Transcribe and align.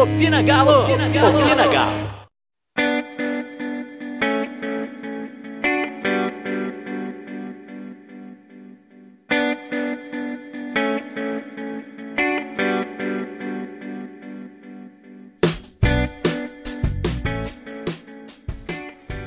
Opina 0.00 0.42
Galo! 0.42 0.84
Opina 0.84 1.08
Galo! 1.10 1.38
Opina 1.38 1.66
Galo! 1.68 2.20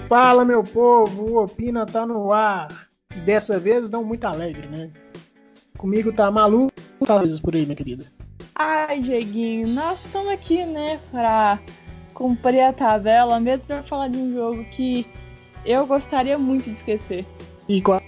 Fala, 0.10 0.44
meu 0.44 0.64
povo, 0.64 1.24
o 1.24 1.44
Opina 1.44 1.86
tá 1.86 2.04
no 2.08 2.34
ar. 2.34 2.90
Dessa 3.24 3.60
vez 3.60 3.92
não 3.92 4.04
muito 4.04 4.26
alegre, 4.26 4.68
né? 4.68 4.90
Comigo 5.78 6.12
tá 6.12 6.32
Malu, 6.32 6.72
tá 7.06 7.22
por 7.44 7.56
aí, 7.56 7.64
minha 7.64 7.76
querida. 7.76 8.23
Ai, 8.66 9.02
Dieguinho, 9.02 9.68
nós 9.68 10.00
estamos 10.06 10.32
aqui, 10.32 10.66
né, 10.66 10.98
pra 11.12 11.60
cumprir 12.14 12.62
a 12.62 12.72
tabela, 12.72 13.38
mesmo 13.38 13.66
pra 13.66 13.84
falar 13.84 14.08
de 14.08 14.18
um 14.18 14.34
jogo 14.34 14.64
que 14.72 15.06
eu 15.66 15.86
gostaria 15.86 16.38
muito 16.38 16.70
de 16.70 16.78
esquecer. 16.78 17.26
E 17.68 17.82
com 17.82 18.00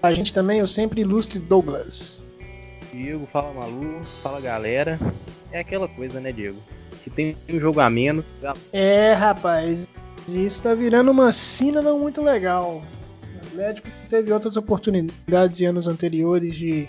a 0.00 0.14
gente 0.14 0.32
também, 0.32 0.62
o 0.62 0.68
sempre 0.68 1.00
ilustre 1.00 1.40
Douglas. 1.40 2.24
Diego, 2.92 3.26
fala 3.26 3.52
Malu, 3.52 4.00
fala 4.22 4.40
galera. 4.40 5.00
É 5.50 5.58
aquela 5.58 5.88
coisa, 5.88 6.20
né, 6.20 6.30
Diego? 6.30 6.58
Se 7.00 7.10
tem 7.10 7.36
um 7.48 7.58
jogo 7.58 7.80
a 7.80 7.90
menos. 7.90 8.24
É, 8.72 9.14
rapaz, 9.14 9.88
isso 10.28 10.62
tá 10.62 10.74
virando 10.74 11.10
uma 11.10 11.32
cena 11.32 11.82
não 11.82 11.98
muito 11.98 12.22
legal. 12.22 12.84
O 13.34 13.46
Atlético 13.48 13.88
teve 14.08 14.32
outras 14.32 14.56
oportunidades 14.56 15.60
em 15.60 15.66
anos 15.66 15.88
anteriores 15.88 16.54
de 16.54 16.88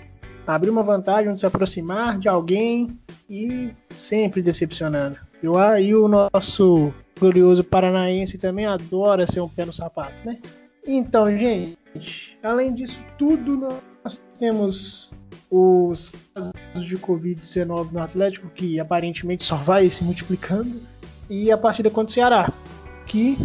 abrir 0.56 0.70
uma 0.70 0.84
vantagem, 0.84 1.34
de 1.34 1.40
se 1.40 1.46
aproximar 1.46 2.18
de 2.18 2.28
alguém 2.28 2.98
e 3.30 3.72
sempre 3.94 4.42
decepcionando. 4.42 5.18
E 5.44 5.94
o 5.94 6.08
nosso 6.08 6.92
glorioso 7.20 7.64
paranaense 7.64 8.38
também 8.38 8.66
adora 8.66 9.28
ser 9.28 9.42
um 9.42 9.48
pé 9.48 9.66
no 9.66 9.74
sapato, 9.74 10.26
né? 10.26 10.40
Então, 10.88 11.30
gente, 11.38 11.78
além 12.42 12.74
disso 12.74 13.00
tudo, 13.18 13.56
nós 14.04 14.24
temos 14.40 15.14
os 15.52 16.12
casos 16.34 16.54
de 16.76 16.98
Covid-19 16.98 17.92
no 17.92 18.02
Atlético, 18.02 18.50
que 18.50 18.80
aparentemente 18.80 19.44
só 19.44 19.56
vai 19.56 19.90
se 19.90 20.04
multiplicando, 20.04 20.82
e 21.30 21.52
a 21.52 21.58
partida 21.58 21.92
contra 21.92 22.10
o 22.10 22.14
Ceará, 22.14 22.52
que 23.06 23.38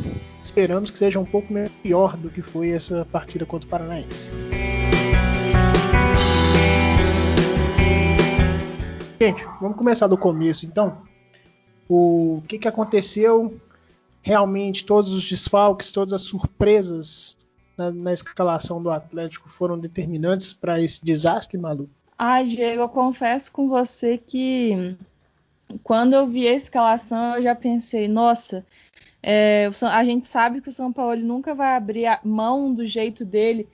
esperamos 0.43 0.91
que 0.91 0.97
seja 0.97 1.21
um 1.21 1.25
pouco 1.25 1.53
melhor 1.53 2.17
do 2.17 2.31
que 2.31 2.41
foi 2.41 2.71
essa 2.71 3.07
partida 3.11 3.45
contra 3.45 3.67
o 3.67 3.71
Paranaense. 3.71 4.33
Gente, 9.21 9.45
vamos 9.61 9.77
começar 9.77 10.07
do 10.07 10.19
começo 10.19 10.67
então. 10.67 11.03
O 11.89 12.43
que, 12.49 12.59
que 12.59 12.69
aconteceu 12.69 13.61
realmente, 14.23 14.87
todos 14.87 15.11
os 15.11 15.29
desfalques, 15.29 15.93
todas 15.93 16.13
as 16.13 16.23
surpresas 16.23 17.37
na, 17.77 17.91
na 17.91 18.13
escalação 18.13 18.83
do 18.83 18.91
Atlético 18.91 19.49
foram 19.49 19.79
determinantes 19.79 20.53
para 20.53 20.81
esse 20.81 21.05
desastre, 21.05 21.59
Malu? 21.59 21.89
Ah, 22.19 22.43
Diego, 22.43 22.83
eu 22.83 22.89
confesso 22.89 23.53
com 23.53 23.69
você 23.69 24.17
que 24.17 24.97
quando 25.83 26.15
eu 26.15 26.27
vi 26.27 26.49
a 26.49 26.55
escalação 26.55 27.37
eu 27.37 27.43
já 27.43 27.55
pensei, 27.55 28.09
nossa, 28.09 28.65
é, 29.23 29.69
a 29.91 30.05
gente 30.05 30.27
sabe 30.27 30.61
que 30.61 30.69
o 30.69 30.73
São 30.73 30.93
Paulo 30.93 31.17
nunca 31.17 31.55
vai 31.55 31.77
abrir 31.77 32.07
mão 32.25 32.73
do 32.73 32.87
jeito 32.87 33.25
dele 33.25 33.69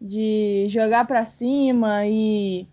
de 0.00 0.66
jogar 0.68 1.06
para 1.06 1.26
cima 1.26 2.06
e 2.06 2.66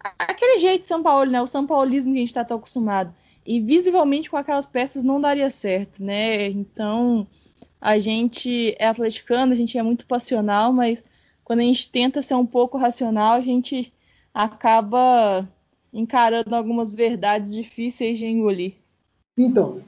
aquele 0.00 0.58
jeito 0.58 0.82
de 0.82 0.88
São 0.88 1.02
Paulo, 1.02 1.30
né? 1.30 1.40
O 1.40 1.46
São 1.46 1.66
Paulismo 1.66 2.12
que 2.12 2.18
a 2.18 2.20
gente 2.20 2.28
está 2.28 2.44
tão 2.44 2.58
acostumado. 2.58 3.14
E 3.44 3.60
visivelmente 3.60 4.30
com 4.30 4.36
aquelas 4.36 4.66
peças 4.66 5.02
não 5.02 5.20
daria 5.20 5.50
certo, 5.50 6.02
né? 6.02 6.46
Então 6.48 7.26
a 7.80 7.98
gente 7.98 8.74
é 8.78 8.86
atleticano, 8.86 9.52
a 9.52 9.56
gente 9.56 9.78
é 9.78 9.82
muito 9.82 10.06
passional, 10.06 10.72
mas 10.72 11.04
quando 11.44 11.60
a 11.60 11.62
gente 11.62 11.90
tenta 11.90 12.22
ser 12.22 12.34
um 12.34 12.46
pouco 12.46 12.76
racional, 12.76 13.34
a 13.34 13.40
gente 13.40 13.92
acaba 14.34 15.48
encarando 15.92 16.54
algumas 16.54 16.94
verdades 16.94 17.52
difíceis 17.52 18.18
de 18.18 18.26
engolir. 18.26 18.74
Então, 19.36 19.80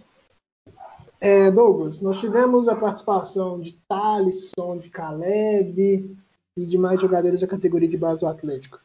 é, 1.21 1.51
Douglas, 1.51 2.01
nós 2.01 2.19
tivemos 2.19 2.67
a 2.67 2.75
participação 2.75 3.61
de 3.61 3.73
Thalisson, 3.87 4.79
de 4.79 4.89
Caleb 4.89 6.17
e 6.57 6.67
de 6.67 6.79
mais 6.79 7.01
jogadores 7.01 7.43
da 7.43 7.47
categoria 7.47 7.89
de 7.89 7.99
base 7.99 8.21
do 8.21 8.27
Atlético. 8.27 8.81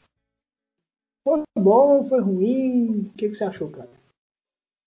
Foi 1.26 1.42
bom, 1.58 2.04
foi 2.04 2.22
ruim? 2.22 3.00
O 3.08 3.18
que, 3.18 3.28
que 3.28 3.34
você 3.34 3.44
achou, 3.44 3.68
cara? 3.72 3.90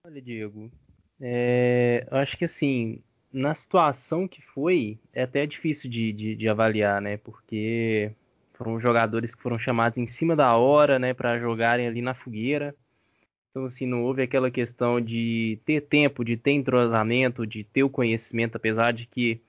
Olha, 0.07 0.23
Diego, 0.23 0.71
é, 1.21 2.07
eu 2.09 2.17
acho 2.17 2.39
que 2.39 2.45
assim, 2.45 3.03
na 3.33 3.53
situação 3.55 4.29
que 4.29 4.41
foi, 4.41 5.01
é 5.13 5.25
até 5.25 5.45
difícil 5.45 5.91
de, 5.91 6.13
de, 6.13 6.37
de, 6.37 6.49
avaliar, 6.49 7.03
né? 7.03 7.17
Porque 7.17 8.13
foram 8.55 8.79
jogadores 8.79 9.35
que 9.35 9.43
foram 9.43 9.59
chamados 9.59 9.99
em 9.99 10.07
cima 10.07 10.37
da 10.37 10.57
hora, 10.57 10.97
né, 10.97 11.13
para 11.13 11.41
jogarem 11.41 11.89
ali 11.89 12.01
na 12.01 12.15
fogueira. 12.15 12.73
Então, 13.51 13.65
assim, 13.65 13.87
não 13.87 14.05
houve 14.05 14.23
aquela 14.23 14.51
questão 14.51 15.01
de 15.01 15.59
ter 15.65 15.81
tempo, 15.81 16.25
de 16.25 16.37
ter 16.37 16.53
entrosamento, 16.53 17.45
de 17.45 17.65
ter 17.65 17.83
o 17.83 17.91
conhecimento, 17.91 18.57
apesar 18.57 18.93
de 18.93 19.07
que, 19.07 19.41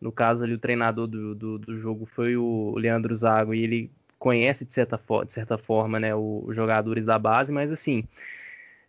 no 0.00 0.12
caso 0.12 0.44
ali, 0.44 0.54
o 0.54 0.58
treinador 0.58 1.08
do, 1.08 1.34
do, 1.34 1.58
do 1.58 1.80
jogo 1.80 2.06
foi 2.06 2.36
o 2.36 2.74
Leandro 2.76 3.16
Zago 3.16 3.52
e 3.52 3.62
ele 3.62 3.90
conhece 4.18 4.64
de 4.64 4.72
certa, 4.72 5.00
de 5.26 5.32
certa 5.32 5.56
forma, 5.56 6.00
né, 6.00 6.14
os 6.14 6.54
jogadores 6.54 7.06
da 7.06 7.18
base, 7.18 7.52
mas 7.52 7.70
assim, 7.70 8.04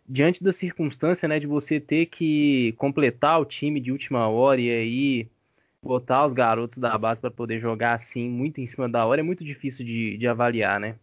diante 0.08 0.42
da 0.42 0.52
circunstância, 0.52 1.28
né, 1.28 1.38
de 1.38 1.46
você 1.46 1.78
ter 1.78 2.06
que 2.06 2.72
completar 2.72 3.40
o 3.40 3.44
time 3.44 3.80
de 3.80 3.92
última 3.92 4.28
hora 4.28 4.60
e 4.60 4.70
aí 4.70 5.28
botar 5.82 6.26
os 6.26 6.34
garotos 6.34 6.78
da 6.78 6.96
base 6.98 7.20
para 7.20 7.30
poder 7.30 7.60
jogar 7.60 7.94
assim 7.94 8.28
muito 8.28 8.60
em 8.60 8.66
cima 8.66 8.88
da 8.88 9.06
hora 9.06 9.20
é 9.20 9.24
muito 9.24 9.44
difícil 9.44 9.84
de, 9.84 10.18
de 10.18 10.26
avaliar, 10.26 10.78
né? 10.80 10.96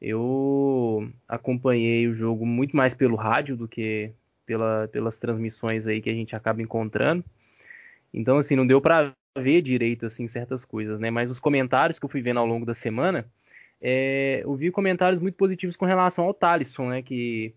Eu 0.00 1.08
acompanhei 1.28 2.08
o 2.08 2.14
jogo 2.14 2.44
muito 2.44 2.76
mais 2.76 2.94
pelo 2.94 3.16
rádio 3.16 3.56
do 3.56 3.68
que 3.68 4.12
pela, 4.44 4.88
pelas 4.88 5.16
transmissões 5.16 5.86
aí 5.86 6.00
que 6.00 6.10
a 6.10 6.14
gente 6.14 6.36
acaba 6.36 6.60
encontrando. 6.62 7.24
Então, 8.12 8.38
assim, 8.38 8.56
não 8.56 8.66
deu 8.66 8.80
para 8.80 9.14
ver 9.38 9.62
direito 9.62 10.04
assim 10.04 10.26
certas 10.26 10.64
coisas, 10.64 11.00
né? 11.00 11.10
Mas 11.10 11.30
os 11.30 11.38
comentários 11.38 11.98
que 11.98 12.04
eu 12.04 12.08
fui 12.08 12.20
vendo 12.20 12.40
ao 12.40 12.46
longo 12.46 12.66
da 12.66 12.74
semana 12.74 13.26
é, 13.84 14.42
eu 14.44 14.54
vi 14.54 14.70
comentários 14.70 15.20
muito 15.20 15.34
positivos 15.34 15.74
com 15.74 15.84
relação 15.84 16.24
ao 16.24 16.32
Talisson, 16.32 16.90
né, 16.90 17.02
que 17.02 17.52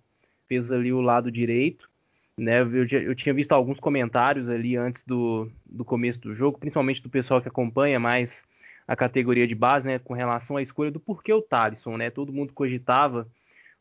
fez 0.48 0.72
ali 0.72 0.92
o 0.92 1.00
lado 1.00 1.32
direito. 1.32 1.88
Né, 2.36 2.62
eu, 2.62 2.86
eu, 2.86 3.16
tinha 3.16 3.34
visto 3.34 3.52
alguns 3.52 3.80
comentários 3.80 4.50
ali 4.50 4.76
antes 4.76 5.04
do, 5.04 5.50
do 5.66 5.86
começo 5.86 6.20
do 6.20 6.34
jogo, 6.34 6.58
principalmente 6.58 7.02
do 7.02 7.10
pessoal 7.10 7.42
que 7.42 7.48
acompanha 7.48 8.00
mais 8.00 8.44
a 8.88 8.96
categoria 8.96 9.48
de 9.48 9.54
base, 9.54 9.88
né, 9.88 10.00
com 10.00 10.16
relação 10.16 10.58
à 10.58 10.62
escolha 10.64 10.92
do 10.92 11.00
porquê 11.00 11.32
o 11.32 11.42
Talisson, 11.42 11.96
né? 11.96 12.10
Todo 12.10 12.34
mundo 12.34 12.54
cogitava 12.54 13.28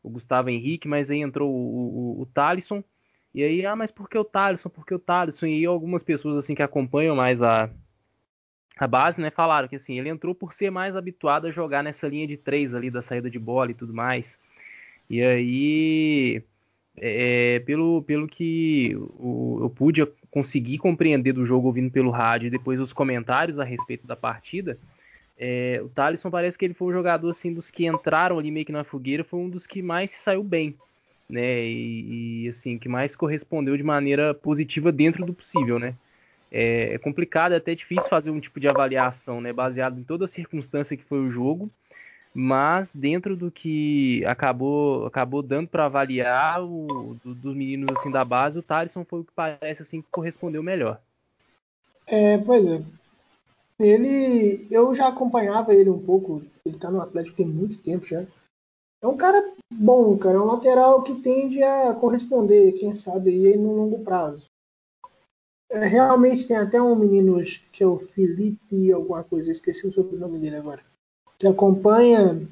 o 0.01 0.09
Gustavo 0.09 0.49
Henrique, 0.49 0.87
mas 0.87 1.09
aí 1.09 1.21
entrou 1.21 1.51
o, 1.51 2.17
o, 2.17 2.21
o 2.21 2.25
Talisson. 2.27 2.83
E 3.33 3.43
aí, 3.43 3.65
ah, 3.65 3.75
mas 3.75 3.91
por 3.91 4.07
que 4.07 4.17
o 4.17 4.23
Talisson? 4.23 4.69
Por 4.69 4.85
que 4.85 4.93
o 4.93 4.99
Talisson? 4.99 5.47
E 5.47 5.65
algumas 5.65 6.03
pessoas 6.03 6.37
assim 6.37 6.55
que 6.55 6.63
acompanham 6.63 7.15
mais 7.15 7.41
a, 7.41 7.69
a 8.77 8.87
base, 8.87 9.21
né, 9.21 9.29
falaram 9.29 9.67
que 9.67 9.77
assim, 9.77 9.97
ele 9.97 10.09
entrou 10.09 10.35
por 10.35 10.53
ser 10.53 10.69
mais 10.69 10.95
habituado 10.95 11.47
a 11.47 11.51
jogar 11.51 11.83
nessa 11.83 12.07
linha 12.07 12.27
de 12.27 12.35
três 12.35 12.75
ali 12.75 12.89
da 12.89 13.01
saída 13.01 13.29
de 13.29 13.39
bola 13.39 13.71
e 13.71 13.73
tudo 13.73 13.93
mais. 13.93 14.37
E 15.09 15.21
aí, 15.21 16.43
é, 16.97 17.59
pelo, 17.59 18.01
pelo 18.03 18.27
que 18.27 18.95
o, 18.95 19.59
eu 19.61 19.69
pude 19.69 20.05
conseguir 20.29 20.77
compreender 20.77 21.31
do 21.31 21.45
jogo 21.45 21.67
ouvindo 21.67 21.89
pelo 21.89 22.11
rádio 22.11 22.47
e 22.47 22.49
depois 22.49 22.79
os 22.79 22.91
comentários 22.91 23.59
a 23.59 23.63
respeito 23.63 24.05
da 24.05 24.15
partida, 24.15 24.77
é, 25.37 25.81
o 25.83 25.89
Thalisson 25.89 26.29
parece 26.29 26.57
que 26.57 26.65
ele 26.65 26.73
foi 26.73 26.87
o 26.87 26.93
jogador 26.93 27.29
assim 27.29 27.53
dos 27.53 27.69
que 27.69 27.85
entraram 27.85 28.39
ali 28.39 28.51
meio 28.51 28.65
que 28.65 28.71
na 28.71 28.83
fogueira, 28.83 29.23
foi 29.23 29.39
um 29.39 29.49
dos 29.49 29.65
que 29.65 29.81
mais 29.81 30.09
se 30.11 30.19
saiu 30.19 30.43
bem, 30.43 30.75
né? 31.29 31.65
E, 31.65 32.43
e 32.43 32.49
assim, 32.49 32.77
que 32.77 32.89
mais 32.89 33.15
correspondeu 33.15 33.77
de 33.77 33.83
maneira 33.83 34.33
positiva 34.33 34.91
dentro 34.91 35.25
do 35.25 35.33
possível, 35.33 35.79
né? 35.79 35.95
É, 36.51 36.93
é 36.93 36.97
complicado, 36.97 37.53
é 37.53 37.57
até 37.57 37.75
difícil 37.75 38.09
fazer 38.09 38.31
um 38.31 38.39
tipo 38.39 38.59
de 38.59 38.67
avaliação, 38.67 39.41
né, 39.41 39.51
baseado 39.51 39.99
em 39.99 40.03
toda 40.03 40.25
a 40.25 40.27
circunstância 40.27 40.95
que 40.95 41.03
foi 41.03 41.19
o 41.19 41.31
jogo, 41.31 41.69
mas 42.33 42.93
dentro 42.95 43.35
do 43.35 43.49
que 43.49 44.23
acabou 44.25 45.05
acabou 45.05 45.41
dando 45.41 45.69
para 45.69 45.85
avaliar 45.85 46.63
o, 46.63 47.15
do, 47.23 47.33
dos 47.33 47.55
meninos 47.55 47.87
assim 47.97 48.11
da 48.11 48.25
base, 48.25 48.59
o 48.59 48.63
Thaleson 48.63 49.05
foi 49.05 49.21
o 49.21 49.23
que 49.23 49.31
parece 49.33 49.81
assim 49.81 50.01
que 50.01 50.07
correspondeu 50.11 50.61
melhor. 50.61 50.99
É, 52.05 52.37
pois 52.37 52.67
é. 52.67 52.81
Ele, 53.79 54.67
eu 54.71 54.93
já 54.93 55.07
acompanhava 55.07 55.73
ele 55.73 55.89
um 55.89 55.99
pouco. 55.99 56.41
Ele 56.65 56.77
tá 56.77 56.89
no 56.89 57.01
Atlético 57.01 57.37
tem 57.37 57.45
muito 57.45 57.77
tempo 57.79 58.05
já. 58.05 58.25
É 59.01 59.07
um 59.07 59.17
cara 59.17 59.53
bom, 59.71 60.17
cara. 60.17 60.37
É 60.37 60.39
um 60.39 60.45
lateral 60.45 61.03
que 61.03 61.15
tende 61.15 61.61
a 61.61 61.93
corresponder, 61.93 62.73
quem 62.73 62.95
sabe, 62.95 63.29
aí 63.31 63.57
no 63.57 63.75
longo 63.75 64.03
prazo. 64.03 64.45
É, 65.75 65.87
realmente 65.87 66.47
tem 66.47 66.55
até 66.55 66.81
um 66.81 66.95
menino 66.95 67.35
que 67.69 67.83
é 67.83 67.85
o 67.85 67.99
Felipe, 67.99 68.93
alguma 68.93 69.25
coisa, 69.25 69.49
eu 69.49 69.51
esqueci 69.51 69.85
o 69.85 69.91
sobrenome 69.91 70.39
dele 70.39 70.55
agora, 70.55 70.81
que 71.37 71.45
acompanha 71.45 72.47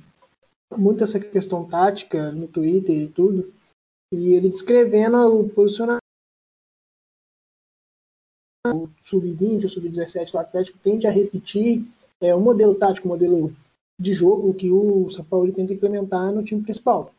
muito 0.78 1.06
essa 1.06 1.18
questão 1.18 1.66
tática 1.66 2.34
no 2.34 2.50
Twitter 2.50 2.94
e 2.94 3.08
tudo, 3.08 3.54
e 4.14 4.34
ele 4.34 4.50
descrevendo 4.50 5.40
o 5.40 5.48
posicionamento 5.48 6.04
o 8.68 8.90
sub-20, 9.06 9.66
o 9.66 9.70
sub-17 9.70 10.32
do 10.32 10.40
Atlético 10.40 10.78
tende 10.80 11.08
a 11.08 11.12
repetir 11.12 11.86
é, 12.20 12.36
o 12.36 12.42
modelo 12.42 12.76
tático, 12.76 13.08
o 13.08 13.12
modelo 13.12 13.56
de 14.00 14.14
jogo 14.14 14.54
que 14.54 14.70
o 14.70 15.10
São 15.10 15.24
Paulo 15.24 15.54
tenta 15.54 15.72
implementar 15.72 16.30
no 16.34 16.44
time 16.44 16.62
principal. 16.62 17.14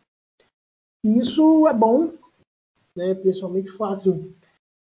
E 1.03 1.19
isso 1.19 1.67
é 1.67 1.73
bom, 1.73 2.13
né, 2.95 3.15
principalmente 3.15 3.71
o 3.71 3.77
fato, 3.77 4.33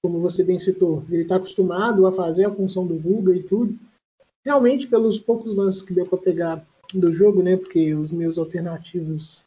como 0.03 0.19
você 0.19 0.43
bem 0.43 0.59
citou, 0.59 1.01
ele 1.09 1.21
está 1.21 1.37
acostumado 1.37 2.05
a 2.05 2.11
fazer 2.11 2.45
a 2.45 2.53
função 2.53 2.85
do 2.85 2.95
Guga 2.95 3.33
e 3.33 3.41
tudo. 3.41 3.79
Realmente, 4.45 4.85
pelos 4.85 5.17
poucos 5.17 5.55
lances 5.55 5.81
que 5.81 5.93
deu 5.93 6.05
para 6.05 6.17
pegar 6.17 6.67
do 6.93 7.09
jogo, 7.09 7.41
né, 7.41 7.55
porque 7.55 7.95
os 7.95 8.11
meus 8.11 8.37
alternativos 8.37 9.45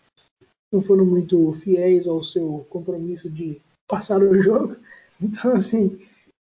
não 0.73 0.81
foram 0.81 1.05
muito 1.05 1.53
fiéis 1.53 2.09
ao 2.09 2.23
seu 2.23 2.67
compromisso 2.71 3.29
de 3.29 3.61
passar 3.87 4.23
o 4.23 4.35
jogo. 4.41 4.77
Então, 5.21 5.53
assim, 5.53 6.01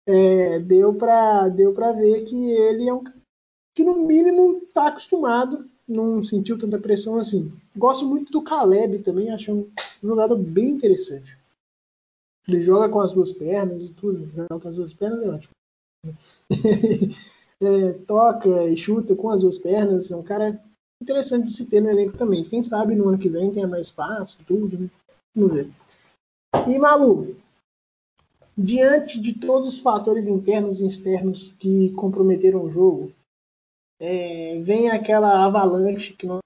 é, 0.08 0.60
deu 0.60 0.94
para 0.94 1.48
deu 1.48 1.74
ver 1.74 2.24
que 2.26 2.36
ele 2.36 2.90
é 2.90 2.94
um 2.94 3.04
que 3.76 3.84
no 3.84 4.06
mínimo 4.06 4.64
está 4.64 4.88
acostumado, 4.88 5.66
não 5.88 6.22
sentiu 6.22 6.58
tanta 6.58 6.78
pressão 6.78 7.18
assim. 7.18 7.54
Gosto 7.76 8.06
muito 8.06 8.32
do 8.32 8.42
Caleb 8.42 9.00
também, 9.00 9.30
acho 9.30 9.54
um 9.54 9.70
jogador 10.02 10.36
bem 10.36 10.70
interessante. 10.72 11.39
Ele 12.48 12.64
joga 12.64 12.90
com 12.90 13.00
as 13.02 13.14
duas 13.14 13.32
pernas 13.32 13.86
e 13.86 13.94
tudo, 13.94 14.28
joga 14.32 14.60
com 14.60 14.68
as 14.68 14.76
duas 14.76 14.94
pernas 14.94 15.24
é 15.24 15.30
ótimo. 15.30 15.54
é, 17.62 17.94
toca 18.06 18.68
e 18.68 18.78
chuta 18.78 19.16
com 19.16 19.30
as 19.30 19.42
duas 19.42 19.58
pernas, 19.58 20.12
é 20.12 20.16
um 20.16 20.24
cara 20.24 20.62
interessante 21.02 21.46
de 21.46 21.54
se 21.54 21.66
ter 21.66 21.82
no 21.82 21.90
elenco 21.90 22.18
também. 22.18 22.44
Quem 22.44 22.64
sabe 22.64 22.96
no 22.96 23.10
ano 23.10 23.18
que 23.18 23.30
vem 23.30 23.52
tenha 23.52 23.68
mais 23.68 23.88
espaço, 23.88 24.38
tudo, 24.46 24.78
né? 24.78 24.90
Vamos 25.36 25.54
ver. 25.54 25.70
E 26.68 26.80
Malu, 26.80 27.36
diante 28.58 29.20
de 29.20 29.34
todos 29.34 29.68
os 29.68 29.80
fatores 29.80 30.28
internos 30.28 30.82
e 30.82 30.88
externos 30.88 31.50
que 31.50 31.92
comprometeram 31.94 32.64
o 32.64 32.70
jogo, 32.70 33.12
é, 34.00 34.60
vem 34.62 34.90
aquela 34.90 35.46
avalanche 35.46 36.14
que 36.14 36.26
nós 36.26 36.40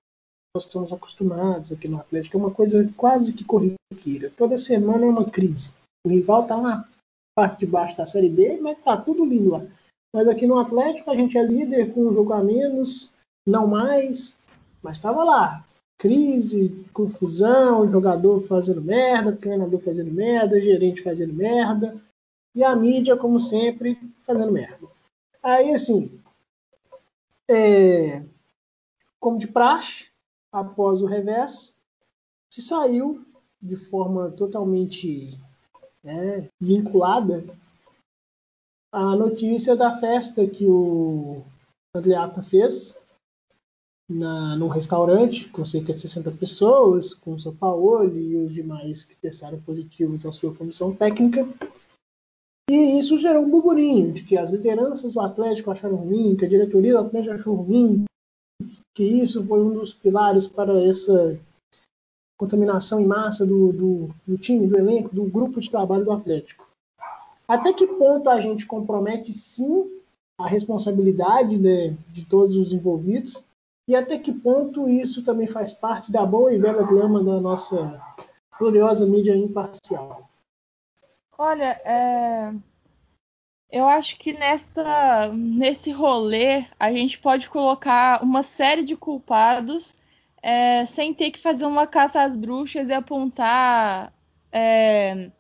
estamos 0.58 0.94
acostumados 0.94 1.72
aqui 1.72 1.88
no 1.88 2.00
Atlético, 2.00 2.38
é 2.38 2.40
uma 2.40 2.52
coisa 2.52 2.92
quase 2.96 3.34
que 3.34 3.44
corriqueira. 3.44 4.32
Toda 4.36 4.58
semana 4.58 5.06
é 5.06 5.10
uma 5.10 5.30
crise. 5.30 5.74
O 6.06 6.10
rival 6.10 6.44
está 6.44 6.58
na 6.60 6.88
parte 7.36 7.60
de 7.60 7.66
baixo 7.66 7.98
da 7.98 8.06
Série 8.06 8.30
B, 8.30 8.60
mas 8.62 8.78
tá 8.84 8.98
tudo 8.98 9.26
lindo 9.26 9.52
lá. 9.52 9.66
Mas 10.14 10.28
aqui 10.28 10.46
no 10.46 10.60
Atlético 10.60 11.10
a 11.10 11.16
gente 11.16 11.38
é 11.38 11.44
líder 11.44 11.94
com 11.94 12.08
um 12.08 12.14
jogo 12.14 12.34
a 12.34 12.44
menos, 12.44 13.16
não 13.48 13.68
mais, 13.68 14.38
mas 14.82 14.98
estava 14.98 15.24
lá. 15.24 15.66
Crise, 15.98 16.86
confusão, 16.94 17.90
jogador 17.90 18.42
fazendo 18.42 18.82
merda, 18.82 19.36
treinador 19.36 19.80
fazendo 19.80 20.12
merda, 20.12 20.62
gerente 20.62 21.02
fazendo 21.02 21.34
merda, 21.34 22.00
e 22.54 22.64
a 22.64 22.76
mídia, 22.76 23.18
como 23.18 23.40
sempre, 23.40 23.98
fazendo 24.26 24.52
merda. 24.52 24.88
Aí, 25.42 25.74
assim, 25.74 26.20
é, 27.50 28.24
como 29.20 29.40
de 29.40 29.48
praxe, 29.48 30.08
após 30.52 31.02
o 31.02 31.06
revés, 31.06 31.76
se 32.54 32.62
saiu 32.62 33.26
de 33.62 33.76
forma 33.76 34.30
totalmente 34.32 35.40
né, 36.04 36.50
vinculada 36.60 37.46
a 38.94 39.16
notícia 39.16 39.76
da 39.76 39.98
festa 39.98 40.46
que 40.46 40.68
o 40.68 41.44
Andreata 41.96 42.44
fez 42.44 43.02
na, 44.08 44.56
num 44.56 44.68
restaurante 44.68 45.50
com 45.50 45.66
cerca 45.66 45.94
de 45.94 46.00
60 46.00 46.32
pessoas, 46.34 47.14
com 47.14 47.34
o 47.34 47.40
São 47.40 47.56
Paulo 47.56 48.06
e 48.16 48.36
os 48.36 48.54
demais 48.54 49.04
que 49.04 49.18
testaram 49.18 49.60
positivos 49.62 50.26
à 50.26 50.32
sua 50.32 50.54
comissão 50.54 50.96
técnica. 50.96 51.48
E 52.70 53.00
isso 53.00 53.18
gerou 53.18 53.44
um 53.44 53.50
burburinho 53.50 54.14
de 54.14 54.24
que 54.24 54.38
as 54.38 54.52
lideranças 54.52 55.14
do 55.14 55.20
Atlético 55.20 55.72
acharam 55.72 55.96
ruim, 55.96 56.36
que 56.36 56.46
a 56.46 56.50
diretoria 56.50 56.94
do 56.94 57.00
Atlético 57.00 57.34
achou 57.34 57.56
ruim, 57.56 58.06
que 58.96 59.04
isso 59.04 59.44
foi 59.44 59.60
um 59.60 59.74
dos 59.74 59.94
pilares 59.94 60.46
para 60.46 60.82
essa 60.84 61.40
contaminação 62.38 63.00
em 63.00 63.06
massa 63.06 63.46
do, 63.46 63.72
do, 63.72 64.10
do 64.28 64.38
time, 64.38 64.68
do 64.68 64.78
elenco, 64.78 65.14
do 65.14 65.24
grupo 65.24 65.60
de 65.60 65.70
trabalho 65.70 66.06
do 66.06 66.12
Atlético. 66.12 66.68
Até 67.48 67.74
que 67.74 67.86
ponto 67.86 68.30
a 68.30 68.40
gente 68.40 68.66
compromete 68.66 69.32
sim 69.32 69.90
a 70.38 70.48
responsabilidade 70.48 71.58
né, 71.58 71.96
de 72.10 72.26
todos 72.26 72.58
os 72.58 72.74
envolvidos 72.74 73.44
e 73.88 73.96
até 73.96 74.18
que 74.18 74.32
ponto 74.32 74.88
isso 74.88 75.24
também 75.24 75.48
faz 75.48 75.74
parte 75.74 76.12
da 76.12 76.26
boa 76.26 76.54
e 76.54 76.60
bela 76.60 76.84
grama 76.84 77.24
da 77.24 77.40
nossa 77.40 78.02
gloriosa 78.58 79.06
mídia 79.06 79.36
imparcial? 79.36 80.30
Olha, 81.38 81.82
é... 81.84 82.54
eu 83.70 83.86
acho 83.86 84.18
que 84.18 84.32
nessa, 84.32 85.28
nesse 85.34 85.92
rolê 85.92 86.66
a 86.80 86.92
gente 86.92 87.20
pode 87.20 87.50
colocar 87.50 88.24
uma 88.24 88.42
série 88.42 88.84
de 88.84 88.96
culpados 88.96 89.98
é, 90.44 90.86
sem 90.86 91.14
ter 91.14 91.32
que 91.32 91.40
fazer 91.40 91.66
uma 91.66 91.88
caça 91.88 92.22
às 92.22 92.36
bruxas 92.36 92.90
e 92.90 92.94
apontar 92.94 94.14
é, 94.52 95.32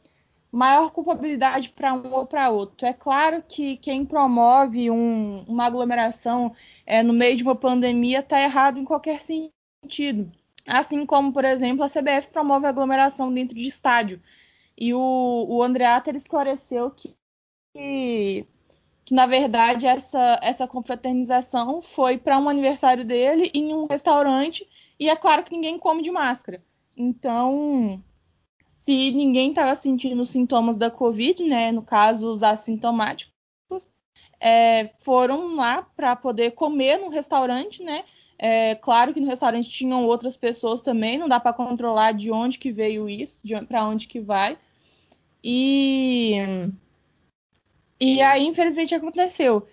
maior 0.50 0.92
culpabilidade 0.92 1.70
para 1.70 1.94
um 1.94 2.14
ou 2.14 2.26
para 2.26 2.50
outro. 2.50 2.88
É 2.88 2.94
claro 2.94 3.44
que 3.48 3.76
quem 3.78 4.06
promove 4.06 4.90
um, 4.90 5.44
uma 5.48 5.66
aglomeração 5.66 6.56
é, 6.86 7.04
no 7.04 7.12
meio 7.12 7.36
de 7.36 7.44
uma 7.44 7.56
pandemia 7.56 8.20
está 8.20 8.42
errado 8.42 8.80
em 8.80 8.86
qualquer 8.86 9.20
sentido. 9.22 10.32
Assim 10.66 11.06
como, 11.06 11.34
por 11.34 11.44
exemplo, 11.44 11.84
a 11.84 11.90
CBF 11.90 12.30
promove 12.32 12.66
aglomeração 12.66 13.34
dentro 13.34 13.56
de 13.56 13.68
estádio. 13.68 14.22
E 14.78 14.94
o, 14.94 15.46
o 15.50 15.62
Andreata 15.62 16.16
esclareceu 16.16 16.90
que, 16.92 17.14
que, 17.76 18.48
que, 19.04 19.14
na 19.14 19.26
verdade, 19.26 19.86
essa, 19.86 20.40
essa 20.42 20.68
confraternização 20.68 21.82
foi 21.82 22.18
para 22.18 22.40
um 22.40 22.48
aniversário 22.48 23.04
dele 23.04 23.52
em 23.54 23.74
um 23.74 23.86
restaurante. 23.86 24.66
E 25.04 25.10
é 25.10 25.18
claro 25.18 25.44
que 25.44 25.52
ninguém 25.52 25.78
come 25.78 26.02
de 26.02 26.10
máscara. 26.10 26.64
Então, 26.96 28.02
se 28.66 29.12
ninguém 29.12 29.50
estava 29.50 29.76
sentindo 29.76 30.26
sintomas 30.26 30.78
da 30.78 30.90
Covid, 30.90 31.44
né, 31.44 31.74
no 31.74 31.82
caso 31.82 32.32
os 32.32 32.42
assintomáticos, 32.42 33.34
é, 34.40 34.92
foram 35.02 35.56
lá 35.56 35.82
para 35.82 36.16
poder 36.16 36.52
comer 36.52 37.00
no 37.00 37.10
restaurante, 37.10 37.84
né? 37.84 38.06
É, 38.40 38.76
claro 38.76 39.14
que 39.14 39.20
no 39.20 39.28
restaurante 39.28 39.70
tinham 39.70 40.06
outras 40.06 40.38
pessoas 40.38 40.82
também, 40.82 41.18
não 41.18 41.28
dá 41.28 41.38
para 41.38 41.52
controlar 41.52 42.14
de 42.14 42.32
onde 42.32 42.58
que 42.58 42.72
veio 42.72 43.10
isso, 43.10 43.42
para 43.68 43.86
onde 43.86 44.08
que 44.08 44.22
vai. 44.22 44.58
E 45.44 46.38
e 48.00 48.22
aí, 48.22 48.45
infelizmente, 48.45 48.95
aconteceu. 48.95 49.68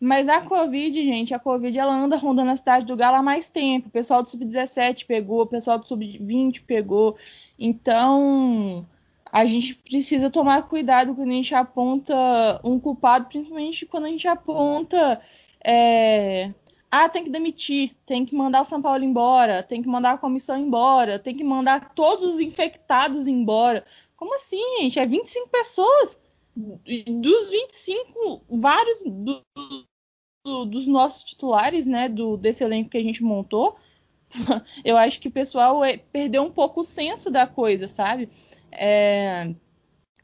Mas 0.00 0.28
a 0.28 0.40
Covid, 0.40 1.04
gente, 1.04 1.34
a 1.34 1.38
Covid 1.40 1.76
ela 1.76 1.92
anda 1.92 2.16
rondando 2.16 2.52
a 2.52 2.56
cidade 2.56 2.86
do 2.86 2.96
Galo 2.96 3.16
há 3.16 3.22
mais 3.22 3.48
tempo. 3.48 3.88
O 3.88 3.90
pessoal 3.90 4.22
do 4.22 4.30
Sub-17 4.30 5.04
pegou, 5.06 5.42
o 5.42 5.46
pessoal 5.46 5.78
do 5.78 5.86
Sub-20 5.86 6.62
pegou. 6.64 7.16
Então, 7.58 8.86
a 9.32 9.44
gente 9.44 9.74
precisa 9.74 10.30
tomar 10.30 10.68
cuidado 10.68 11.14
quando 11.14 11.30
a 11.30 11.34
gente 11.34 11.54
aponta 11.54 12.14
um 12.62 12.78
culpado, 12.78 13.26
principalmente 13.26 13.86
quando 13.86 14.04
a 14.06 14.10
gente 14.10 14.28
aponta. 14.28 15.20
É... 15.64 16.52
Ah, 16.90 17.08
tem 17.08 17.24
que 17.24 17.30
demitir, 17.30 17.94
tem 18.06 18.24
que 18.24 18.34
mandar 18.34 18.62
o 18.62 18.64
São 18.64 18.80
Paulo 18.80 19.04
embora, 19.04 19.62
tem 19.62 19.82
que 19.82 19.88
mandar 19.88 20.12
a 20.12 20.18
comissão 20.18 20.56
embora, 20.56 21.18
tem 21.18 21.34
que 21.34 21.44
mandar 21.44 21.92
todos 21.92 22.34
os 22.34 22.40
infectados 22.40 23.28
embora. 23.28 23.84
Como 24.16 24.34
assim, 24.34 24.62
gente? 24.80 24.98
É 24.98 25.04
25 25.04 25.48
pessoas. 25.48 26.18
Dos 26.58 27.50
25, 27.50 28.42
vários 28.50 29.02
do, 29.02 29.42
do, 30.44 30.64
dos 30.64 30.86
nossos 30.86 31.22
titulares, 31.22 31.86
né, 31.86 32.08
do, 32.08 32.36
desse 32.36 32.64
elenco 32.64 32.90
que 32.90 32.98
a 32.98 33.02
gente 33.02 33.22
montou, 33.22 33.76
eu 34.84 34.96
acho 34.96 35.20
que 35.20 35.28
o 35.28 35.32
pessoal 35.32 35.84
é, 35.84 35.96
perdeu 35.96 36.42
um 36.42 36.50
pouco 36.50 36.80
o 36.80 36.84
senso 36.84 37.30
da 37.30 37.46
coisa, 37.46 37.86
sabe? 37.86 38.28
É, 38.72 39.54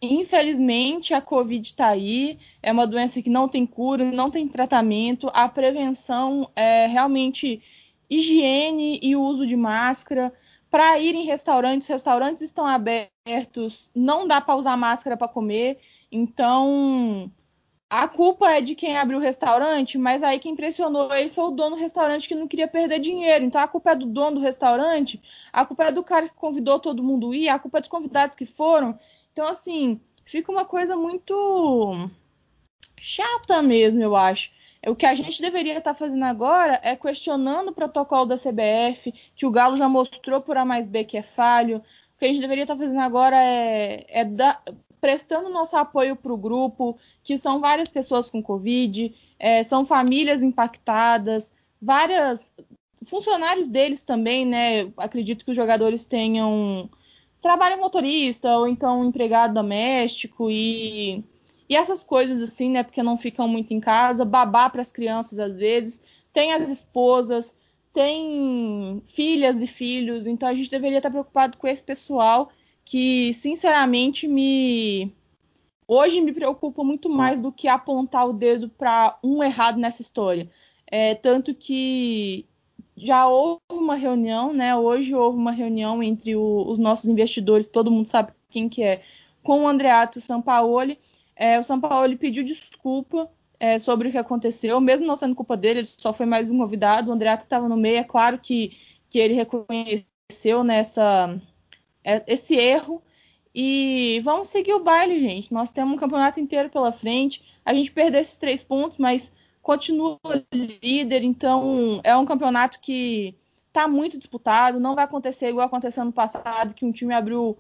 infelizmente, 0.03 1.15
a 1.15 1.21
Covid 1.21 1.65
está 1.65 1.89
aí, 1.89 2.39
é 2.63 2.73
uma 2.73 2.87
doença 2.87 3.23
que 3.23 3.31
não 3.31 3.49
tem 3.49 3.65
cura, 3.65 4.11
não 4.11 4.31
tem 4.31 4.49
tratamento, 4.49 5.31
a 5.33 5.49
prevenção 5.49 6.51
é 6.57 6.87
realmente 6.87 7.63
higiene 8.11 8.99
e 9.03 9.17
o 9.17 9.23
uso 9.23 9.47
de 9.47 9.57
máscara. 9.57 10.33
Para 10.71 10.99
ir 10.99 11.15
em 11.15 11.25
restaurantes, 11.25 11.87
restaurantes 11.87 12.43
estão 12.43 12.67
abertos, 12.67 13.89
não 13.95 14.27
dá 14.27 14.41
para 14.41 14.57
usar 14.57 14.77
máscara 14.77 15.17
para 15.17 15.29
comer, 15.29 15.79
então 16.17 17.31
a 17.91 18.09
culpa 18.09 18.51
é 18.51 18.61
de 18.61 18.75
quem 18.75 18.97
abriu 18.97 19.19
o 19.19 19.23
restaurante, 19.23 19.99
mas 19.99 20.23
aí 20.23 20.39
quem 20.39 20.53
impressionou 20.53 21.15
ele 21.15 21.31
foi 21.31 21.45
o 21.45 21.51
dono 21.51 21.77
do 21.77 21.81
restaurante 21.81 22.29
que 22.29 22.35
não 22.35 22.49
queria 22.49 22.69
perder 22.69 22.99
dinheiro. 22.99 23.45
Então 23.45 23.61
a 23.61 23.69
culpa 23.69 23.93
é 23.93 23.95
do 23.97 24.07
dono 24.07 24.37
do 24.37 24.43
restaurante, 24.43 25.21
a 25.53 25.65
culpa 25.65 25.85
é 25.85 25.93
do 25.93 26.03
cara 26.03 26.29
que 26.29 26.35
convidou 26.35 26.79
todo 26.79 27.03
mundo 27.03 27.35
ir, 27.35 27.49
a 27.49 27.59
culpa 27.59 27.79
é 27.79 27.81
dos 27.81 27.91
convidados 27.91 28.37
que 28.37 28.47
foram. 28.47 28.99
Então, 29.33 29.47
assim, 29.49 30.01
fica 30.25 30.51
uma 30.51 30.65
coisa 30.65 30.97
muito 30.97 32.09
chata 32.97 33.61
mesmo, 33.63 34.03
eu 34.03 34.17
acho. 34.17 34.53
O 34.87 34.95
que 34.95 35.07
a 35.07 35.15
gente 35.15 35.41
deveria 35.41 35.79
estar 35.79 35.95
fazendo 35.95 36.25
agora 36.25 36.79
é 36.83 36.95
questionando 36.95 37.69
o 37.69 37.75
protocolo 37.75 38.27
da 38.27 38.37
CBF, 38.37 39.13
que 39.35 39.47
o 39.47 39.51
Galo 39.51 39.77
já 39.77 39.89
mostrou 39.89 40.41
por 40.41 40.57
A 40.57 40.65
mais 40.65 40.87
B 40.87 41.05
que 41.05 41.17
é 41.17 41.23
falho. 41.23 41.79
O 42.15 42.19
que 42.19 42.25
a 42.27 42.29
gente 42.29 42.41
deveria 42.41 42.65
estar 42.65 42.77
fazendo 42.77 43.01
agora 43.01 43.37
é, 43.37 44.05
é 44.09 44.25
dar, 44.25 44.63
prestando 45.05 45.51
nosso 45.51 45.77
apoio 45.77 46.17
para 46.17 46.33
o 46.33 46.37
grupo, 46.39 46.97
que 47.23 47.37
são 47.37 47.61
várias 47.61 47.91
pessoas 47.91 48.31
com 48.31 48.43
Covid, 48.43 49.15
é, 49.39 49.63
são 49.63 49.85
famílias 49.85 50.43
impactadas, 50.43 51.53
várias 51.81 52.51
funcionários 53.05 53.69
deles 53.69 54.03
também, 54.03 54.47
né? 54.47 54.91
Acredito 54.97 55.45
que 55.45 55.51
os 55.51 55.57
jogadores 55.59 56.07
tenham 56.07 56.89
trabalho 57.39 57.79
motorista 57.83 58.57
ou 58.57 58.67
então 58.67 59.05
empregado 59.05 59.53
doméstico 59.53 60.51
e, 60.51 61.23
e 61.69 61.77
essas 61.77 62.03
coisas 62.03 62.41
assim, 62.41 62.71
né? 62.71 62.83
Porque 62.83 63.03
não 63.03 63.19
ficam 63.19 63.47
muito 63.47 63.75
em 63.75 63.81
casa, 63.81 64.25
babá 64.25 64.71
para 64.71 64.81
as 64.81 64.91
crianças 64.91 65.39
às 65.39 65.59
vezes, 65.59 66.01
tem 66.33 66.55
as 66.55 66.67
esposas, 66.71 67.55
tem 67.93 69.03
filhas 69.07 69.61
e 69.61 69.67
filhos, 69.67 70.27
então 70.27 70.49
a 70.49 70.55
gente 70.55 70.71
deveria 70.71 70.97
estar 70.97 71.11
preocupado 71.11 71.59
com 71.59 71.69
esse 71.69 71.83
pessoal 71.83 72.51
que, 72.85 73.33
sinceramente, 73.33 74.29
me 74.29 75.13
hoje 75.87 76.21
me 76.21 76.33
preocupa 76.33 76.83
muito 76.83 77.09
mais 77.09 77.41
do 77.41 77.53
que 77.53 77.69
apontar 77.69 78.29
o 78.29 78.33
dedo 78.33 78.69
para 78.69 79.19
um 79.23 79.43
errado 79.43 79.79
nessa 79.79 80.03
história. 80.03 80.51
É, 80.87 81.15
tanto 81.15 81.55
que 81.55 82.47
já 82.97 83.27
houve 83.27 83.61
uma 83.73 83.95
reunião, 83.97 84.53
né? 84.53 84.77
Hoje 84.77 85.15
houve 85.15 85.39
uma 85.39 85.53
reunião 85.53 86.03
entre 86.03 86.37
o, 86.37 86.65
os 86.69 86.79
nossos 86.79 87.07
investidores, 87.07 87.67
todo 87.67 87.91
mundo 87.91 88.07
sabe 88.07 88.33
quem 88.51 88.69
que 88.69 88.83
é, 88.83 89.03
com 89.43 89.63
o 89.63 89.69
Andreato 89.69 90.21
Sampaoli. 90.21 90.99
É, 91.37 91.59
o 91.59 91.63
Sampaoli 91.63 92.17
pediu 92.17 92.45
desculpa 92.45 93.29
é, 93.59 93.79
sobre 93.79 94.09
o 94.09 94.13
que 94.13 94.19
aconteceu, 94.19 94.81
mesmo 94.81 95.07
não 95.07 95.17
sendo 95.17 95.35
culpa 95.35 95.57
dele, 95.57 95.81
ele 95.81 95.89
só 95.99 96.13
foi 96.13 96.27
mais 96.27 96.51
um 96.51 96.59
convidado. 96.59 97.11
O 97.11 97.15
Andreato 97.15 97.45
estava 97.45 97.69
no 97.69 97.77
meio, 97.77 97.99
é 97.99 98.05
claro 98.05 98.39
que, 98.39 98.77
que 99.11 99.19
ele 99.19 99.35
reconheceu 99.35 100.63
nessa 100.65 101.41
esse 102.05 102.55
erro. 102.55 103.03
E 103.55 104.21
vamos 104.25 104.49
seguir 104.49 104.75
o 104.75 104.83
baile, 104.83 105.21
gente. 105.21 105.53
Nós 105.53 105.71
temos 105.71 105.95
um 105.95 105.99
campeonato 105.99 106.41
inteiro 106.41 106.69
pela 106.69 106.93
frente. 106.93 107.43
A 107.65 107.73
gente 107.73 107.91
perdeu 107.91 108.21
esses 108.21 108.37
três 108.37 108.65
pontos, 108.65 108.99
mas 108.99 109.31
continua 109.63 110.19
líder. 110.53 111.23
Então 111.23 112.01
é 112.03 112.17
um 112.17 112.27
campeonato 112.27 112.81
que 112.81 113.35
está 113.69 113.89
muito 113.89 114.19
disputado. 114.19 114.81
Não 114.81 114.95
vai 114.95 115.05
acontecer 115.05 115.49
igual 115.49 115.67
aconteceu 115.67 116.03
ano 116.03 116.13
passado, 116.13 116.75
que 116.75 116.85
um 116.85 116.93
time 116.93 117.15
abriu, 117.15 117.57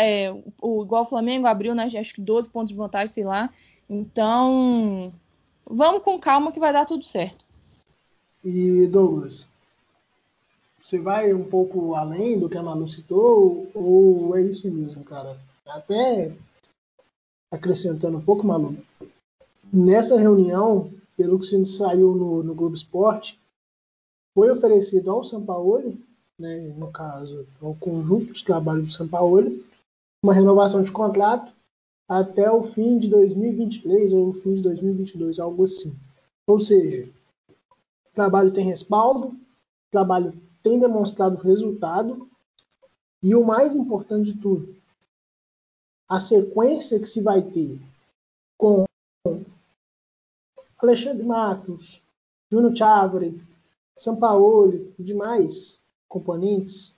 é, 0.00 0.32
o, 0.60 0.82
igual 0.82 1.02
o 1.02 1.08
Flamengo 1.08 1.46
abriu, 1.46 1.74
né? 1.74 1.90
Acho 1.98 2.14
que 2.14 2.20
12 2.20 2.48
pontos 2.48 2.68
de 2.68 2.76
vantagem, 2.76 3.12
sei 3.12 3.24
lá. 3.24 3.50
Então 3.88 5.12
vamos 5.68 6.02
com 6.02 6.18
calma 6.18 6.52
que 6.52 6.60
vai 6.60 6.72
dar 6.72 6.84
tudo 6.84 7.04
certo. 7.04 7.44
E 8.44 8.86
Douglas, 8.86 9.48
você 10.84 10.98
vai 10.98 11.32
um 11.32 11.48
pouco 11.48 11.94
além 11.94 12.38
do 12.38 12.48
que 12.48 12.58
a 12.58 12.62
Manu 12.62 12.86
citou 12.86 13.70
ou 13.74 14.36
é 14.36 14.42
isso 14.42 14.70
mesmo, 14.70 15.02
cara? 15.02 15.40
Até 15.66 16.36
acrescentando 17.50 18.18
um 18.18 18.24
pouco, 18.24 18.46
Manu, 18.46 18.76
nessa 19.72 20.18
reunião, 20.18 20.92
pelo 21.16 21.38
que 21.38 21.46
se 21.46 21.64
saiu 21.64 22.14
no, 22.14 22.42
no 22.42 22.54
Globo 22.54 22.74
Esporte, 22.74 23.40
foi 24.36 24.50
oferecido 24.50 25.10
ao 25.10 25.24
Sampaoli, 25.24 25.98
né, 26.38 26.58
no 26.76 26.90
caso, 26.90 27.46
ao 27.62 27.74
conjunto 27.76 28.32
de 28.32 28.44
trabalho 28.44 28.82
do 28.82 28.90
Sampaoli, 28.90 29.64
uma 30.22 30.34
renovação 30.34 30.82
de 30.82 30.92
contrato 30.92 31.52
até 32.08 32.50
o 32.50 32.64
fim 32.64 32.98
de 32.98 33.08
2023 33.08 34.12
ou 34.12 34.28
o 34.28 34.32
fim 34.34 34.54
de 34.54 34.62
2022, 34.62 35.38
algo 35.38 35.64
assim. 35.64 35.96
Ou 36.46 36.60
seja, 36.60 37.08
trabalho 38.12 38.52
tem 38.52 38.66
respaldo, 38.66 39.34
trabalho 39.90 40.34
tem 40.64 40.80
demonstrado 40.80 41.36
resultado. 41.36 42.28
E 43.22 43.34
o 43.34 43.44
mais 43.44 43.76
importante 43.76 44.32
de 44.32 44.40
tudo, 44.40 44.76
a 46.08 46.20
sequência 46.20 46.98
que 46.98 47.06
se 47.06 47.22
vai 47.22 47.40
ter 47.40 47.80
com 48.58 48.84
Alexandre 50.82 51.24
Matos, 51.24 52.02
Júnior 52.50 52.76
Chávere, 52.76 53.40
Sampaoli 53.96 54.92
e 54.98 55.02
demais 55.02 55.80
componentes 56.08 56.94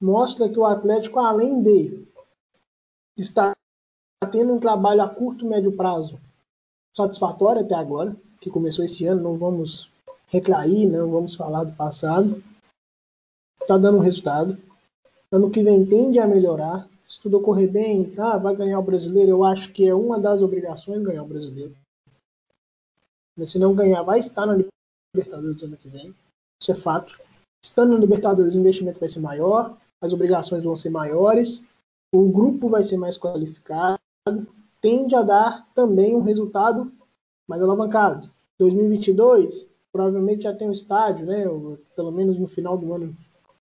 mostra 0.00 0.48
que 0.48 0.58
o 0.58 0.64
Atlético, 0.64 1.18
além 1.18 1.62
de 1.62 2.06
estar 3.18 3.54
tendo 4.32 4.54
um 4.54 4.60
trabalho 4.60 5.02
a 5.02 5.08
curto 5.08 5.44
e 5.44 5.48
médio 5.48 5.76
prazo 5.76 6.18
satisfatório 6.96 7.62
até 7.62 7.74
agora, 7.74 8.16
que 8.40 8.48
começou 8.48 8.84
esse 8.84 9.06
ano, 9.06 9.22
não 9.22 9.36
vamos 9.36 9.92
reclair, 10.28 10.90
não 10.90 11.10
vamos 11.10 11.34
falar 11.34 11.64
do 11.64 11.76
passado, 11.76 12.42
está 13.70 13.78
dando 13.78 13.98
um 13.98 14.02
resultado. 14.02 14.58
Ano 15.30 15.48
que 15.48 15.62
vem 15.62 15.86
tende 15.86 16.18
a 16.18 16.26
melhorar. 16.26 16.88
Se 17.06 17.20
tudo 17.20 17.38
ocorrer 17.38 17.70
bem, 17.70 18.12
ah, 18.18 18.36
vai 18.36 18.56
ganhar 18.56 18.78
o 18.80 18.82
brasileiro. 18.82 19.30
Eu 19.30 19.44
acho 19.44 19.72
que 19.72 19.86
é 19.86 19.94
uma 19.94 20.18
das 20.18 20.42
obrigações 20.42 21.02
ganhar 21.02 21.22
o 21.22 21.28
brasileiro. 21.28 21.76
Mas 23.38 23.50
se 23.50 23.58
não 23.58 23.74
ganhar, 23.74 24.02
vai 24.02 24.18
estar 24.18 24.44
na 24.46 24.58
Libertadores 25.14 25.62
ano 25.62 25.76
que 25.76 25.88
vem. 25.88 26.14
Isso 26.60 26.72
é 26.72 26.74
fato. 26.74 27.16
Estando 27.64 27.92
na 27.92 27.98
Libertadores, 27.98 28.54
o 28.54 28.58
investimento 28.58 28.98
vai 28.98 29.08
ser 29.08 29.20
maior, 29.20 29.76
as 30.00 30.12
obrigações 30.12 30.64
vão 30.64 30.74
ser 30.74 30.90
maiores, 30.90 31.64
o 32.12 32.28
grupo 32.28 32.68
vai 32.68 32.82
ser 32.82 32.96
mais 32.96 33.16
qualificado, 33.16 34.00
tende 34.80 35.14
a 35.14 35.22
dar 35.22 35.68
também 35.74 36.16
um 36.16 36.22
resultado 36.22 36.92
mais 37.48 37.62
alavancado. 37.62 38.30
2022, 38.58 39.70
provavelmente 39.92 40.42
já 40.42 40.54
tem 40.54 40.68
um 40.68 40.72
estádio, 40.72 41.26
né? 41.26 41.44
Pelo 41.94 42.10
menos 42.10 42.38
no 42.38 42.48
final 42.48 42.76
do 42.76 42.92
ano 42.92 43.16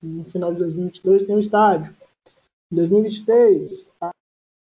no 0.02 0.24
final 0.24 0.54
de 0.54 0.60
2022 0.60 1.24
tem 1.24 1.36
um 1.36 1.40
estádio. 1.40 1.96
Em 2.72 2.76
2023, 2.76 3.92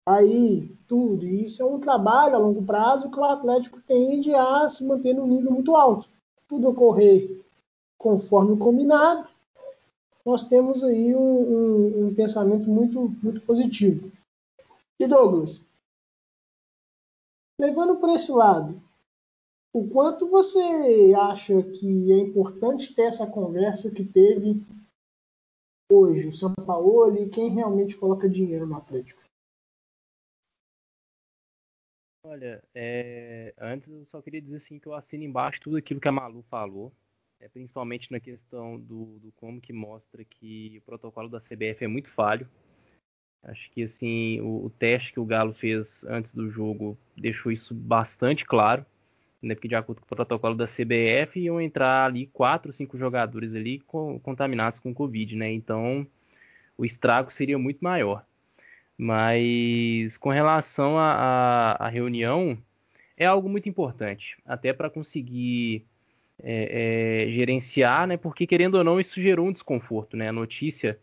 aí 0.07 0.69
tudo. 0.87 1.25
E 1.25 1.43
isso 1.43 1.61
é 1.61 1.65
um 1.65 1.79
trabalho 1.79 2.35
a 2.35 2.39
longo 2.39 2.63
prazo 2.63 3.09
que 3.09 3.19
o 3.19 3.23
Atlético 3.23 3.81
tende 3.81 4.33
a 4.33 4.67
se 4.69 4.85
manter 4.85 5.13
no 5.13 5.27
nível 5.27 5.51
muito 5.51 5.75
alto. 5.75 6.07
Tudo 6.47 6.69
ocorrer 6.69 7.43
conforme 7.97 8.57
combinado, 8.57 9.29
nós 10.25 10.43
temos 10.43 10.83
aí 10.83 11.15
um, 11.15 11.19
um, 11.19 12.07
um 12.07 12.15
pensamento 12.15 12.69
muito, 12.69 13.15
muito 13.23 13.39
positivo. 13.41 14.11
E 14.99 15.07
Douglas, 15.07 15.65
levando 17.59 17.95
por 17.95 18.09
esse 18.09 18.31
lado, 18.31 18.81
o 19.73 19.87
quanto 19.87 20.29
você 20.29 21.13
acha 21.17 21.63
que 21.63 22.11
é 22.11 22.17
importante 22.17 22.93
ter 22.93 23.03
essa 23.03 23.25
conversa 23.25 23.89
que 23.89 24.03
teve 24.03 24.61
hoje, 25.93 26.27
o 26.27 26.33
São 26.33 26.53
Paulo 26.53 27.15
e 27.15 27.29
quem 27.29 27.49
realmente 27.49 27.97
coloca 27.97 28.29
dinheiro 28.29 28.65
no 28.65 28.75
Atlético? 28.75 29.21
Olha, 32.25 32.63
é, 32.73 33.53
antes 33.59 33.89
eu 33.89 34.05
só 34.05 34.21
queria 34.21 34.41
dizer 34.41 34.55
assim 34.55 34.79
que 34.79 34.87
eu 34.87 34.93
assino 34.93 35.23
embaixo 35.23 35.59
tudo 35.61 35.75
aquilo 35.75 35.99
que 35.99 36.07
a 36.07 36.11
Malu 36.11 36.41
falou, 36.43 36.91
é, 37.39 37.49
principalmente 37.49 38.11
na 38.11 38.19
questão 38.19 38.79
do, 38.79 39.19
do 39.19 39.31
como 39.33 39.59
que 39.59 39.73
mostra 39.73 40.23
que 40.23 40.77
o 40.77 40.81
protocolo 40.83 41.27
da 41.27 41.41
CBF 41.41 41.83
é 41.83 41.87
muito 41.87 42.09
falho. 42.09 42.49
Acho 43.43 43.69
que 43.71 43.83
assim 43.83 44.39
o, 44.39 44.65
o, 44.65 44.69
teste 44.69 45.11
que 45.11 45.19
o 45.19 45.25
Galo 45.25 45.53
fez 45.53 46.05
antes 46.05 46.33
do 46.33 46.49
jogo 46.49 46.97
deixou 47.17 47.51
isso 47.51 47.75
bastante 47.75 48.45
claro 48.45 48.85
né, 49.43 49.55
porque 49.55 49.67
de 49.67 49.75
acordo 49.75 49.99
com 49.99 50.05
o 50.05 50.15
protocolo 50.15 50.55
da 50.55 50.65
CBF 50.65 51.39
iam 51.39 51.59
entrar 51.59 52.05
ali 52.05 52.27
quatro, 52.27 52.71
cinco 52.71 52.97
jogadores 52.97 53.53
ali 53.53 53.81
contaminados 54.23 54.79
com 54.79 54.93
Covid, 54.93 55.35
né? 55.35 55.51
Então 55.51 56.07
o 56.77 56.85
estrago 56.85 57.31
seria 57.31 57.57
muito 57.57 57.83
maior. 57.83 58.25
Mas 58.97 60.17
com 60.17 60.29
relação 60.29 60.97
à 60.97 61.89
reunião, 61.91 62.57
é 63.17 63.25
algo 63.25 63.49
muito 63.49 63.67
importante, 63.67 64.37
até 64.45 64.71
para 64.71 64.89
conseguir 64.89 65.85
é, 66.41 67.25
é, 67.25 67.31
gerenciar, 67.31 68.07
né? 68.07 68.17
Porque 68.17 68.47
querendo 68.47 68.75
ou 68.75 68.83
não, 68.83 68.99
isso 68.99 69.21
gerou 69.21 69.47
um 69.47 69.51
desconforto, 69.51 70.15
né? 70.15 70.29
A 70.29 70.33
notícia 70.33 70.99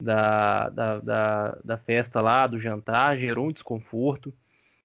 da, 0.00 0.68
da, 0.70 0.98
da, 1.00 1.58
da 1.64 1.78
festa 1.78 2.20
lá, 2.20 2.46
do 2.46 2.58
jantar, 2.58 3.18
gerou 3.18 3.46
um 3.48 3.52
desconforto 3.52 4.34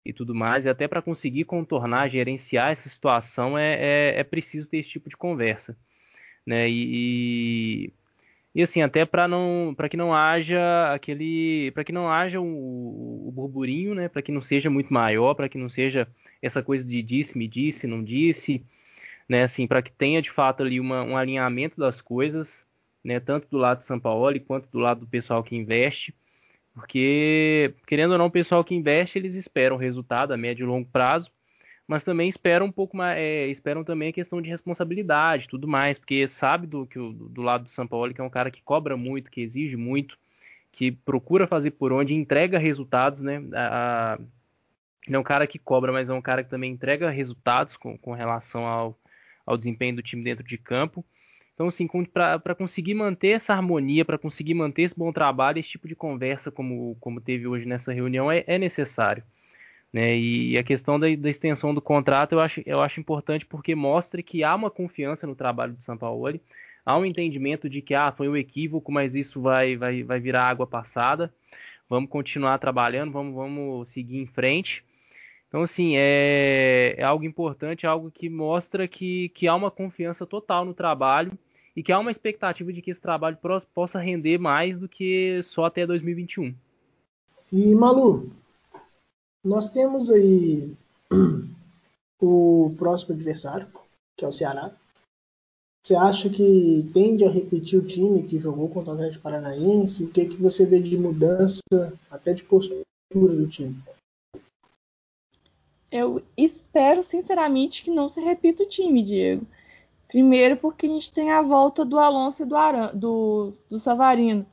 e 0.06 0.12
tudo 0.14 0.34
mais, 0.34 0.66
e 0.66 0.70
até 0.70 0.88
para 0.88 1.02
conseguir 1.02 1.46
contornar, 1.46 2.10
gerenciar 2.10 2.72
essa 2.72 2.90
situação 2.90 3.58
é, 3.58 3.74
é, 3.76 4.20
é, 4.20 4.24
preciso 4.24 4.70
ter 4.70 4.78
esse 4.80 4.90
tipo 4.90 5.10
de 5.10 5.18
conversa, 5.18 5.78
né? 6.46 6.70
E, 6.70 7.94
e 8.54 8.62
assim 8.62 8.82
até 8.82 9.06
para 9.06 9.28
não, 9.28 9.74
para 9.78 9.88
que 9.90 9.98
não 9.98 10.14
haja 10.14 10.94
aquele, 10.94 11.72
para 11.72 11.84
que 11.84 11.92
não 11.92 12.10
haja 12.10 12.40
o, 12.42 13.28
o 13.28 13.32
burburinho, 13.32 13.94
né? 13.96 14.10
Para 14.10 14.22
que 14.22 14.32
não 14.32 14.42
seja 14.42 14.70
muito 14.70 14.94
maior, 14.94 15.36
para 15.36 15.50
que 15.50 15.58
não 15.58 15.70
seja 15.70 16.08
essa 16.42 16.64
coisa 16.64 16.84
de 16.86 17.02
disse, 17.04 17.38
me 17.38 17.48
disse, 17.48 17.88
não 17.88 18.04
disse, 18.04 18.66
né? 19.30 19.44
Assim, 19.44 19.68
para 19.68 19.82
que 19.82 19.92
tenha 19.92 20.22
de 20.22 20.32
fato 20.32 20.64
ali 20.64 20.80
uma, 20.80 21.04
um 21.04 21.16
alinhamento 21.18 21.80
das 21.80 22.02
coisas, 22.02 22.66
né? 23.04 23.20
Tanto 23.20 23.48
do 23.50 23.58
lado 23.58 23.80
de 23.80 23.86
São 23.86 24.00
Paulo 24.00 24.40
quanto 24.42 24.68
do 24.70 24.80
lado 24.80 25.02
do 25.02 25.08
pessoal 25.08 25.44
que 25.44 25.56
investe 25.56 26.16
porque, 26.74 27.74
querendo 27.86 28.12
ou 28.12 28.18
não, 28.18 28.28
o 28.28 28.32
pessoal 28.32 28.64
que 28.64 28.74
investe, 28.76 29.20
eles 29.20 29.36
esperam 29.36 29.76
resultado 29.76 30.34
a 30.34 30.38
médio 30.38 30.64
e 30.64 30.68
longo 30.68 30.88
prazo, 30.88 31.30
mas 31.88 32.04
também 32.04 32.30
esperam 32.30 32.68
um 32.68 32.72
pouco 32.72 32.96
mais, 32.96 33.18
é, 33.18 33.48
esperam 33.48 33.84
também 33.84 34.10
a 34.10 34.14
questão 34.14 34.42
de 34.42 34.50
responsabilidade 34.50 35.50
tudo 35.50 35.68
mais, 35.68 36.00
porque 36.00 36.28
sabe 36.28 36.66
do, 36.66 36.86
que 36.86 36.98
do 36.98 37.42
lado 37.42 37.66
do 37.66 37.70
São 37.70 37.86
Paulo 37.86 38.14
que 38.14 38.22
é 38.22 38.24
um 38.24 38.30
cara 38.30 38.50
que 38.50 38.62
cobra 38.62 38.96
muito, 38.96 39.30
que 39.30 39.42
exige 39.42 39.76
muito, 39.76 40.18
que 40.72 40.92
procura 40.92 41.46
fazer 41.48 41.72
por 41.72 41.92
onde, 41.92 42.14
entrega 42.14 42.58
resultados, 42.58 43.22
né? 43.22 43.44
A, 43.54 44.14
a, 44.14 44.20
não 45.08 45.18
é 45.18 45.20
um 45.20 45.24
cara 45.24 45.46
que 45.48 45.60
cobra, 45.60 45.92
mas 45.92 46.10
é 46.10 46.14
um 46.14 46.22
cara 46.22 46.44
que 46.44 46.50
também 46.50 46.72
entrega 46.72 47.10
resultados 47.10 47.76
com, 47.76 47.98
com 47.98 48.14
relação 48.14 48.66
ao, 48.66 48.98
ao 49.46 49.58
desempenho 49.58 49.96
do 49.96 50.02
time 50.02 50.24
dentro 50.24 50.46
de 50.46 50.58
campo. 50.58 51.04
Então, 51.62 51.68
assim, 51.68 51.88
para 52.12 52.56
conseguir 52.56 52.96
manter 52.96 53.30
essa 53.30 53.54
harmonia, 53.54 54.04
para 54.04 54.18
conseguir 54.18 54.56
manter 54.56 54.82
esse 54.82 54.98
bom 54.98 55.14
trabalho, 55.14 55.60
esse 55.60 55.70
tipo 55.70 55.88
de 55.88 55.96
conversa, 55.96 56.50
como, 56.50 56.98
como 57.00 57.22
teve 57.22 57.46
hoje 57.46 57.68
nessa 57.68 57.94
reunião, 57.94 58.32
é, 58.32 58.44
é 58.48 58.58
necessário. 58.58 59.24
Né? 59.94 60.18
E 60.18 60.58
a 60.58 60.64
questão 60.64 61.00
da, 61.00 61.06
da, 61.16 61.30
extensão 61.30 61.72
do 61.72 61.80
contrato 61.80 62.34
eu 62.34 62.40
acho, 62.40 62.64
eu 62.66 62.82
acho 62.82 63.00
importante 63.00 63.46
porque 63.46 63.76
mostra 63.76 64.24
que 64.24 64.44
há 64.44 64.56
uma 64.56 64.72
confiança 64.72 65.28
no 65.28 65.36
trabalho 65.36 65.74
do 65.74 65.84
São 65.84 65.96
Paulo, 65.96 66.40
há 66.84 66.98
um 66.98 67.06
entendimento 67.06 67.70
de 67.70 67.80
que 67.80 67.94
ah, 67.94 68.12
foi 68.12 68.28
um 68.28 68.36
equívoco, 68.36 68.92
mas 68.92 69.14
isso 69.14 69.40
vai, 69.40 69.78
vai, 69.78 70.02
vai 70.02 70.20
virar 70.20 70.46
água 70.48 70.66
passada. 70.66 71.32
Vamos 71.88 72.10
continuar 72.10 72.58
trabalhando, 72.58 73.12
vamos, 73.12 73.36
vamos 73.36 73.90
seguir 73.90 74.18
em 74.18 74.26
frente. 74.26 74.84
Então, 75.48 75.62
assim, 75.62 75.94
é, 75.96 76.96
é 76.98 77.04
algo 77.04 77.24
importante, 77.24 77.86
é 77.86 77.90
algo 77.90 78.10
que 78.10 78.30
mostra 78.30 78.88
que, 78.88 79.30
que 79.30 79.48
há 79.48 79.54
uma 79.54 79.70
confiança 79.70 80.26
total 80.26 80.66
no 80.66 80.74
trabalho 80.74 81.38
e 81.76 81.82
que 81.82 81.92
há 81.92 82.00
uma 82.00 82.12
expectativa 82.12 82.72
de 82.72 82.82
que 82.82 82.92
esse 82.92 83.02
trabalho 83.02 83.38
possa 83.74 84.00
render 84.00 84.38
mais 84.38 84.78
do 84.78 84.90
que 84.90 85.42
só 85.44 85.66
até 85.66 85.86
2021. 85.86 86.54
E, 87.52 87.76
Malu, 87.76 88.32
nós 89.44 89.70
temos 89.70 90.10
aí 90.10 90.74
o 92.22 92.74
próximo 92.78 93.16
adversário, 93.16 93.68
que 94.18 94.26
é 94.26 94.28
o 94.28 94.32
Ceará. 94.32 94.72
Você 95.84 95.96
acha 95.96 96.30
que 96.30 96.90
tende 96.94 97.26
a 97.26 97.30
repetir 97.30 97.80
o 97.80 97.86
time 97.86 98.22
que 98.24 98.38
jogou 98.38 98.70
contra 98.70 98.92
o 98.92 98.94
Atlético 98.94 99.24
Paranaense? 99.24 100.04
O 100.04 100.12
que, 100.12 100.28
que 100.28 100.36
você 100.36 100.64
vê 100.64 100.80
de 100.80 100.96
mudança, 100.96 101.62
até 102.10 102.34
de 102.34 102.44
postura 102.44 102.84
do 103.12 103.48
time? 103.48 103.76
Eu 105.92 106.24
espero 106.38 107.02
sinceramente 107.02 107.84
que 107.84 107.92
não 107.92 108.08
se 108.08 108.22
repita 108.22 108.64
o 108.64 108.70
time, 108.70 109.04
Diego. 109.04 109.46
Primeiro 110.12 110.58
porque 110.58 110.88
a 110.88 110.90
gente 110.90 111.10
tem 111.10 111.32
a 111.32 111.42
volta 111.42 111.86
do 111.86 111.98
Alonso 111.98 112.44
e 112.44 112.46
do, 112.46 112.58
Aran, 112.58 112.92
do, 112.94 113.54
do 113.70 113.80
Savarino. 113.80 114.46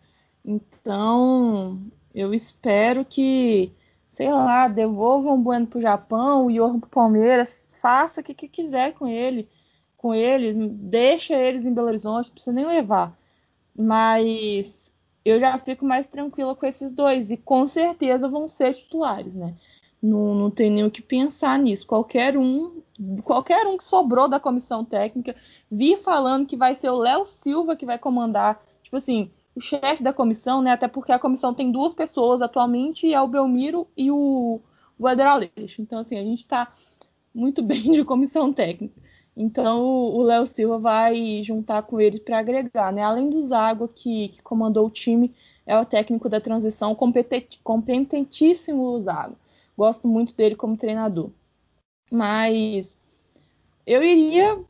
Então, 0.44 1.82
eu 2.14 2.32
espero 2.32 3.04
que, 3.04 3.72
sei 4.12 4.30
lá, 4.30 4.68
devolvam 4.68 5.34
o 5.34 5.42
Bueno 5.42 5.66
pro 5.66 5.80
Japão, 5.80 6.46
o 6.46 6.50
Yorgo 6.50 6.78
pro 6.78 6.90
Palmeiras, 6.90 7.68
faça 7.82 8.20
o 8.20 8.24
que, 8.24 8.34
que 8.34 8.46
quiser 8.46 8.94
com 8.94 9.08
ele, 9.08 9.48
com 9.96 10.14
eles, 10.14 10.54
deixa 10.56 11.34
eles 11.34 11.66
em 11.66 11.74
Belo 11.74 11.88
Horizonte, 11.88 12.28
não 12.28 12.34
precisa 12.34 12.54
nem 12.54 12.64
levar. 12.64 13.18
Mas 13.76 14.92
eu 15.24 15.40
já 15.40 15.58
fico 15.58 15.84
mais 15.84 16.06
tranquila 16.06 16.54
com 16.54 16.66
esses 16.66 16.92
dois 16.92 17.32
e 17.32 17.36
com 17.36 17.66
certeza 17.66 18.28
vão 18.28 18.46
ser 18.46 18.74
titulares, 18.74 19.34
né? 19.34 19.56
Não, 20.00 20.34
não 20.34 20.50
tem 20.50 20.70
nem 20.70 20.84
o 20.84 20.90
que 20.90 21.02
pensar 21.02 21.58
nisso. 21.58 21.86
Qualquer 21.86 22.36
um, 22.36 22.80
qualquer 23.24 23.66
um 23.66 23.76
que 23.76 23.84
sobrou 23.84 24.28
da 24.28 24.38
comissão 24.38 24.84
técnica, 24.84 25.34
vi 25.70 25.96
falando 25.96 26.46
que 26.46 26.56
vai 26.56 26.74
ser 26.74 26.90
o 26.90 26.98
Léo 26.98 27.26
Silva 27.26 27.76
que 27.76 27.86
vai 27.86 27.98
comandar, 27.98 28.60
tipo 28.82 28.96
assim, 28.96 29.30
o 29.54 29.60
chefe 29.60 30.02
da 30.02 30.12
comissão, 30.12 30.62
né? 30.62 30.70
Até 30.70 30.88
porque 30.88 31.12
a 31.12 31.18
comissão 31.18 31.52
tem 31.52 31.70
duas 31.70 31.92
pessoas 31.92 32.40
atualmente, 32.40 33.12
é 33.12 33.20
o 33.20 33.28
Belmiro 33.28 33.86
e 33.96 34.10
o, 34.10 34.60
o. 34.98 35.08
Então, 35.78 35.98
assim, 35.98 36.16
a 36.16 36.22
gente 36.22 36.40
está 36.40 36.72
muito 37.34 37.62
bem 37.64 37.90
de 37.90 38.04
comissão 38.04 38.52
técnica. 38.52 38.94
Então, 39.36 39.80
o 39.84 40.22
Léo 40.22 40.46
Silva 40.46 40.78
vai 40.78 41.42
juntar 41.44 41.82
com 41.82 42.00
eles 42.00 42.18
para 42.18 42.38
agregar, 42.38 42.92
né? 42.92 43.02
Além 43.02 43.30
do 43.30 43.40
Zago, 43.40 43.86
que, 43.86 44.30
que 44.30 44.42
comandou 44.42 44.86
o 44.86 44.90
time, 44.90 45.32
é 45.64 45.78
o 45.78 45.84
técnico 45.84 46.28
da 46.28 46.40
transição, 46.40 46.96
competentíssimo 47.62 49.00
Zago. 49.02 49.36
Gosto 49.78 50.08
muito 50.08 50.34
dele 50.34 50.56
como 50.56 50.76
treinador. 50.76 51.30
Mas 52.10 52.98
eu 53.86 54.02
iria 54.02 54.60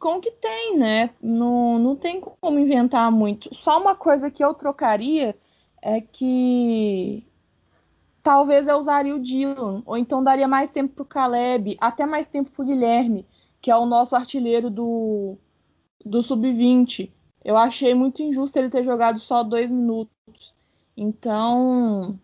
com 0.00 0.16
o 0.16 0.20
que 0.20 0.32
tem, 0.32 0.76
né? 0.76 1.10
Não, 1.22 1.78
não 1.78 1.94
tem 1.94 2.20
como 2.20 2.58
inventar 2.58 3.12
muito. 3.12 3.54
Só 3.54 3.80
uma 3.80 3.94
coisa 3.94 4.28
que 4.28 4.42
eu 4.44 4.52
trocaria 4.52 5.36
é 5.80 6.00
que 6.00 7.24
talvez 8.24 8.66
eu 8.66 8.76
usaria 8.76 9.14
o 9.14 9.22
Dylan, 9.22 9.84
ou 9.86 9.96
então 9.96 10.20
daria 10.20 10.48
mais 10.48 10.68
tempo 10.68 10.94
para 10.94 11.02
o 11.02 11.06
Caleb, 11.06 11.78
até 11.80 12.04
mais 12.04 12.26
tempo 12.26 12.50
para 12.50 12.62
o 12.64 12.66
Guilherme, 12.66 13.24
que 13.60 13.70
é 13.70 13.76
o 13.76 13.86
nosso 13.86 14.16
artilheiro 14.16 14.68
do, 14.68 15.38
do 16.04 16.20
Sub-20. 16.22 17.08
Eu 17.44 17.56
achei 17.56 17.94
muito 17.94 18.20
injusto 18.20 18.58
ele 18.58 18.68
ter 18.68 18.82
jogado 18.82 19.20
só 19.20 19.44
dois 19.44 19.70
minutos. 19.70 20.52
Então, 20.96 22.18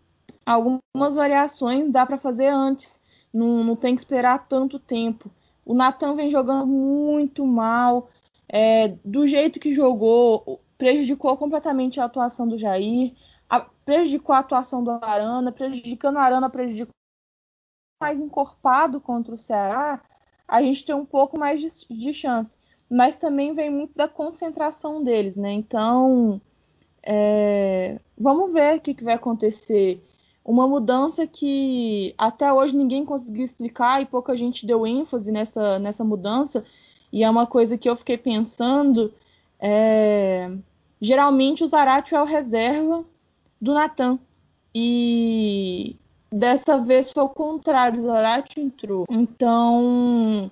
algumas 0.47 1.15
variações 1.15 1.91
dá 1.91 2.05
para 2.05 2.17
fazer 2.17 2.47
antes, 2.47 3.01
não, 3.33 3.65
não, 3.65 3.75
tem 3.75 3.93
que 3.93 4.01
esperar 4.01 4.47
tanto 4.47 4.79
tempo. 4.79 5.29
O 5.65 5.73
Natan 5.73 6.15
vem 6.15 6.31
jogando 6.31 6.65
muito 6.65 7.45
mal, 7.45 8.09
é, 8.47 8.95
do 9.03 9.27
jeito 9.27 9.59
que 9.59 9.73
jogou, 9.73 10.61
prejudicou 10.77 11.35
completamente 11.35 11.99
a 11.99 12.05
atuação 12.05 12.47
do 12.47 12.57
Jair, 12.57 13.13
a, 13.49 13.59
prejudicou 13.59 14.33
a 14.33 14.39
atuação 14.39 14.81
do 14.81 14.91
Arana, 14.91 15.51
prejudicando 15.51 16.15
o 16.15 16.19
Arana, 16.19 16.49
prejudicou 16.49 16.93
mais 18.01 18.17
encorpado 18.17 19.01
contra 19.01 19.35
o 19.35 19.37
Ceará, 19.37 20.01
a 20.47 20.61
gente 20.61 20.85
tem 20.85 20.95
um 20.95 21.05
pouco 21.05 21.37
mais 21.37 21.59
de, 21.59 21.93
de 21.93 22.13
chance. 22.13 22.57
Mas 22.89 23.15
também 23.15 23.53
vem 23.53 23.69
muito 23.69 23.93
da 23.95 24.07
concentração 24.07 25.03
deles, 25.03 25.35
né? 25.35 25.51
Então, 25.51 26.39
é, 27.03 27.99
vamos 28.17 28.53
ver 28.53 28.77
o 28.77 28.81
que, 28.81 28.93
que 28.93 29.03
vai 29.03 29.15
acontecer 29.15 30.01
uma 30.47 30.65
mudança 30.65 31.27
que 31.27 32.15
até 32.17 32.51
hoje 32.51 32.73
ninguém 32.73 33.03
conseguiu 33.03 33.43
explicar 33.43 34.01
e 34.01 34.05
pouca 34.05 34.35
gente 34.37 34.65
deu 34.65 34.87
ênfase 34.87 35.29
nessa, 35.29 35.77
nessa 35.77 36.05
mudança, 36.05 36.63
e 37.11 37.21
é 37.21 37.29
uma 37.29 37.45
coisa 37.45 37.77
que 37.77 37.89
eu 37.89 37.97
fiquei 37.97 38.17
pensando. 38.17 39.13
É... 39.59 40.49
Geralmente 41.01 41.63
o 41.63 41.67
Zarate 41.67 42.15
é 42.15 42.21
o 42.21 42.25
reserva 42.25 43.03
do 43.59 43.73
Natan. 43.73 44.17
E 44.73 45.95
dessa 46.31 46.77
vez 46.77 47.11
foi 47.11 47.23
o 47.23 47.29
contrário, 47.29 47.99
o 47.99 48.03
Zarate 48.03 48.59
entrou. 48.59 49.05
Então 49.09 50.49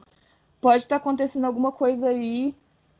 pode 0.59 0.83
estar 0.83 0.97
acontecendo 0.97 1.45
alguma 1.45 1.71
coisa 1.71 2.07
aí. 2.07 2.53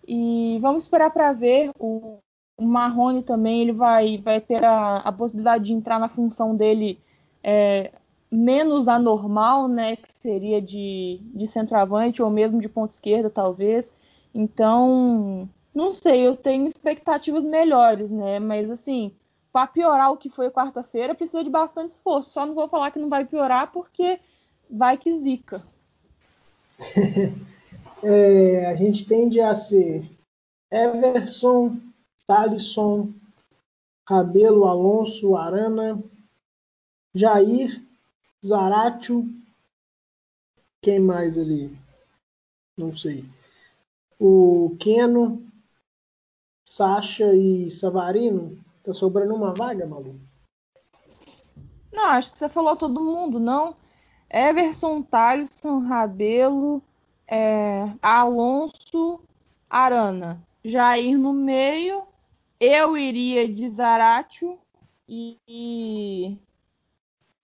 E 0.08 0.60
vamos 0.62 0.84
esperar 0.84 1.10
para 1.12 1.34
ver. 1.34 1.71
O, 1.79 2.19
o 2.58 2.65
Marrone 2.65 3.22
também 3.24 3.62
ele 3.62 3.74
vai, 3.74 4.18
vai 4.18 4.39
ter 4.39 4.63
a, 4.63 4.98
a 4.98 5.12
possibilidade 5.12 5.65
de 5.65 5.74
entrar 5.74 6.00
na 6.00 6.08
função 6.08 6.56
dele 6.56 7.00
é, 7.44 7.91
menos 8.32 8.88
anormal, 8.88 9.68
né? 9.68 9.96
Que 9.96 10.12
seria 10.12 10.62
de, 10.62 11.20
de 11.34 11.48
centroavante 11.48 12.22
ou 12.22 12.30
mesmo 12.30 12.62
de 12.62 12.70
ponta 12.70 12.94
esquerda, 12.94 13.30
talvez. 13.30 13.91
Então, 14.34 15.50
não 15.74 15.91
sei, 15.91 16.26
eu 16.26 16.36
tenho 16.36 16.68
expectativas 16.68 17.44
melhores, 17.44 18.10
né? 18.10 18.39
Mas 18.39 18.70
assim, 18.70 19.12
para 19.52 19.68
piorar 19.68 20.12
o 20.12 20.18
que 20.18 20.30
foi 20.30 20.50
quarta-feira, 20.50 21.15
precisa 21.15 21.44
de 21.44 21.50
bastante 21.50 21.91
esforço. 21.91 22.32
Só 22.32 22.46
não 22.46 22.56
vou 22.56 22.68
falar 22.68 22.91
que 22.91 23.00
não 23.00 23.10
vai 23.10 23.26
piorar 23.26 23.72
porque 23.72 24.20
vai 24.70 24.98
que 24.98 25.18
zica. 25.18 25.63
é, 28.04 28.65
a 28.65 28.76
gente 28.76 29.06
tende 29.06 29.39
a 29.39 29.56
ser 29.56 30.04
Everson, 30.72 31.78
Thalisson, 32.27 33.13
Rabelo, 34.07 34.65
Alonso, 34.65 35.35
Arana, 35.35 36.01
Jair, 37.13 37.83
Zaratio, 38.45 39.27
quem 40.81 40.99
mais 40.99 41.38
ali? 41.38 41.75
Não 42.77 42.91
sei. 42.91 43.25
O 44.19 44.75
Keno, 44.79 45.43
Sacha 46.63 47.33
e 47.33 47.71
Savarino. 47.71 48.57
Tá 48.83 48.93
sobrando 48.93 49.33
uma 49.33 49.51
vaga, 49.51 49.88
Malu? 49.88 50.19
Não, 51.91 52.05
acho 52.09 52.31
que 52.31 52.38
você 52.38 52.47
falou 52.47 52.75
todo 52.75 53.01
mundo, 53.01 53.39
não. 53.39 53.75
Everson, 54.29 55.01
Thalisson, 55.01 55.79
Rabelo, 55.79 56.83
é, 57.27 57.91
Alonso, 58.01 59.21
Arana. 59.67 60.39
Jair 60.63 61.17
no 61.17 61.33
meio, 61.33 62.03
eu 62.60 62.98
iria 62.98 63.48
de 63.48 63.68
Zaratio 63.70 64.60
e, 65.08 65.38
e 65.48 66.38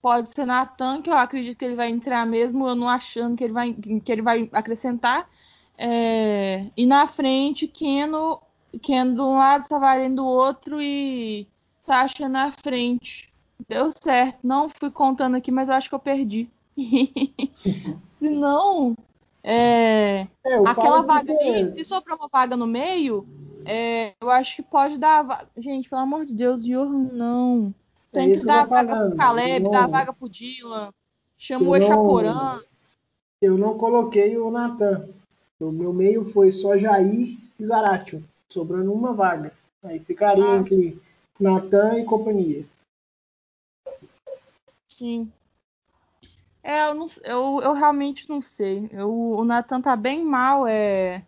pode 0.01 0.31
ser 0.33 0.45
Natan, 0.45 1.01
que 1.01 1.09
eu 1.09 1.15
acredito 1.15 1.57
que 1.57 1.65
ele 1.65 1.75
vai 1.75 1.89
entrar 1.89 2.25
mesmo, 2.25 2.67
eu 2.67 2.75
não 2.75 2.89
achando 2.89 3.35
que 3.35 3.43
ele 3.43 3.53
vai, 3.53 3.73
que 3.73 4.11
ele 4.11 4.21
vai 4.21 4.49
acrescentar. 4.51 5.29
É, 5.77 6.67
e 6.75 6.85
na 6.85 7.07
frente, 7.07 7.67
Keno, 7.67 8.41
Keno 8.81 9.15
de 9.15 9.21
um 9.21 9.35
lado, 9.35 9.67
Savarino 9.67 10.17
do 10.17 10.25
outro 10.25 10.81
e 10.81 11.47
Sasha 11.81 12.27
na 12.27 12.51
frente. 12.51 13.31
Deu 13.67 13.91
certo. 13.91 14.39
Não 14.43 14.69
fui 14.69 14.91
contando 14.91 15.37
aqui, 15.37 15.51
mas 15.51 15.69
eu 15.69 15.75
acho 15.75 15.89
que 15.89 15.95
eu 15.95 15.99
perdi. 15.99 16.49
Se 16.77 18.29
não, 18.29 18.95
é, 19.43 20.27
é 20.45 20.55
aquela 20.65 21.01
vaga 21.01 21.33
ali, 21.33 21.73
se 21.73 21.83
sobrar 21.83 22.15
uma 22.15 22.27
vaga 22.31 22.55
no 22.55 22.67
meio, 22.67 23.27
É, 23.65 24.13
eu 24.21 24.29
acho 24.29 24.55
que 24.57 24.63
pode 24.63 24.97
dar. 24.97 25.21
va- 25.23 25.47
Gente, 25.57 25.89
pelo 25.89 26.01
amor 26.01 26.25
de 26.25 26.33
Deus, 26.35 26.63
Johan, 26.63 27.09
não. 27.13 27.73
Tem 28.11 28.31
É 28.33 28.35
que 28.35 28.45
dar 28.45 28.63
tô 28.63 28.69
vaga 28.71 28.89
falando, 28.93 29.09
pro 29.09 29.17
Caleb, 29.17 29.65
eu 29.65 29.71
dar 29.71 29.81
não- 29.83 29.91
vaga 29.91 30.13
pro 30.13 30.29
Dylan. 30.29 30.89
Chama 31.37 31.63
o 31.65 31.67
não- 31.69 31.75
Echaporã. 31.75 32.59
Eu 33.41 33.57
não 33.57 33.77
coloquei 33.77 34.37
o 34.37 34.51
Natan. 34.51 35.09
O 35.59 35.71
meu 35.71 35.93
meio 35.93 36.23
foi 36.23 36.51
só 36.51 36.77
Jair 36.77 37.37
e 37.59 37.65
Zaratio, 37.65 38.23
sobrando 38.49 38.91
uma 38.93 39.13
vaga. 39.13 39.53
Aí 39.83 39.99
ficaria 39.99 40.43
Ah. 40.43 40.57
entre 40.57 41.01
Natan 41.39 41.99
e 41.99 42.05
companhia. 42.05 42.65
Sim. 44.89 45.31
É, 46.63 46.89
eu, 46.89 46.93
não, 46.93 47.07
eu, 47.23 47.59
eu 47.63 47.73
realmente 47.73 48.29
não 48.29 48.41
sei. 48.41 48.87
Eu, 48.91 49.11
o 49.11 49.43
Nathan 49.43 49.81
tá 49.81 49.95
bem 49.95 50.23
mal. 50.23 50.67
É, 50.67 51.23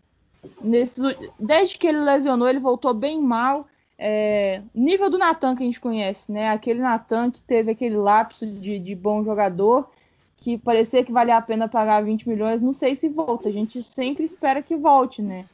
nesse, 0.61 1.01
desde 1.39 1.77
que 1.77 1.87
ele 1.87 1.99
lesionou, 1.99 2.47
ele 2.47 2.59
voltou 2.59 2.93
bem 2.93 3.21
mal. 3.21 3.67
É, 3.97 4.61
nível 4.73 5.09
do 5.09 5.17
Nathan 5.17 5.55
que 5.55 5.63
a 5.63 5.65
gente 5.65 5.79
conhece, 5.79 6.31
né? 6.31 6.49
Aquele 6.49 6.81
Nathan 6.81 7.31
que 7.31 7.41
teve 7.41 7.71
aquele 7.71 7.95
lapso 7.95 8.45
de, 8.45 8.79
de 8.79 8.95
bom 8.95 9.23
jogador, 9.23 9.89
que 10.37 10.57
parecia 10.57 11.03
que 11.03 11.11
valia 11.11 11.37
a 11.37 11.41
pena 11.41 11.69
pagar 11.69 12.03
20 12.03 12.27
milhões. 12.27 12.61
Não 12.61 12.73
sei 12.73 12.95
se 12.95 13.07
volta. 13.07 13.49
A 13.49 13.51
gente 13.51 13.81
sempre 13.83 14.23
espera 14.23 14.61
que 14.61 14.75
volte, 14.75 15.21
né? 15.21 15.45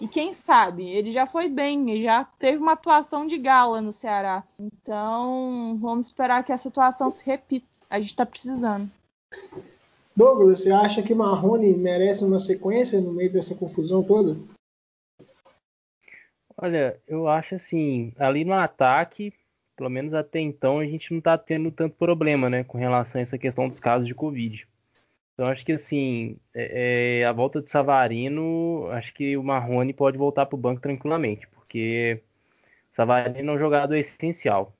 E 0.00 0.08
quem 0.08 0.32
sabe, 0.32 0.84
ele 0.88 1.12
já 1.12 1.26
foi 1.26 1.48
bem, 1.48 1.88
ele 1.88 2.02
já 2.02 2.24
teve 2.24 2.58
uma 2.58 2.72
atuação 2.72 3.24
de 3.24 3.38
gala 3.38 3.80
no 3.80 3.92
Ceará. 3.92 4.42
Então, 4.58 5.78
vamos 5.80 6.08
esperar 6.08 6.42
que 6.42 6.52
essa 6.52 6.68
atuação 6.68 7.08
se 7.08 7.24
repita. 7.24 7.68
A 7.88 8.00
gente 8.00 8.16
tá 8.16 8.26
precisando. 8.26 8.90
Douglas, 10.14 10.60
você 10.60 10.70
acha 10.70 11.02
que 11.02 11.14
Marrone 11.14 11.74
merece 11.74 12.24
uma 12.24 12.38
sequência 12.38 13.00
no 13.00 13.12
meio 13.12 13.32
dessa 13.32 13.54
confusão 13.54 14.02
toda? 14.02 14.36
Olha, 16.56 17.00
eu 17.08 17.26
acho 17.28 17.54
assim, 17.54 18.12
ali 18.18 18.44
no 18.44 18.52
ataque, 18.52 19.32
pelo 19.76 19.88
menos 19.88 20.12
até 20.12 20.38
então, 20.38 20.78
a 20.78 20.86
gente 20.86 21.12
não 21.12 21.20
tá 21.20 21.36
tendo 21.36 21.70
tanto 21.72 21.96
problema, 21.96 22.48
né, 22.50 22.62
com 22.62 22.78
relação 22.78 23.18
a 23.18 23.22
essa 23.22 23.38
questão 23.38 23.66
dos 23.66 23.80
casos 23.80 24.06
de 24.06 24.14
Covid. 24.14 24.68
Então 25.34 25.46
acho 25.46 25.64
que 25.64 25.72
assim, 25.72 26.36
é, 26.54 27.20
é, 27.20 27.24
a 27.24 27.32
volta 27.32 27.62
de 27.62 27.70
Savarino, 27.70 28.86
acho 28.90 29.14
que 29.14 29.36
o 29.36 29.42
Marrone 29.42 29.94
pode 29.94 30.18
voltar 30.18 30.46
pro 30.46 30.58
banco 30.58 30.80
tranquilamente, 30.80 31.48
porque 31.48 32.20
o 32.92 32.94
Savarino 32.94 33.50
é 33.50 33.54
um 33.54 33.58
jogador 33.58 33.96
essencial. 33.96 34.76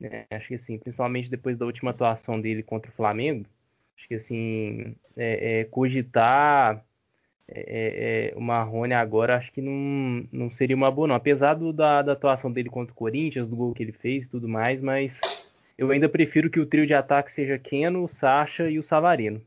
né? 0.00 0.26
Acho 0.30 0.48
que 0.48 0.54
assim, 0.54 0.76
principalmente 0.78 1.30
depois 1.30 1.56
da 1.56 1.64
última 1.64 1.92
atuação 1.92 2.40
dele 2.40 2.62
contra 2.64 2.90
o 2.90 2.94
Flamengo, 2.94 3.46
acho 3.96 4.08
que 4.08 4.14
assim, 4.14 4.94
é, 5.16 5.60
é, 5.60 5.64
cogitar 5.64 6.84
é, 7.54 8.32
é, 8.34 8.36
o 8.36 8.40
Marrone 8.40 8.94
agora 8.94 9.36
acho 9.36 9.52
que 9.52 9.60
não, 9.60 10.26
não 10.32 10.52
seria 10.52 10.76
uma 10.76 10.90
boa, 10.90 11.06
não. 11.08 11.14
Apesar 11.14 11.54
do, 11.54 11.72
da, 11.72 12.02
da 12.02 12.12
atuação 12.12 12.50
dele 12.50 12.70
contra 12.70 12.92
o 12.92 12.96
Corinthians, 12.96 13.48
do 13.48 13.56
gol 13.56 13.74
que 13.74 13.82
ele 13.82 13.92
fez 13.92 14.24
e 14.24 14.28
tudo 14.28 14.48
mais, 14.48 14.80
mas 14.80 15.52
eu 15.76 15.90
ainda 15.90 16.08
prefiro 16.08 16.50
que 16.50 16.60
o 16.60 16.66
trio 16.66 16.86
de 16.86 16.94
ataque 16.94 17.30
seja 17.30 17.58
Keno, 17.58 18.08
Sacha 18.08 18.70
e 18.70 18.78
o 18.78 18.82
Savarino. 18.82 19.40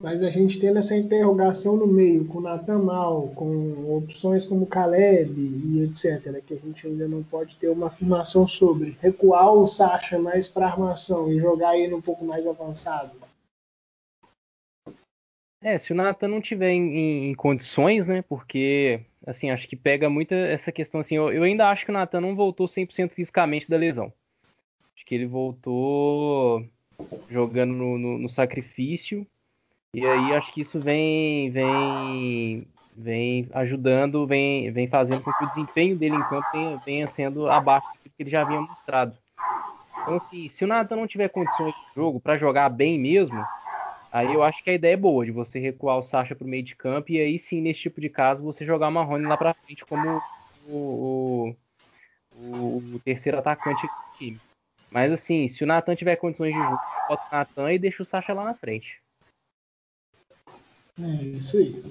Mas 0.00 0.22
a 0.22 0.30
gente 0.30 0.60
tendo 0.60 0.78
essa 0.78 0.96
interrogação 0.96 1.76
no 1.76 1.86
meio, 1.86 2.24
com 2.24 2.38
o 2.38 2.40
Natan 2.40 2.78
Mal, 2.78 3.32
com 3.34 3.96
opções 3.96 4.46
como 4.46 4.64
Caleb 4.64 5.34
e 5.36 5.82
etc., 5.82 6.40
que 6.46 6.54
a 6.54 6.56
gente 6.56 6.86
ainda 6.86 7.08
não 7.08 7.20
pode 7.24 7.56
ter 7.56 7.68
uma 7.68 7.88
afirmação 7.88 8.46
sobre. 8.46 8.96
Recuar 9.00 9.52
o 9.52 9.66
Sacha 9.66 10.16
mais 10.16 10.48
para 10.48 10.66
armação 10.66 11.32
e 11.32 11.40
jogar 11.40 11.76
ele 11.76 11.94
um 11.94 12.00
pouco 12.00 12.24
mais 12.24 12.46
avançado. 12.46 13.10
É, 15.60 15.76
se 15.76 15.92
o 15.92 15.96
Nathan 15.96 16.28
não 16.28 16.40
tiver 16.40 16.70
em, 16.70 17.30
em- 17.30 17.34
condições, 17.34 18.06
né? 18.06 18.22
Porque, 18.22 19.04
assim, 19.26 19.50
acho 19.50 19.66
que 19.68 19.76
pega 19.76 20.08
muito 20.08 20.32
essa 20.32 20.70
questão, 20.70 21.00
assim, 21.00 21.16
eu, 21.16 21.32
eu 21.32 21.42
ainda 21.42 21.68
acho 21.68 21.84
que 21.84 21.90
o 21.90 21.94
Nathan 21.94 22.20
não 22.20 22.36
voltou 22.36 22.68
100% 22.68 23.12
fisicamente 23.14 23.68
da 23.68 23.76
lesão. 23.76 24.12
Acho 24.96 25.06
que 25.06 25.14
ele 25.14 25.26
voltou 25.26 26.68
jogando 27.28 27.74
no, 27.74 27.98
no- 27.98 28.18
no 28.18 28.28
sacrifício, 28.30 29.26
e 29.94 30.06
aí 30.06 30.32
acho 30.34 30.52
que 30.52 30.62
isso 30.62 30.82
vem, 30.82 31.50
vem, 31.52 32.68
vem 32.96 33.48
ajudando, 33.52 34.26
vem, 34.26 34.72
vem 34.72 34.88
fazendo 34.88 35.22
com 35.22 35.34
que 35.34 35.44
o 35.44 35.48
desempenho 35.48 35.98
dele 35.98 36.16
em 36.16 36.24
campo 36.24 36.50
venha 36.84 37.08
sendo 37.08 37.48
abaixo 37.48 37.90
do 38.04 38.10
que 38.10 38.12
ele 38.20 38.30
já 38.30 38.42
havia 38.42 38.60
mostrado. 38.60 39.18
Então, 40.02 40.14
assim, 40.16 40.48
se 40.48 40.64
o 40.64 40.66
Nathan 40.66 40.96
não 40.96 41.06
tiver 41.06 41.28
condições 41.28 41.74
de 41.74 41.84
jogo 41.94 42.20
para 42.20 42.38
jogar 42.38 42.68
bem 42.70 42.98
mesmo, 42.98 43.48
Aí 44.10 44.32
eu 44.34 44.42
acho 44.42 44.62
que 44.64 44.70
a 44.70 44.74
ideia 44.74 44.94
é 44.94 44.96
boa, 44.96 45.24
de 45.24 45.30
você 45.30 45.58
recuar 45.58 45.98
o 45.98 46.02
Sacha 46.02 46.34
pro 46.34 46.46
meio 46.48 46.62
de 46.62 46.74
campo 46.74 47.12
e 47.12 47.20
aí 47.20 47.38
sim, 47.38 47.60
nesse 47.60 47.80
tipo 47.80 48.00
de 48.00 48.08
caso, 48.08 48.42
você 48.42 48.64
jogar 48.64 48.88
o 48.88 48.92
Marrone 48.92 49.26
lá 49.26 49.36
pra 49.36 49.54
frente 49.54 49.84
como 49.84 50.20
o, 50.66 51.54
o, 51.54 51.54
o- 52.32 52.94
o 52.94 53.00
terceiro 53.00 53.38
atacante 53.38 53.86
do 53.86 54.16
time. 54.18 54.40
Mas 54.90 55.12
assim, 55.12 55.46
se 55.46 55.62
o 55.62 55.66
Nathan 55.66 55.94
tiver 55.94 56.16
condições 56.16 56.54
de 56.54 56.60
jogo, 56.60 56.80
bota 57.08 57.22
o 57.30 57.36
Nathan 57.36 57.72
e 57.72 57.78
deixa 57.78 58.02
o 58.02 58.06
Sacha 58.06 58.32
lá 58.32 58.44
na 58.44 58.54
frente. 58.54 59.00
É 61.00 61.24
isso 61.24 61.58
aí. 61.58 61.84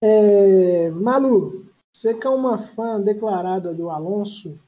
É, 0.00 0.90
Malu, 0.90 1.66
você 1.92 2.14
que 2.14 2.26
é 2.26 2.30
uma 2.30 2.56
fã 2.58 3.00
declarada 3.00 3.74
do 3.74 3.90
Alonso, 3.90 4.58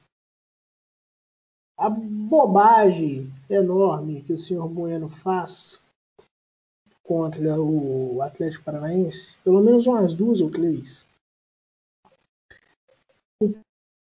a 1.77 1.89
bobagem 1.89 3.31
enorme 3.49 4.21
que 4.21 4.33
o 4.33 4.37
senhor 4.37 4.67
Bueno 4.67 5.07
faz 5.07 5.83
contra 7.03 7.59
o 7.59 8.21
Atlético 8.21 8.63
Paranaense, 8.63 9.37
pelo 9.43 9.61
menos 9.61 9.87
umas 9.87 10.13
duas 10.13 10.41
ou 10.41 10.49
três. 10.49 11.07
O 13.41 13.53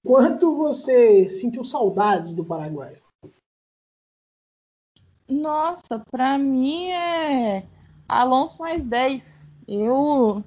quanto 0.04 0.56
você 0.56 1.28
sentiu 1.28 1.64
saudades 1.64 2.34
do 2.34 2.44
Paraguai? 2.44 2.96
Nossa, 5.28 5.98
pra 6.10 6.36
mim 6.38 6.90
é 6.90 7.66
Alonso 8.08 8.58
mais 8.58 8.84
10. 8.84 9.58
Eu. 9.66 10.44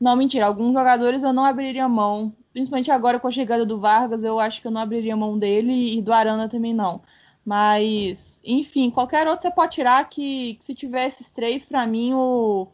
Não, 0.00 0.16
mentira. 0.16 0.46
Alguns 0.46 0.72
jogadores 0.72 1.22
eu 1.22 1.32
não 1.32 1.44
abriria 1.44 1.88
mão. 1.88 2.32
Principalmente 2.52 2.90
agora 2.90 3.20
com 3.20 3.28
a 3.28 3.30
chegada 3.30 3.64
do 3.64 3.78
Vargas, 3.78 4.24
eu 4.24 4.40
acho 4.40 4.60
que 4.60 4.66
eu 4.66 4.70
não 4.70 4.80
abriria 4.80 5.16
mão 5.16 5.38
dele 5.38 5.96
e 5.96 6.02
do 6.02 6.12
Arana 6.12 6.48
também 6.48 6.74
não. 6.74 7.02
Mas, 7.46 8.40
enfim, 8.44 8.90
qualquer 8.90 9.28
outro 9.28 9.42
você 9.42 9.54
pode 9.54 9.76
tirar 9.76 10.08
que, 10.08 10.54
que 10.54 10.64
se 10.64 10.74
tiver 10.74 11.06
esses 11.06 11.30
três, 11.30 11.64
pra 11.64 11.86
mim, 11.86 12.12
o... 12.12 12.66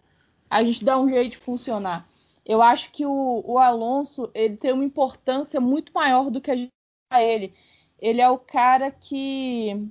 a 0.48 0.64
gente 0.64 0.82
dá 0.82 0.98
um 0.98 1.06
jeito 1.11 1.32
de 1.32 1.37
funcionar. 1.37 2.08
Eu 2.44 2.62
acho 2.62 2.90
que 2.90 3.04
o, 3.04 3.44
o 3.46 3.58
Alonso 3.58 4.30
ele 4.32 4.56
tem 4.56 4.72
uma 4.72 4.85
importância 4.85 5.61
muito 5.61 5.92
maior 5.92 6.30
do 6.30 6.40
que 6.40 6.50
a 6.50 6.56
gente 6.56 6.70
a 7.11 7.22
ele. 7.22 7.52
Ele 8.00 8.22
é 8.22 8.30
o 8.30 8.38
cara 8.38 8.90
que 8.90 9.87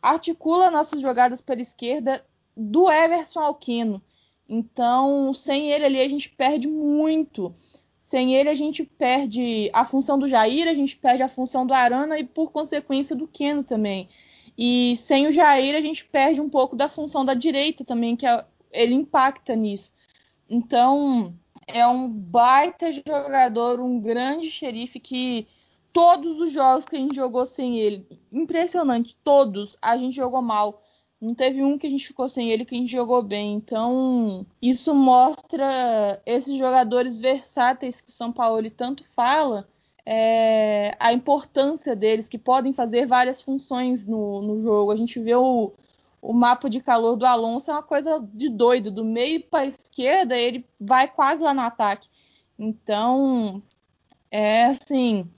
articula 0.00 0.70
nossas 0.70 1.00
jogadas 1.02 1.40
pela 1.40 1.60
esquerda 1.60 2.24
do 2.56 2.88
Everson 2.88 3.52
Keno. 3.54 4.00
Então, 4.48 5.34
sem 5.34 5.72
ele 5.72 5.84
ali, 5.84 6.00
a 6.00 6.08
gente 6.08 6.30
perde 6.30 6.68
muito. 6.68 7.52
Sem 8.12 8.34
ele, 8.34 8.50
a 8.50 8.54
gente 8.54 8.84
perde 8.84 9.70
a 9.72 9.86
função 9.86 10.18
do 10.18 10.28
Jair, 10.28 10.68
a 10.68 10.74
gente 10.74 10.94
perde 10.98 11.22
a 11.22 11.30
função 11.30 11.66
do 11.66 11.72
Arana 11.72 12.18
e, 12.18 12.24
por 12.24 12.52
consequência, 12.52 13.16
do 13.16 13.26
Keno 13.26 13.64
também. 13.64 14.06
E 14.56 14.94
sem 14.98 15.26
o 15.26 15.32
Jair, 15.32 15.74
a 15.74 15.80
gente 15.80 16.04
perde 16.04 16.38
um 16.38 16.50
pouco 16.50 16.76
da 16.76 16.90
função 16.90 17.24
da 17.24 17.32
direita 17.32 17.86
também, 17.86 18.14
que 18.14 18.26
é- 18.26 18.44
ele 18.70 18.92
impacta 18.92 19.56
nisso. 19.56 19.94
Então, 20.46 21.34
é 21.66 21.86
um 21.86 22.06
baita 22.06 22.92
jogador, 22.92 23.80
um 23.80 23.98
grande 23.98 24.50
xerife 24.50 25.00
que 25.00 25.46
todos 25.90 26.38
os 26.38 26.52
jogos 26.52 26.84
que 26.84 26.96
a 26.96 26.98
gente 26.98 27.16
jogou 27.16 27.46
sem 27.46 27.78
ele, 27.78 28.06
impressionante, 28.30 29.16
todos 29.24 29.78
a 29.80 29.96
gente 29.96 30.14
jogou 30.14 30.42
mal. 30.42 30.84
Não 31.22 31.36
teve 31.36 31.62
um 31.62 31.78
que 31.78 31.86
a 31.86 31.90
gente 31.90 32.08
ficou 32.08 32.28
sem 32.28 32.50
ele 32.50 32.64
que 32.64 32.74
a 32.74 32.78
gente 32.78 32.90
jogou 32.90 33.22
bem. 33.22 33.54
Então, 33.54 34.44
isso 34.60 34.92
mostra 34.92 36.20
esses 36.26 36.58
jogadores 36.58 37.16
versáteis 37.16 38.00
que 38.00 38.10
o 38.10 38.12
São 38.12 38.32
Paulo 38.32 38.68
tanto 38.70 39.04
fala, 39.14 39.68
é, 40.04 40.96
a 40.98 41.12
importância 41.12 41.94
deles, 41.94 42.28
que 42.28 42.36
podem 42.36 42.72
fazer 42.72 43.06
várias 43.06 43.40
funções 43.40 44.04
no, 44.04 44.42
no 44.42 44.60
jogo. 44.62 44.90
A 44.90 44.96
gente 44.96 45.20
vê 45.20 45.36
o, 45.36 45.72
o 46.20 46.32
mapa 46.32 46.68
de 46.68 46.80
calor 46.80 47.14
do 47.14 47.24
Alonso, 47.24 47.70
é 47.70 47.74
uma 47.74 47.84
coisa 47.84 48.18
de 48.34 48.48
doido. 48.48 48.90
Do 48.90 49.04
meio 49.04 49.44
para 49.44 49.60
a 49.60 49.66
esquerda, 49.66 50.36
ele 50.36 50.66
vai 50.80 51.06
quase 51.06 51.40
lá 51.40 51.54
no 51.54 51.60
ataque. 51.60 52.08
Então, 52.58 53.62
é 54.28 54.64
assim 54.64 55.30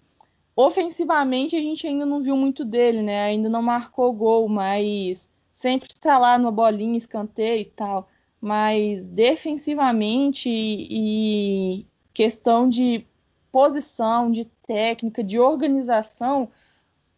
ofensivamente 0.56 1.56
a 1.56 1.60
gente 1.60 1.86
ainda 1.86 2.06
não 2.06 2.22
viu 2.22 2.36
muito 2.36 2.64
dele, 2.64 3.02
né? 3.02 3.24
Ainda 3.24 3.48
não 3.48 3.62
marcou 3.62 4.12
gol, 4.12 4.48
mas 4.48 5.28
sempre 5.64 5.88
está 5.88 6.18
lá 6.18 6.36
numa 6.36 6.52
bolinha, 6.52 6.98
escanteio 6.98 7.62
e 7.62 7.64
tal. 7.64 8.06
Mas 8.38 9.06
defensivamente 9.06 10.50
e, 10.50 11.80
e 11.80 11.86
questão 12.12 12.68
de 12.68 13.06
posição, 13.50 14.30
de 14.30 14.44
técnica, 14.66 15.24
de 15.24 15.38
organização, 15.38 16.50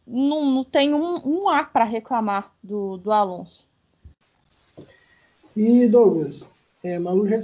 não, 0.06 0.44
não 0.44 0.62
tem 0.62 0.94
um, 0.94 1.16
um 1.26 1.48
A 1.48 1.64
para 1.64 1.84
reclamar 1.84 2.54
do, 2.62 2.96
do 2.98 3.10
Alonso. 3.10 3.66
E 5.56 5.88
Douglas, 5.88 6.48
é, 6.84 7.00
Malu 7.00 7.26
já 7.26 7.38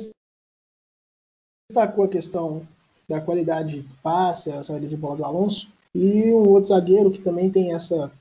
destacou 1.68 2.04
a 2.04 2.08
questão 2.08 2.64
da 3.08 3.20
qualidade 3.20 3.82
de 3.82 3.88
passe, 4.00 4.52
a 4.52 4.62
saída 4.62 4.86
de 4.86 4.96
bola 4.96 5.16
do 5.16 5.24
Alonso. 5.24 5.68
E 5.92 6.32
um 6.32 6.48
outro 6.48 6.68
zagueiro 6.68 7.10
que 7.10 7.20
também 7.20 7.50
tem 7.50 7.74
essa 7.74 8.12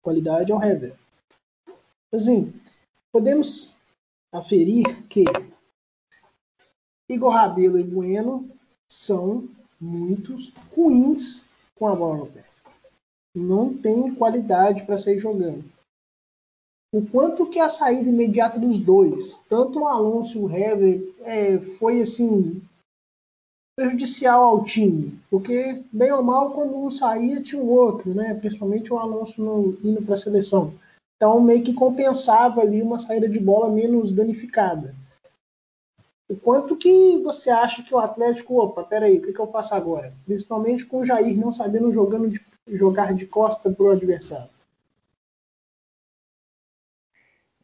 qualidade 0.00 0.52
é 0.52 0.54
o 0.54 0.62
Hever. 0.62 0.94
Assim, 2.12 2.52
podemos 3.12 3.78
aferir 4.32 5.06
que 5.08 5.24
Igor 7.10 7.32
Rabelo 7.32 7.78
e 7.78 7.84
Bueno 7.84 8.48
são 8.90 9.48
muito 9.80 10.36
ruins 10.74 11.46
com 11.74 11.88
a 11.88 11.94
bola 11.94 12.18
no 12.18 12.26
pé. 12.26 12.44
Não 13.34 13.76
tem 13.76 14.14
qualidade 14.14 14.84
para 14.84 14.98
sair 14.98 15.18
jogando. 15.18 15.64
O 16.92 17.04
quanto 17.06 17.46
que 17.46 17.58
a 17.58 17.68
saída 17.68 18.08
imediata 18.08 18.58
dos 18.58 18.78
dois, 18.78 19.36
tanto 19.48 19.80
o 19.80 19.86
Alonso 19.86 20.38
e 20.38 20.42
o 20.42 20.50
Hever, 20.50 21.14
é, 21.20 21.58
foi 21.58 22.00
assim 22.00 22.62
prejudicial 23.76 24.42
ao 24.42 24.64
time, 24.64 25.20
porque 25.30 25.84
bem 25.92 26.10
ou 26.10 26.22
mal 26.22 26.52
quando 26.52 26.76
um 26.76 26.90
saía 26.90 27.42
tinha 27.42 27.62
o 27.62 27.68
outro, 27.68 28.12
né? 28.12 28.34
Principalmente 28.34 28.92
o 28.92 28.98
Alonso 28.98 29.40
no, 29.40 29.78
indo 29.84 30.02
para 30.02 30.14
a 30.14 30.16
seleção. 30.16 30.74
Então 31.18 31.40
meio 31.40 31.64
que 31.64 31.74
compensava 31.74 32.60
ali 32.60 32.80
uma 32.80 32.98
saída 32.98 33.28
de 33.28 33.40
bola 33.40 33.68
menos 33.68 34.12
danificada. 34.12 34.94
O 36.28 36.36
quanto 36.36 36.76
que 36.76 37.18
você 37.22 37.50
acha 37.50 37.82
que 37.82 37.92
o 37.92 37.98
Atlético, 37.98 38.62
opa, 38.62 38.84
peraí, 38.84 39.18
o 39.18 39.22
que, 39.22 39.32
que 39.32 39.40
eu 39.40 39.50
faço 39.50 39.74
agora? 39.74 40.14
Principalmente 40.24 40.86
com 40.86 41.00
o 41.00 41.04
Jair 41.04 41.36
não 41.36 41.50
sabendo 41.50 41.90
jogando 41.90 42.28
de, 42.28 42.40
jogar 42.68 43.14
de 43.14 43.26
costa 43.26 43.70
para 43.70 43.84
o 43.84 43.90
adversário. 43.90 44.50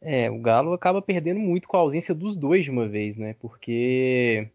É, 0.01 0.29
o 0.29 0.39
Galo 0.39 0.73
acaba 0.73 1.01
perdendo 1.01 1.39
muito 1.39 1.67
com 1.67 1.77
a 1.77 1.79
ausência 1.79 2.13
dos 2.13 2.35
dois 2.35 2.65
de 2.65 2.71
uma 2.71 2.87
vez, 2.87 3.15
né? 3.15 3.35
Porque 3.39 4.51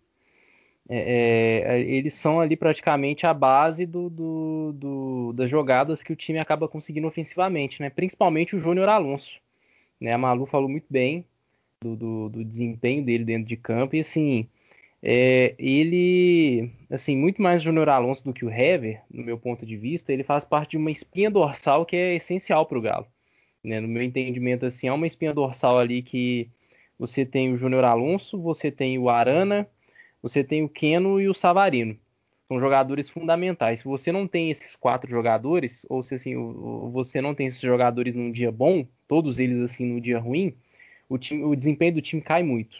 é, 0.92 1.62
é, 1.64 1.80
eles 1.82 2.14
são 2.14 2.40
ali 2.40 2.56
praticamente 2.56 3.24
a 3.24 3.32
base 3.32 3.86
do, 3.86 4.10
do, 4.10 4.72
do, 4.74 5.32
das 5.34 5.48
jogadas 5.48 6.02
que 6.02 6.12
o 6.12 6.16
time 6.16 6.40
acaba 6.40 6.66
conseguindo 6.66 7.06
ofensivamente, 7.06 7.80
né? 7.80 7.88
Principalmente 7.88 8.56
o 8.56 8.58
Júnior 8.58 8.88
Alonso. 8.88 9.38
Né? 10.00 10.12
A 10.12 10.18
Malu 10.18 10.46
falou 10.46 10.68
muito 10.68 10.86
bem 10.90 11.24
do, 11.80 12.28
desempenho 12.44 13.04
dele 13.04 13.24
dentro 13.24 13.46
de 13.46 13.56
campo 13.56 13.94
e 13.94 14.00
assim 14.00 14.48
é, 15.00 15.54
ele 15.58 16.72
assim 16.90 17.16
muito 17.16 17.40
mais 17.40 17.62
Júnior 17.62 17.88
Alonso 17.88 18.24
do 18.24 18.32
que 18.32 18.44
o 18.44 18.50
Hever, 18.50 19.00
no 19.08 19.22
meu 19.22 19.38
ponto 19.38 19.64
de 19.64 19.76
vista, 19.76 20.12
ele 20.12 20.24
faz 20.24 20.44
parte 20.44 20.72
de 20.72 20.76
uma 20.76 20.90
espinha 20.90 21.30
dorsal 21.30 21.86
que 21.86 21.94
é 21.94 22.16
essencial 22.16 22.66
para 22.66 22.78
o 22.78 22.82
Galo. 22.82 23.06
Né? 23.62 23.78
No 23.80 23.86
meu 23.86 24.02
entendimento, 24.02 24.66
assim, 24.66 24.88
é 24.88 24.92
uma 24.92 25.06
espinha 25.06 25.32
dorsal 25.32 25.78
ali 25.78 26.02
que 26.02 26.50
você 26.98 27.24
tem 27.24 27.52
o 27.52 27.56
Júnior 27.56 27.84
Alonso, 27.84 28.40
você 28.40 28.72
tem 28.72 28.98
o 28.98 29.08
Arana 29.08 29.68
você 30.22 30.44
tem 30.44 30.62
o 30.62 30.68
Keno 30.68 31.20
e 31.20 31.28
o 31.28 31.34
Savarino. 31.34 31.96
São 32.48 32.58
jogadores 32.58 33.08
fundamentais. 33.08 33.80
Se 33.80 33.84
você 33.84 34.10
não 34.10 34.26
tem 34.26 34.50
esses 34.50 34.74
quatro 34.74 35.08
jogadores, 35.08 35.86
ou 35.88 36.02
se 36.02 36.16
assim, 36.16 36.34
você 36.92 37.20
não 37.20 37.34
tem 37.34 37.46
esses 37.46 37.60
jogadores 37.60 38.14
num 38.14 38.32
dia 38.32 38.50
bom, 38.50 38.86
todos 39.06 39.38
eles 39.38 39.60
assim 39.60 39.84
no 39.84 40.00
dia 40.00 40.18
ruim, 40.18 40.56
o, 41.08 41.16
time, 41.18 41.44
o 41.44 41.54
desempenho 41.54 41.94
do 41.94 42.02
time 42.02 42.20
cai 42.20 42.42
muito. 42.42 42.76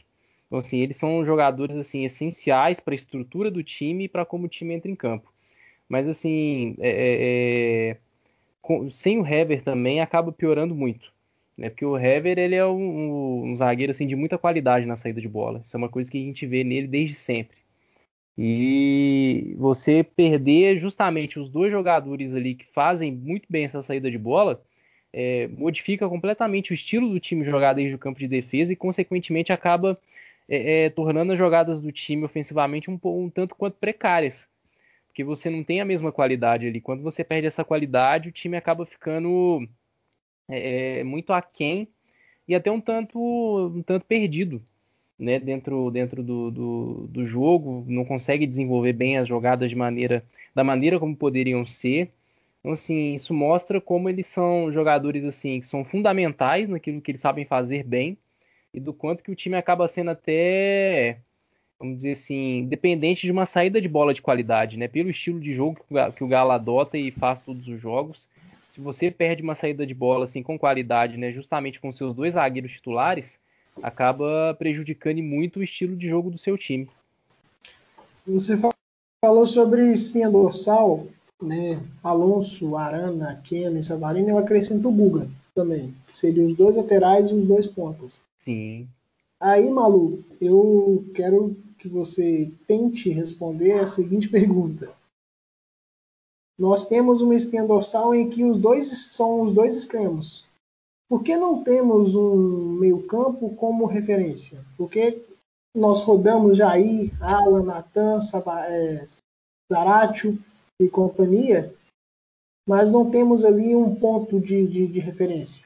Então, 0.47 0.59
assim, 0.59 0.81
eles 0.81 0.97
são 0.97 1.25
jogadores 1.25 1.77
assim 1.77 2.05
essenciais 2.05 2.81
para 2.81 2.95
a 2.95 2.97
estrutura 2.97 3.51
do 3.51 3.63
time 3.63 4.05
e 4.05 4.09
para 4.09 4.27
como 4.27 4.47
o 4.47 4.49
time 4.49 4.75
entra 4.75 4.91
em 4.91 4.97
campo. 4.97 5.33
Mas 5.89 6.09
assim, 6.09 6.77
é, 6.81 6.91
é, 6.91 7.91
é 7.91 8.91
sem 8.91 9.19
o 9.21 9.27
Hever 9.27 9.63
também 9.63 10.01
acaba 10.01 10.33
piorando 10.33 10.75
muito 10.75 11.13
né? 11.61 11.69
Porque 11.69 11.85
o 11.85 11.99
Hever 11.99 12.39
ele 12.39 12.55
é 12.55 12.67
um, 12.67 13.53
um, 13.53 13.57
zagueiro 13.57 13.91
assim 13.91 14.07
de 14.07 14.17
muita 14.17 14.39
qualidade 14.39 14.87
na 14.87 14.97
saída 14.97 15.21
de 15.21 15.29
bola. 15.29 15.63
Isso 15.67 15.77
é 15.77 15.79
uma 15.79 15.91
coisa 15.91 16.11
que 16.11 16.17
a 16.17 16.25
gente 16.25 16.47
vê 16.47 16.65
nele 16.65 16.87
desde 16.89 17.15
sempre. 17.15 17.59
E 18.39 19.55
você 19.59 20.03
perder 20.03 20.79
justamente 20.79 21.39
os 21.39 21.51
dois 21.51 21.71
jogadores 21.71 22.35
ali 22.35 22.55
que 22.55 22.65
fazem 22.73 23.13
muito 23.13 23.47
bem 23.51 23.67
essa 23.67 23.83
saída 23.83 24.11
de 24.11 24.17
bola 24.17 24.63
é, 25.13 25.49
modifica 25.49 26.09
completamente 26.09 26.73
o 26.73 26.75
estilo 26.75 27.11
do 27.11 27.21
time 27.21 27.45
jogar 27.45 27.75
desde 27.75 27.95
o 27.95 27.99
campo 27.99 28.19
de 28.19 28.29
defesa 28.29 28.73
e, 28.73 28.77
consequentemente, 28.77 29.53
acaba 29.53 29.99
é, 30.49 30.87
é, 30.87 30.91
tornando 30.91 31.33
as 31.33 31.39
jogadas 31.39 31.83
do 31.83 31.93
time 31.93 32.25
ofensivamente 32.25 32.91
um, 32.91 32.99
um 33.05 33.29
tanto 33.29 33.55
quanto 33.55 33.77
precárias. 33.77 34.49
Porque 35.09 35.25
você 35.25 35.51
não 35.51 35.63
tem 35.63 35.81
a 35.81 35.85
mesma 35.85 36.11
qualidade 36.13 36.67
ali. 36.67 36.81
Quando 36.81 37.03
você 37.03 37.23
perde 37.23 37.47
essa 37.49 37.65
qualidade, 37.65 38.31
o 38.31 38.33
time 38.33 38.57
acaba 38.57 38.87
ficando 38.87 39.69
é, 40.51 41.01
é, 41.01 41.05
muito 41.05 41.33
aquém 41.33 41.89
e 42.47 42.55
até 42.55 42.71
um 42.71 42.81
tanto, 42.81 43.19
um 43.19 43.83
tanto 43.83 44.05
perdido 44.07 44.63
né, 45.19 45.39
dentro, 45.39 45.91
dentro 45.91 46.23
do, 46.23 46.51
do, 46.51 47.07
do, 47.09 47.27
jogo, 47.27 47.85
não 47.87 48.05
consegue 48.05 48.47
desenvolver 48.47 48.93
bem 48.93 49.19
as 49.19 49.29
jogadas 49.29 49.69
de 49.69 49.77
maneira, 49.77 50.25
da 50.55 50.65
maneira 50.65 50.99
como 50.99 51.15
poderiam 51.15 51.67
ser. 51.67 52.11
Então, 52.61 52.73
assim, 52.73 53.15
isso 53.15 53.33
mostra 53.33 53.81
como 53.81 54.09
eles 54.09 54.27
são 54.27 54.73
jogadores 54.73 55.25
assim 55.25 55.61
que 55.61 55.67
são 55.67 55.85
fundamentais 55.85 56.69
naquilo 56.69 57.01
que 57.01 57.11
eles 57.11 57.21
sabem 57.21 57.45
fazer 57.45 57.85
bem 57.85 58.19
e 58.73 58.81
do 58.81 58.93
quanto 58.93 59.23
que 59.23 59.31
o 59.31 59.37
time 59.37 59.57
acaba 59.57 59.89
sendo 59.89 60.11
até, 60.11 61.19
vamos 61.79 61.97
dizer 61.97 62.13
assim, 62.13 62.67
dependente 62.69 63.27
de 63.27 63.33
uma 63.33 63.47
saída 63.47 63.81
de 63.81 63.89
bola 63.89 64.15
de 64.15 64.23
qualidade, 64.23 64.77
né? 64.79 64.89
Pelo 64.89 65.11
estilo 65.11 65.41
de 65.41 65.53
jogo 65.53 65.85
que 66.17 66.25
o 66.25 66.29
Galo 66.29 66.53
adota 66.53 66.97
e 66.97 67.11
faz 67.11 67.41
todos 67.41 67.67
os 67.69 67.81
jogos, 67.81 68.29
se 68.81 68.85
você 68.85 69.11
perde 69.11 69.43
uma 69.43 69.55
saída 69.55 69.87
de 69.87 69.93
bola 69.93 70.25
assim 70.25 70.43
com 70.43 70.59
qualidade, 70.59 71.19
né, 71.19 71.31
justamente 71.31 71.79
com 71.79 71.93
seus 71.93 72.15
dois 72.15 72.35
zagueiros 72.35 72.73
titulares, 72.73 73.39
acaba 73.83 74.55
prejudicando 74.59 75.23
muito 75.23 75.61
o 75.61 75.63
estilo 75.63 75.95
de 75.95 76.09
jogo 76.09 76.31
do 76.31 76.39
seu 76.39 76.57
time. 76.57 76.89
Você 78.27 78.57
falou 79.23 79.47
sobre 79.47 79.93
espinha 79.93 80.31
dorsal, 80.31 81.07
né? 81.43 81.81
Alonso, 82.03 82.77
Arana, 82.77 83.41
Keno 83.45 83.79
e 83.79 83.83
Savarino, 83.83 84.31
eu 84.31 84.39
acrescento 84.39 84.89
o 84.89 84.93
Buga 84.93 85.29
também, 85.55 85.95
que 86.07 86.17
seriam 86.17 86.47
os 86.47 86.55
dois 86.55 86.77
laterais 86.77 87.31
e 87.31 87.35
os 87.35 87.47
dois 87.47 87.67
pontas. 87.67 88.23
Sim. 88.45 88.89
Aí, 89.39 89.71
Malu, 89.71 90.23
eu 90.41 91.05
quero 91.15 91.57
que 91.79 91.89
você 91.89 92.51
tente 92.67 93.11
responder 93.11 93.73
a 93.73 93.87
seguinte 93.87 94.29
pergunta 94.31 94.91
nós 96.61 96.85
temos 96.85 97.23
uma 97.23 97.35
espinha 97.35 97.65
dorsal 97.65 98.15
em 98.15 98.29
que 98.29 98.45
os 98.45 98.59
dois 98.59 98.87
são 99.15 99.41
os 99.41 99.55
dois 99.55 99.75
extremos. 99.75 100.47
Por 101.09 101.23
que 101.23 101.35
não 101.35 101.65
temos 101.65 102.15
um 102.15 102.73
meio-campo 102.79 103.55
como 103.57 103.87
referência? 103.87 104.63
Porque 104.77 105.25
nós 105.75 106.03
rodamos 106.03 106.59
Jair, 106.59 107.11
Alan, 107.19 107.63
Natan, 107.63 108.19
é, 108.69 109.05
Zaratio 109.73 110.39
e 110.79 110.87
companhia, 110.87 111.75
mas 112.69 112.93
não 112.93 113.11
temos 113.11 113.43
ali 113.43 113.75
um 113.75 113.95
ponto 113.95 114.39
de, 114.39 114.67
de, 114.67 114.87
de 114.87 115.01
referência. 115.01 115.65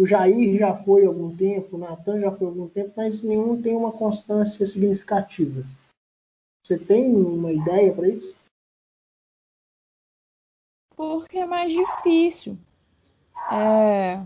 O 0.00 0.06
Jair 0.06 0.58
já 0.58 0.74
foi 0.74 1.04
há 1.04 1.08
algum 1.08 1.36
tempo, 1.36 1.76
o 1.76 1.78
Natan 1.78 2.18
já 2.20 2.32
foi 2.32 2.46
há 2.46 2.50
algum 2.50 2.68
tempo, 2.70 2.94
mas 2.96 3.22
nenhum 3.22 3.60
tem 3.60 3.76
uma 3.76 3.92
constância 3.92 4.64
significativa. 4.64 5.62
Você 6.64 6.78
tem 6.78 7.14
uma 7.14 7.52
ideia 7.52 7.92
para 7.92 8.08
isso? 8.08 8.40
Porque 11.02 11.38
é 11.38 11.46
mais 11.46 11.72
difícil. 11.72 12.56
É, 13.50 14.24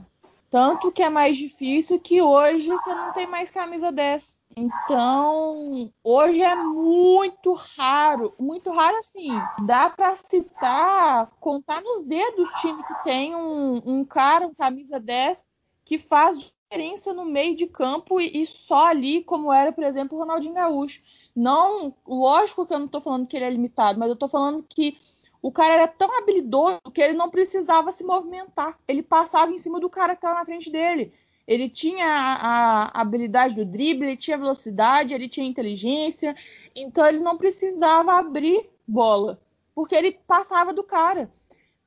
tanto 0.50 0.92
que 0.92 1.02
é 1.02 1.08
mais 1.08 1.34
difícil 1.34 1.98
que 1.98 2.20
hoje 2.20 2.68
você 2.68 2.94
não 2.94 3.14
tem 3.14 3.26
mais 3.26 3.50
camisa 3.50 3.90
10. 3.90 4.38
Então, 4.54 5.90
hoje 6.04 6.42
é 6.42 6.54
muito 6.54 7.54
raro, 7.54 8.34
muito 8.38 8.70
raro 8.70 8.98
assim. 8.98 9.30
Dá 9.64 9.88
para 9.88 10.14
citar, 10.16 11.30
contar 11.40 11.80
nos 11.80 12.04
dedos 12.04 12.50
time 12.60 12.82
que 12.84 13.04
tem 13.04 13.34
um, 13.34 13.80
um 13.86 14.04
cara, 14.04 14.46
um 14.46 14.54
camisa 14.54 15.00
10, 15.00 15.46
que 15.82 15.96
faz 15.96 16.38
diferença 16.38 17.14
no 17.14 17.24
meio 17.24 17.56
de 17.56 17.66
campo 17.66 18.20
e, 18.20 18.42
e, 18.42 18.44
só 18.44 18.88
ali, 18.88 19.24
como 19.24 19.50
era, 19.50 19.72
por 19.72 19.82
exemplo, 19.82 20.18
o 20.18 20.20
Ronaldinho 20.20 20.52
Gaúcho. 20.52 21.00
Não, 21.34 21.94
lógico 22.06 22.66
que 22.66 22.74
eu 22.74 22.78
não 22.78 22.86
estou 22.86 23.00
falando 23.00 23.26
que 23.26 23.34
ele 23.34 23.46
é 23.46 23.50
limitado, 23.50 23.98
mas 23.98 24.08
eu 24.08 24.14
estou 24.14 24.28
falando 24.28 24.62
que 24.62 24.98
o 25.46 25.52
cara 25.52 25.74
era 25.74 25.86
tão 25.86 26.18
habilidoso 26.18 26.80
que 26.92 27.00
ele 27.00 27.12
não 27.12 27.30
precisava 27.30 27.92
se 27.92 28.02
movimentar. 28.02 28.76
Ele 28.88 29.00
passava 29.00 29.52
em 29.52 29.58
cima 29.58 29.78
do 29.78 29.88
cara 29.88 30.16
que 30.16 30.18
estava 30.18 30.40
na 30.40 30.44
frente 30.44 30.72
dele. 30.72 31.12
Ele 31.46 31.70
tinha 31.70 32.04
a, 32.04 32.88
a, 32.88 33.00
habilidade 33.00 33.54
do 33.54 33.64
drible, 33.64 34.08
ele 34.08 34.16
tinha 34.16 34.36
velocidade, 34.36 35.14
ele 35.14 35.28
tinha 35.28 35.46
inteligência. 35.46 36.34
Então 36.74 37.06
ele 37.06 37.20
não 37.20 37.38
precisava 37.38 38.14
abrir 38.14 38.68
bola, 38.88 39.40
porque 39.72 39.94
ele 39.94 40.18
passava 40.26 40.72
do 40.74 40.82
cara. 40.82 41.30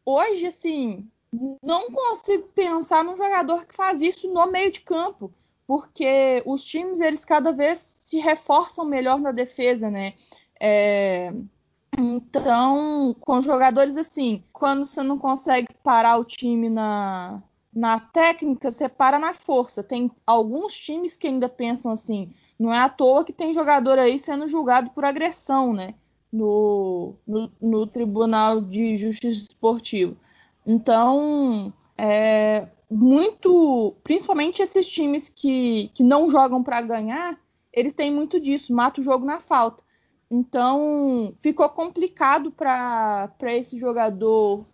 Hoje, 0.05 0.47
assim, 0.47 1.05
não 1.61 1.91
consigo 1.91 2.47
pensar 2.55 3.03
num 3.03 3.17
jogador 3.17 3.65
que 3.65 3.75
faz 3.75 4.01
isso 4.01 4.31
no 4.31 4.49
meio 4.49 4.71
de 4.71 4.79
campo, 4.79 5.33
porque 5.67 6.41
os 6.45 6.63
times 6.63 7.01
eles 7.01 7.25
cada 7.25 7.51
vez 7.51 7.79
se 7.79 8.19
reforçam 8.19 8.85
melhor 8.85 9.19
na 9.19 9.33
defesa, 9.33 9.91
né? 9.91 10.13
É, 10.57 11.33
então, 11.97 13.15
com 13.19 13.41
jogadores 13.41 13.97
assim, 13.97 14.43
quando 14.53 14.85
você 14.85 15.01
não 15.03 15.17
consegue 15.17 15.73
parar 15.83 16.17
o 16.17 16.25
time 16.25 16.69
na, 16.69 17.41
na 17.73 17.99
técnica, 17.99 18.71
você 18.71 18.87
para 18.87 19.19
na 19.19 19.33
força. 19.33 19.83
Tem 19.83 20.11
alguns 20.25 20.73
times 20.73 21.15
que 21.15 21.27
ainda 21.27 21.49
pensam 21.49 21.91
assim. 21.91 22.31
Não 22.57 22.73
é 22.73 22.79
à 22.79 22.89
toa 22.89 23.23
que 23.23 23.33
tem 23.33 23.53
jogador 23.53 23.97
aí 23.99 24.17
sendo 24.17 24.47
julgado 24.47 24.91
por 24.91 25.05
agressão, 25.05 25.73
né? 25.73 25.93
no, 26.31 27.15
no, 27.27 27.51
no 27.61 27.87
Tribunal 27.87 28.61
de 28.61 28.95
Justiça 28.95 29.39
Esportivo. 29.39 30.15
Então, 30.65 31.73
é, 31.97 32.67
muito, 32.89 33.95
principalmente 34.03 34.61
esses 34.61 34.87
times 34.87 35.29
que, 35.29 35.89
que 35.93 36.03
não 36.03 36.29
jogam 36.29 36.63
para 36.63 36.81
ganhar, 36.81 37.39
eles 37.73 37.93
têm 37.93 38.11
muito 38.11 38.39
disso, 38.39 38.73
mata 38.73 39.01
o 39.01 39.03
jogo 39.03 39.25
na 39.25 39.39
falta. 39.39 39.83
Então, 40.29 41.33
ficou 41.41 41.67
complicado 41.69 42.51
para 42.51 43.31
esse 43.41 43.79
jogador 43.79 44.65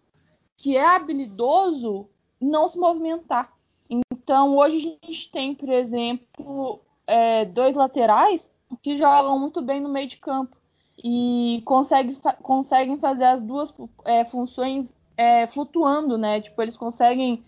que 0.57 0.75
é 0.75 0.85
habilidoso 0.85 2.09
não 2.39 2.67
se 2.67 2.77
movimentar. 2.77 3.53
Então, 3.89 4.57
hoje 4.57 4.97
a 5.01 5.05
gente 5.05 5.31
tem, 5.31 5.55
por 5.55 5.69
exemplo, 5.69 6.81
é, 7.07 7.45
dois 7.45 7.75
laterais 7.75 8.51
que 8.81 8.97
jogam 8.97 9.39
muito 9.39 9.61
bem 9.61 9.79
no 9.79 9.89
meio 9.89 10.07
de 10.07 10.17
campo 10.17 10.57
e 11.03 11.61
consegue, 11.65 12.17
conseguem 12.41 12.97
fazer 12.97 13.25
as 13.25 13.43
duas 13.43 13.73
é, 14.05 14.25
funções 14.25 14.95
é, 15.15 15.47
flutuando, 15.47 16.17
né? 16.17 16.41
Tipo, 16.41 16.61
eles 16.61 16.77
conseguem, 16.77 17.43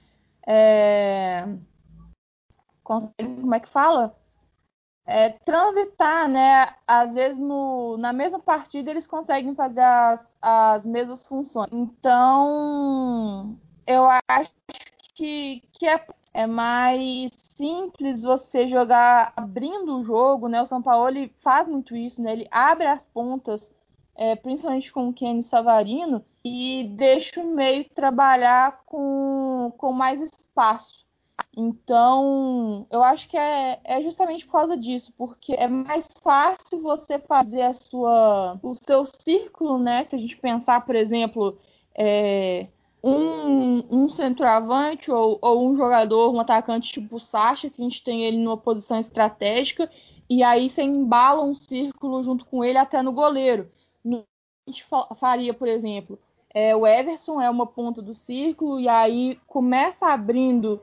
é, 0.45 1.47
conseguem. 2.83 3.35
Como 3.41 3.55
é 3.55 3.59
que 3.59 3.69
fala? 3.69 4.15
É, 5.09 5.29
transitar, 5.29 6.27
né? 6.27 6.67
Às 6.85 7.13
vezes 7.13 7.39
no, 7.39 7.95
na 7.97 8.11
mesma 8.11 8.39
partida 8.39 8.91
eles 8.91 9.07
conseguem 9.07 9.55
fazer 9.55 9.79
as, 9.79 10.19
as 10.41 10.85
mesmas 10.85 11.25
funções. 11.25 11.69
Então, 11.71 13.57
eu 13.87 14.05
acho 14.27 14.51
que, 15.15 15.63
que 15.71 15.87
é, 15.87 16.05
é 16.33 16.45
mais 16.45 17.31
simples 17.31 18.21
você 18.21 18.67
jogar 18.67 19.31
abrindo 19.35 19.97
o 19.97 20.03
jogo, 20.03 20.49
né? 20.49 20.61
O 20.61 20.65
São 20.65 20.81
Paulo 20.81 21.07
ele 21.07 21.33
faz 21.41 21.65
muito 21.69 21.95
isso, 21.95 22.21
né? 22.21 22.33
Ele 22.33 22.47
abre 22.51 22.87
as 22.87 23.05
pontas, 23.05 23.73
é, 24.13 24.35
principalmente 24.35 24.91
com 24.91 25.07
o 25.07 25.13
Kenny 25.13 25.41
Savarino, 25.41 26.23
e 26.43 26.83
deixa 26.97 27.39
o 27.39 27.55
meio 27.55 27.87
trabalhar 27.89 28.81
com, 28.85 29.71
com 29.77 29.93
mais 29.93 30.21
espaço. 30.21 31.06
Então, 31.59 32.85
eu 32.91 33.03
acho 33.03 33.27
que 33.27 33.35
é, 33.35 33.79
é 33.83 33.99
justamente 34.03 34.45
por 34.45 34.51
causa 34.51 34.77
disso, 34.77 35.11
porque 35.17 35.53
é 35.53 35.67
mais 35.67 36.07
fácil 36.21 36.79
você 36.83 37.17
fazer 37.17 37.63
a 37.63 37.73
sua, 37.73 38.59
o 38.61 38.75
seu 38.75 39.03
círculo, 39.07 39.79
né? 39.79 40.05
Se 40.05 40.15
a 40.15 40.19
gente 40.19 40.37
pensar, 40.37 40.85
por 40.85 40.95
exemplo, 40.95 41.57
é, 41.95 42.67
um, 43.03 43.83
um 43.89 44.07
centroavante 44.09 45.09
ou, 45.09 45.39
ou, 45.41 45.67
um 45.67 45.75
jogador, 45.75 46.31
um 46.31 46.39
atacante 46.39 46.91
tipo 46.93 47.15
o 47.15 47.19
Sacha, 47.19 47.71
que 47.71 47.81
a 47.81 47.83
gente 47.83 48.03
tem 48.03 48.23
ele 48.23 48.37
numa 48.37 48.57
posição 48.57 48.99
estratégica, 48.99 49.89
e 50.29 50.43
aí 50.43 50.69
você 50.69 50.83
embala 50.83 51.41
um 51.41 51.55
círculo 51.55 52.21
junto 52.21 52.45
com 52.45 52.63
ele 52.63 52.77
até 52.77 53.01
no 53.01 53.11
goleiro. 53.11 53.67
A 54.05 54.69
gente 54.69 54.85
faria, 55.19 55.55
por 55.55 55.67
exemplo, 55.67 56.19
é, 56.53 56.75
o 56.75 56.85
Everson 56.85 57.41
é 57.41 57.49
uma 57.49 57.65
ponta 57.65 57.99
do 57.99 58.13
círculo, 58.13 58.79
e 58.79 58.87
aí 58.87 59.39
começa 59.47 60.05
abrindo 60.05 60.79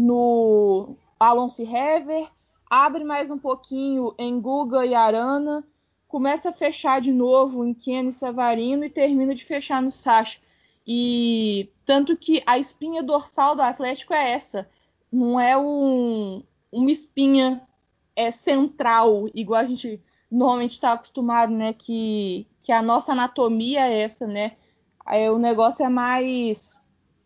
no 0.00 0.96
Alonso 1.18 1.62
Hever, 1.62 2.26
abre 2.68 3.04
mais 3.04 3.30
um 3.30 3.36
pouquinho 3.36 4.14
em 4.18 4.40
Guga 4.40 4.86
e 4.86 4.94
Arana, 4.94 5.62
começa 6.08 6.48
a 6.48 6.52
fechar 6.52 7.02
de 7.02 7.12
novo 7.12 7.66
em 7.66 7.74
Kenny 7.74 8.08
e 8.08 8.12
Savarino 8.12 8.82
e 8.82 8.88
termina 8.90 9.34
de 9.34 9.44
fechar 9.44 9.82
no 9.82 9.90
Sacha. 9.90 10.38
E 10.86 11.70
tanto 11.84 12.16
que 12.16 12.42
a 12.46 12.58
espinha 12.58 13.02
dorsal 13.02 13.54
do 13.54 13.60
Atlético 13.60 14.14
é 14.14 14.30
essa, 14.30 14.66
não 15.12 15.38
é 15.38 15.56
um, 15.56 16.42
uma 16.72 16.90
espinha 16.90 17.62
é 18.16 18.30
central, 18.30 19.28
igual 19.34 19.60
a 19.60 19.66
gente 19.66 20.02
normalmente 20.30 20.72
está 20.72 20.92
acostumado, 20.92 21.52
né? 21.52 21.74
Que, 21.74 22.46
que 22.60 22.72
a 22.72 22.80
nossa 22.80 23.12
anatomia 23.12 23.86
é 23.86 24.00
essa, 24.00 24.26
né? 24.26 24.56
Aí 25.04 25.28
o 25.28 25.38
negócio 25.38 25.84
é 25.84 25.88
mais 25.88 26.69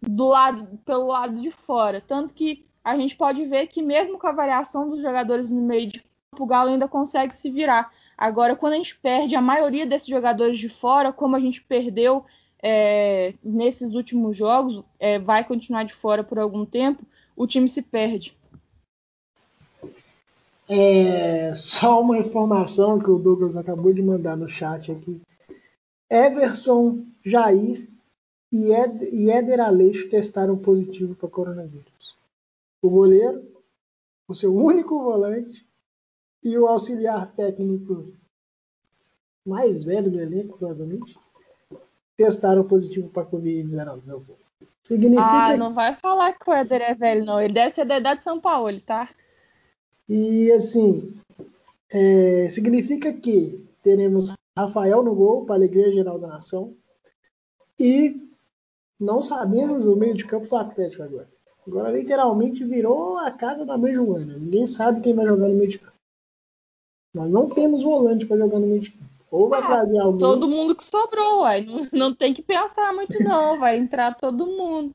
do 0.08 0.28
lado, 0.28 0.78
pelo 0.84 1.06
lado 1.06 1.40
de 1.40 1.50
fora. 1.50 2.00
Tanto 2.00 2.34
que 2.34 2.64
a 2.82 2.96
gente 2.96 3.16
pode 3.16 3.44
ver 3.46 3.66
que 3.66 3.82
mesmo 3.82 4.18
com 4.18 4.26
a 4.26 4.32
variação 4.32 4.88
dos 4.88 5.00
jogadores 5.00 5.50
no 5.50 5.62
meio 5.62 5.88
de 5.88 6.00
campo, 6.00 6.44
o 6.44 6.46
Galo 6.46 6.70
ainda 6.70 6.86
consegue 6.86 7.34
se 7.34 7.50
virar. 7.50 7.90
Agora, 8.16 8.54
quando 8.54 8.74
a 8.74 8.76
gente 8.76 8.98
perde 8.98 9.34
a 9.34 9.40
maioria 9.40 9.86
desses 9.86 10.08
jogadores 10.08 10.58
de 10.58 10.68
fora, 10.68 11.12
como 11.12 11.36
a 11.36 11.40
gente 11.40 11.62
perdeu 11.62 12.24
é, 12.62 13.34
nesses 13.42 13.94
últimos 13.94 14.36
jogos, 14.36 14.84
é, 14.98 15.18
vai 15.18 15.44
continuar 15.44 15.84
de 15.84 15.94
fora 15.94 16.22
por 16.22 16.38
algum 16.38 16.64
tempo, 16.64 17.04
o 17.36 17.46
time 17.46 17.68
se 17.68 17.82
perde. 17.82 18.36
É, 20.68 21.54
só 21.54 22.00
uma 22.00 22.18
informação 22.18 22.98
que 22.98 23.10
o 23.10 23.18
Douglas 23.18 23.56
acabou 23.56 23.92
de 23.92 24.02
mandar 24.02 24.36
no 24.36 24.48
chat 24.48 24.90
aqui. 24.90 25.20
Everson, 26.10 27.04
Jair 27.22 27.93
e, 28.54 29.30
Éder 29.30 29.60
Aleixo 29.60 30.08
testaram 30.08 30.56
positivo 30.56 31.16
para 31.16 31.28
coronavírus. 31.28 32.16
O 32.80 32.88
goleiro, 32.88 33.42
o 34.28 34.34
seu 34.34 34.54
único 34.54 35.02
volante 35.02 35.66
e 36.42 36.56
o 36.56 36.68
auxiliar 36.68 37.32
técnico 37.32 38.12
mais 39.44 39.84
velho 39.84 40.10
do 40.10 40.20
elenco, 40.20 40.56
provavelmente, 40.56 41.18
testaram 42.16 42.62
positivo 42.62 43.08
para 43.10 43.26
Covid-19. 43.26 44.22
Significa... 44.84 45.46
Ah, 45.46 45.56
não 45.56 45.74
vai 45.74 45.96
falar 45.96 46.32
que 46.34 46.48
o 46.48 46.52
Éder 46.52 46.82
é 46.82 46.94
velho, 46.94 47.24
não. 47.24 47.40
Ele 47.40 47.54
deve 47.54 47.74
ser 47.74 47.84
da 47.84 47.98
idade 47.98 48.18
de 48.18 48.24
São 48.24 48.40
Paulo, 48.40 48.80
tá? 48.82 49.08
E 50.08 50.52
assim, 50.52 51.18
é, 51.90 52.48
significa 52.50 53.12
que 53.12 53.66
teremos 53.82 54.32
Rafael 54.56 55.02
no 55.02 55.14
gol, 55.14 55.44
para 55.44 55.56
a 55.56 55.58
alegria 55.58 55.90
geral 55.90 56.18
da 56.18 56.28
nação. 56.28 56.76
E 57.80 58.24
não 58.98 59.22
sabemos 59.22 59.86
o 59.86 59.96
meio 59.96 60.14
de 60.14 60.24
campo 60.24 60.48
do 60.48 60.56
Atlético 60.56 61.02
agora. 61.02 61.28
Agora 61.66 61.90
literalmente 61.90 62.64
virou 62.64 63.18
a 63.18 63.30
casa 63.30 63.64
da 63.64 63.78
mãe 63.78 63.94
Joana. 63.94 64.36
Ninguém 64.36 64.66
sabe 64.66 65.00
quem 65.00 65.14
vai 65.14 65.26
jogar 65.26 65.48
no 65.48 65.54
meio 65.54 65.70
de 65.70 65.78
campo. 65.78 65.94
Nós 67.14 67.30
não 67.30 67.48
temos 67.48 67.82
volante 67.82 68.26
para 68.26 68.36
jogar 68.36 68.58
no 68.58 68.66
meio 68.66 68.80
de 68.80 68.90
campo. 68.90 69.04
Ou 69.30 69.48
vai 69.48 69.60
ah, 69.62 69.66
trazer 69.66 69.98
alguém. 69.98 70.20
Todo 70.20 70.48
mundo 70.48 70.76
que 70.76 70.84
sobrou, 70.84 71.40
uai. 71.40 71.62
Não, 71.62 71.88
não 71.92 72.14
tem 72.14 72.32
que 72.32 72.42
pensar 72.42 72.92
muito, 72.92 73.18
não. 73.22 73.58
Vai 73.58 73.76
entrar 73.78 74.14
todo 74.14 74.46
mundo. 74.46 74.90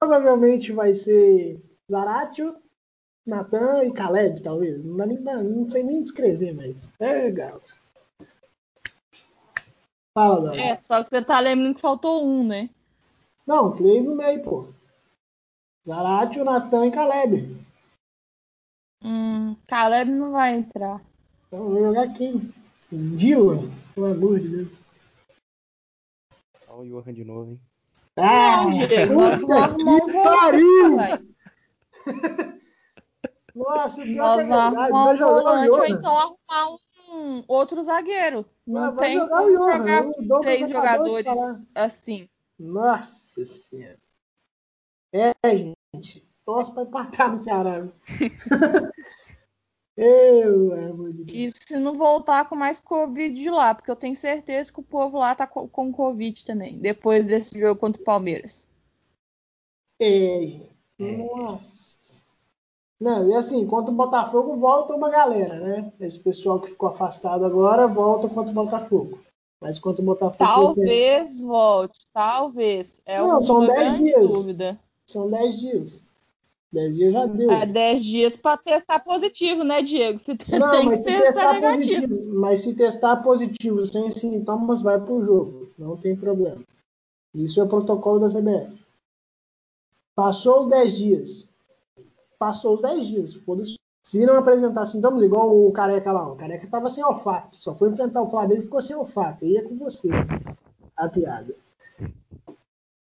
Provavelmente 0.00 0.72
vai 0.72 0.92
ser 0.92 1.62
Zaratio, 1.90 2.56
Natan 3.24 3.84
e 3.84 3.92
Caleb, 3.92 4.42
talvez. 4.42 4.84
Não, 4.84 4.96
dá 4.96 5.06
nem, 5.06 5.18
não 5.18 5.68
sei 5.68 5.82
nem 5.82 6.02
descrever, 6.02 6.52
mas. 6.52 6.76
É 6.98 7.12
legal. 7.24 7.62
Fala, 10.18 10.40
Dona. 10.40 10.60
É, 10.60 10.76
só 10.80 11.04
que 11.04 11.10
você 11.10 11.22
tá 11.22 11.38
lembrando 11.38 11.76
que 11.76 11.80
faltou 11.80 12.26
um, 12.26 12.44
né? 12.44 12.68
Não, 13.46 13.72
três 13.72 14.04
no 14.04 14.16
meio, 14.16 14.42
pô. 14.42 14.66
Zaratio, 15.86 16.44
Natan 16.44 16.86
e 16.86 16.90
Caleb. 16.90 17.56
Hum, 19.04 19.54
Caleb 19.68 20.10
não 20.10 20.32
vai 20.32 20.56
entrar. 20.56 21.00
Então 21.46 21.70
vou 21.70 21.78
jogar 21.78 22.12
quem? 22.14 22.52
Dylan? 22.90 23.70
Pelo 23.94 24.06
amor 24.06 24.40
de 24.40 24.48
Deus. 24.48 24.68
Olha 26.68 26.80
o 26.80 27.00
Johan 27.00 27.14
de 27.14 27.24
novo, 27.24 27.52
hein? 27.52 27.60
Ah, 28.16 28.64
não, 28.64 29.36
vamos 29.36 30.12
pariu! 30.24 30.96
Nossa, 33.54 34.02
o 34.02 34.04
pior 34.04 34.36
nós 34.36 34.40
é 34.40 34.46
verdade. 34.46 34.92
Vai 34.92 35.16
jogar 35.16 35.42
volante, 35.42 35.70
o 35.70 35.74
Ou 35.74 35.86
então 35.86 36.18
arrumar 36.18 36.76
um 37.08 37.44
outro 37.46 37.84
zagueiro. 37.84 38.44
Não 38.68 38.84
ah, 38.84 38.92
tem 38.92 39.18
como 39.18 39.52
jogar, 39.52 39.78
jogar 39.78 40.04
com 40.04 40.40
três 40.40 40.68
jogadores 40.68 41.26
assim. 41.74 42.28
Nossa 42.58 43.46
senhora. 43.46 43.98
É, 45.10 45.32
gente. 45.94 46.28
Torce 46.44 46.72
pra 46.74 46.82
empatar 46.82 47.30
no 47.30 47.36
Ceará. 47.36 47.88
Eu, 49.96 50.72
amor 50.74 51.12
de 51.12 51.24
Deus. 51.24 51.54
E 51.56 51.66
se 51.66 51.78
não 51.78 51.94
voltar 51.94 52.48
com 52.48 52.54
mais 52.54 52.78
Covid 52.78 53.34
de 53.34 53.50
lá, 53.50 53.74
porque 53.74 53.90
eu 53.90 53.96
tenho 53.96 54.14
certeza 54.14 54.72
que 54.72 54.78
o 54.78 54.84
povo 54.84 55.18
lá 55.18 55.34
tá 55.34 55.44
com, 55.44 55.66
com 55.66 55.92
Covid 55.92 56.46
também, 56.46 56.78
depois 56.78 57.26
desse 57.26 57.58
jogo 57.58 57.80
contra 57.80 58.00
o 58.00 58.04
Palmeiras. 58.04 58.68
É, 60.00 60.68
nossa. 60.96 61.97
Não, 63.00 63.28
e 63.28 63.34
assim, 63.34 63.64
contra 63.66 63.92
o 63.92 63.94
Botafogo 63.94 64.56
volta 64.56 64.94
uma 64.94 65.08
galera, 65.08 65.60
né? 65.60 65.92
Esse 66.00 66.18
pessoal 66.18 66.58
que 66.58 66.70
ficou 66.70 66.88
afastado 66.88 67.44
agora 67.44 67.86
volta 67.86 68.28
contra 68.28 68.50
o 68.50 68.54
Botafogo. 68.54 69.20
Mas 69.60 69.78
contra 69.78 70.02
o 70.02 70.04
Botafogo. 70.04 70.38
Talvez 70.38 71.40
volte, 71.40 71.98
talvez. 72.12 73.00
É 73.06 73.20
não, 73.20 73.42
são 73.42 73.64
10 73.66 73.98
dias. 73.98 74.30
Dúvida. 74.30 74.78
São 75.06 75.30
10 75.30 75.60
dias. 75.60 76.08
10 76.72 76.96
dias 76.96 77.12
já 77.12 77.26
deu. 77.26 77.50
É 77.50 77.66
10 77.66 78.04
dias 78.04 78.36
para 78.36 78.56
testar 78.56 79.00
positivo, 79.00 79.64
né, 79.64 79.80
Diego? 79.80 80.18
Você 80.18 80.36
não, 80.58 80.70
tem 80.70 80.86
mas 80.86 81.02
que 81.02 81.10
se 81.10 81.18
testar 81.18 81.52
negativo. 81.54 82.08
Positivo, 82.08 82.40
mas 82.40 82.60
se 82.60 82.74
testar 82.74 83.16
positivo 83.16 83.86
sem 83.86 84.10
sintomas, 84.10 84.82
vai 84.82 85.00
para 85.00 85.12
o 85.12 85.24
jogo. 85.24 85.68
Não 85.78 85.96
tem 85.96 86.14
problema. 86.14 86.62
Isso 87.34 87.60
é 87.60 87.64
o 87.64 87.68
protocolo 87.68 88.18
da 88.18 88.28
CBF. 88.28 88.78
Passou 90.14 90.60
os 90.60 90.66
10 90.66 90.96
dias. 90.98 91.47
Passou 92.38 92.74
os 92.74 92.80
10 92.80 93.06
dias. 93.06 93.40
Se 94.02 94.24
não 94.24 94.36
apresentar 94.36 94.86
sintomas, 94.86 95.22
igual 95.22 95.54
o 95.54 95.72
Careca 95.72 96.12
lá, 96.12 96.30
o 96.30 96.36
Careca 96.36 96.66
tava 96.66 96.88
sem 96.88 97.04
olfato, 97.04 97.58
só 97.58 97.74
foi 97.74 97.90
enfrentar 97.90 98.22
o 98.22 98.28
Flamengo 98.28 98.60
e 98.60 98.64
ficou 98.64 98.80
sem 98.80 98.96
olfato. 98.96 99.44
Aí 99.44 99.56
é 99.56 99.62
com 99.62 99.76
vocês, 99.76 100.14
a 100.96 101.08
piada. 101.08 101.54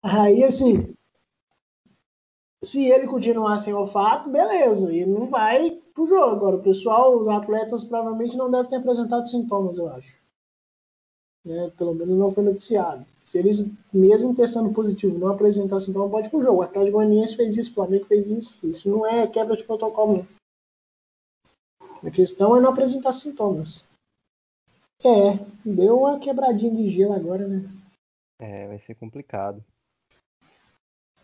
Aí, 0.02 0.44
assim, 0.44 0.96
se 2.64 2.90
ele 2.90 3.08
continuar 3.08 3.58
sem 3.60 3.74
olfato, 3.74 4.32
beleza, 4.32 4.94
ele 4.94 5.12
não 5.12 5.28
vai 5.28 5.80
pro 5.94 6.08
jogo. 6.08 6.36
Agora, 6.36 6.56
o 6.58 6.64
pessoal, 6.64 7.20
os 7.20 7.28
atletas 7.28 7.84
provavelmente 7.84 8.36
não 8.36 8.50
devem 8.50 8.70
ter 8.70 8.78
apresentado 8.78 9.28
sintomas, 9.28 9.78
eu 9.78 9.90
acho. 9.90 10.18
Né? 11.46 11.72
Pelo 11.78 11.94
menos 11.94 12.18
não 12.18 12.32
foi 12.32 12.44
noticiado. 12.44 13.06
Se 13.24 13.38
eles, 13.38 13.70
mesmo 13.94 14.36
testando 14.36 14.74
positivo, 14.74 15.18
não 15.18 15.28
apresentar 15.28 15.80
sintomas, 15.80 16.12
pode 16.12 16.28
ir 16.28 16.32
pro 16.32 16.42
jogo. 16.42 16.60
O 16.60 16.62
Atlético 16.64 16.98
Goianiense 16.98 17.36
fez 17.36 17.56
isso, 17.56 17.72
o 17.72 17.76
Flamengo 17.76 18.06
fez 18.06 18.28
isso. 18.28 18.66
Isso 18.68 18.90
não 18.90 19.06
é 19.06 19.28
quebra 19.28 19.56
de 19.56 19.64
protocolo, 19.64 20.18
não. 20.18 20.36
A 22.04 22.12
questão 22.12 22.58
é 22.58 22.62
não 22.62 22.70
apresentar 22.70 23.12
sintomas. 23.12 23.88
É, 25.04 25.38
deu 25.64 26.00
uma 26.00 26.20
quebradinha 26.20 26.76
de 26.76 26.90
gelo 26.90 27.14
agora, 27.14 27.48
né? 27.48 27.70
É, 28.40 28.68
vai 28.68 28.80
ser 28.80 28.96
complicado. 28.96 29.64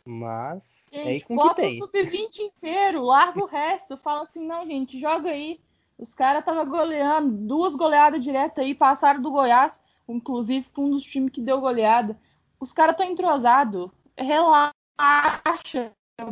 Mas 0.03 0.86
Gente, 0.91 1.07
é 1.07 1.11
aí 1.11 1.22
com 1.22 1.36
bota 1.36 1.65
o 1.65 1.78
sub-20 1.78 2.39
inteiro, 2.39 3.03
larga 3.03 3.41
o 3.41 3.45
resto. 3.45 3.97
Fala 3.97 4.24
assim, 4.24 4.45
não, 4.45 4.65
gente, 4.65 4.99
joga 4.99 5.30
aí. 5.30 5.59
Os 5.97 6.15
caras 6.15 6.39
estavam 6.39 6.67
goleando, 6.67 7.38
duas 7.45 7.76
goleadas 7.76 8.24
diretas 8.24 8.65
aí, 8.65 8.74
passaram 8.74 9.22
do 9.22 9.32
Goiás, 9.32 9.80
inclusive 10.08 10.68
foi 10.74 10.86
um 10.86 10.91
dos 10.91 11.04
times 11.04 11.32
que 11.32 11.41
deu 11.41 11.60
goleada. 11.62 12.20
Os 12.60 12.74
caras 12.74 12.93
estão 12.93 13.10
entrosados. 13.10 13.89
Relaxa, 14.18 14.74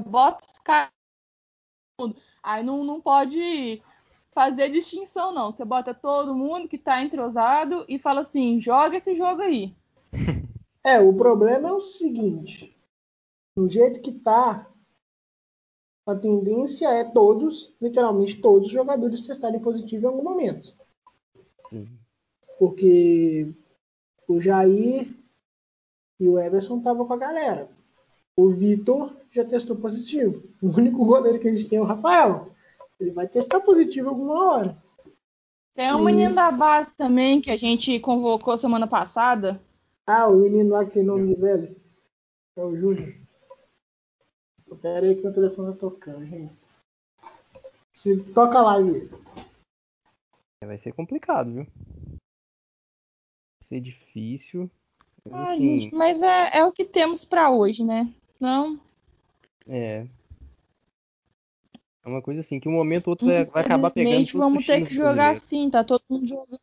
bota 0.05 0.45
os 0.45 0.59
caras. 0.59 0.91
Aí 2.43 2.63
não, 2.63 2.84
não 2.84 3.01
pode 3.01 3.82
fazer 4.32 4.70
distinção, 4.70 5.34
não. 5.34 5.51
Você 5.51 5.65
bota 5.65 5.93
todo 5.93 6.36
mundo 6.36 6.67
que 6.67 6.78
tá 6.78 7.03
entrosado 7.03 7.86
e 7.88 7.99
fala 7.99 8.22
assim: 8.22 8.61
joga 8.61 8.97
esse 8.97 9.15
jogo 9.15 9.41
aí. 9.41 9.76
É, 10.82 10.97
o 10.97 11.13
problema 11.13 11.67
é 11.67 11.74
o 11.74 11.82
seguinte: 11.82 12.74
do 13.53 13.70
jeito 13.70 14.01
que 14.01 14.13
tá, 14.13 14.72
a 16.07 16.15
tendência 16.15 16.88
é 16.88 17.03
todos, 17.03 17.76
literalmente 17.82 18.39
todos 18.39 18.67
os 18.67 18.74
jogadores 18.74 19.28
testarem 19.28 19.59
positivo 19.59 20.05
em 20.05 20.07
algum 20.07 20.24
momento. 20.24 20.76
Uhum. 21.72 21.98
Porque 22.60 23.51
o 24.28 24.39
Jair 24.41 25.16
e 26.20 26.28
o 26.28 26.38
Everson 26.38 26.78
estavam 26.80 27.07
com 27.07 27.14
a 27.14 27.18
galera. 27.18 27.70
O 28.38 28.49
Vitor 28.49 29.16
já 29.32 29.43
testou 29.45 29.76
positivo. 29.78 30.43
O 30.62 30.68
único 30.68 31.05
goleiro 31.05 31.39
que 31.39 31.47
a 31.47 31.55
gente 31.55 31.68
tem 31.70 31.80
é 31.80 31.82
o 31.82 31.86
Rafael. 31.86 32.51
Ele 32.99 33.12
vai 33.12 33.28
testar 33.28 33.62
positivo 33.62 34.10
alguma 34.10 34.51
hora. 34.53 34.78
Tem 35.74 35.93
um 35.93 36.01
E- 36.01 36.05
menino 36.05 36.36
da 36.36 36.51
base 36.51 36.91
também 36.97 37.39
que 37.41 37.49
a 37.49 37.57
gente 37.57 37.97
convocou 38.01 38.57
semana 38.57 38.86
passada. 38.88 39.62
Ah, 40.05 40.28
o 40.28 40.36
menino 40.38 40.72
lá 40.72 40.84
que 40.84 40.91
tem 40.91 41.03
nome 41.03 41.34
de 41.34 41.39
velho. 41.39 41.76
É 42.57 42.64
o 42.64 42.76
Júnior. 42.76 43.16
Pera 44.82 45.05
aí 45.05 45.16
que 45.16 45.26
o 45.28 45.34
telefone 45.34 45.72
tá 45.74 45.80
tocando, 45.80 46.26
gente. 46.26 46.53
Se 47.93 48.18
toca 48.34 48.60
a 48.60 48.64
live. 48.64 49.10
É, 50.62 50.66
Vai 50.68 50.78
ser 50.80 50.93
complicado, 50.93 51.51
viu? 51.53 51.68
Ser 53.70 53.80
difícil. 53.80 54.70
Mas 55.24 55.39
Ah, 55.39 55.43
assim, 55.53 55.80
gente, 55.80 55.95
mas 55.95 56.22
é, 56.22 56.57
é 56.57 56.65
o 56.65 56.72
que 56.72 56.84
temos 56.84 57.24
pra 57.24 57.51
hoje, 57.51 57.84
né? 57.84 58.11
Não, 58.39 58.80
é. 59.70 60.07
É 62.03 62.09
uma 62.09 62.24
coisa 62.24 62.39
assim, 62.39 62.59
que 62.59 62.67
um 62.67 62.72
momento 62.72 63.07
ou 63.07 63.11
outro 63.11 63.28
vai, 63.28 63.63
acabar 63.63 63.91
pegando 63.91 64.26
vamos 64.34 64.61
os 64.61 64.65
ter 64.65 64.84
que 64.86 64.95
jogar 64.95 65.34
assim, 65.34 65.70
tá 65.70 65.84
todo 65.84 66.01
mundo 66.09 66.26
jogando. 66.26 66.59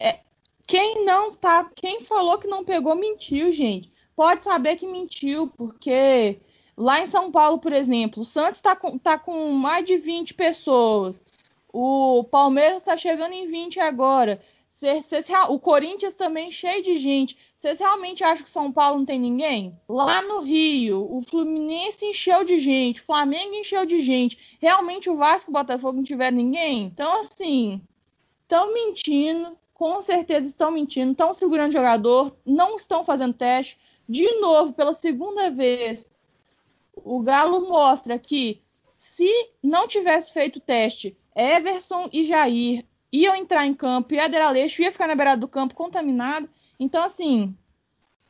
É, 0.00 0.20
quem 0.66 1.04
não 1.04 1.34
tá, 1.34 1.70
quem 1.74 2.00
falou 2.00 2.38
que 2.38 2.46
não 2.46 2.64
pegou 2.64 2.94
mentiu, 2.96 3.52
gente. 3.52 3.92
Pode 4.16 4.44
saber 4.44 4.76
que 4.76 4.86
mentiu, 4.86 5.48
porque 5.48 6.40
lá 6.74 7.02
em 7.02 7.06
São 7.06 7.30
Paulo, 7.30 7.58
por 7.58 7.72
exemplo, 7.72 8.22
o 8.22 8.26
Santos 8.26 8.62
tá 8.62 8.74
com, 8.74 8.96
tá 8.96 9.18
com 9.18 9.50
mais 9.50 9.84
de 9.84 9.98
20 9.98 10.32
pessoas. 10.32 11.20
O 11.70 12.24
Palmeiras 12.24 12.78
está 12.78 12.96
chegando 12.96 13.32
em 13.32 13.46
20 13.46 13.78
agora. 13.80 14.40
Cês- 14.82 15.28
o 15.48 15.58
Corinthians 15.60 16.14
também 16.14 16.50
cheio 16.50 16.82
de 16.82 16.96
gente. 16.96 17.38
Vocês 17.56 17.78
realmente 17.78 18.24
acham 18.24 18.42
que 18.42 18.50
São 18.50 18.72
Paulo 18.72 18.98
não 18.98 19.06
tem 19.06 19.20
ninguém? 19.20 19.78
Lá 19.88 20.20
no 20.20 20.40
Rio, 20.40 21.06
o 21.08 21.22
Fluminense 21.22 22.04
encheu 22.04 22.42
de 22.42 22.58
gente, 22.58 23.00
o 23.00 23.04
Flamengo 23.04 23.54
encheu 23.54 23.86
de 23.86 24.00
gente. 24.00 24.56
Realmente 24.60 25.08
o 25.08 25.16
Vasco 25.16 25.50
e 25.50 25.52
o 25.52 25.54
Botafogo 25.54 25.98
não 25.98 26.04
tiveram 26.04 26.36
ninguém? 26.36 26.84
Então, 26.84 27.20
assim, 27.20 27.80
estão 28.42 28.74
mentindo, 28.74 29.56
com 29.72 30.00
certeza 30.02 30.48
estão 30.48 30.72
mentindo, 30.72 31.12
estão 31.12 31.32
segurando 31.32 31.72
jogador, 31.72 32.36
não 32.44 32.74
estão 32.74 33.04
fazendo 33.04 33.34
teste. 33.34 33.78
De 34.08 34.40
novo, 34.40 34.72
pela 34.72 34.92
segunda 34.92 35.48
vez, 35.48 36.08
o 36.96 37.20
Galo 37.20 37.68
mostra 37.68 38.18
que 38.18 38.60
se 38.96 39.30
não 39.62 39.86
tivesse 39.86 40.32
feito 40.32 40.58
teste, 40.58 41.16
Everson 41.36 42.08
e 42.12 42.24
Jair 42.24 42.84
iam 43.12 43.36
entrar 43.36 43.66
em 43.66 43.74
campo 43.74 44.14
e 44.14 44.18
Éder 44.18 44.42
Aleixo 44.42 44.82
ia 44.82 44.90
ficar 44.90 45.06
na 45.06 45.14
beirada 45.14 45.40
do 45.40 45.48
campo 45.48 45.74
contaminado. 45.74 46.48
Então, 46.80 47.04
assim, 47.04 47.54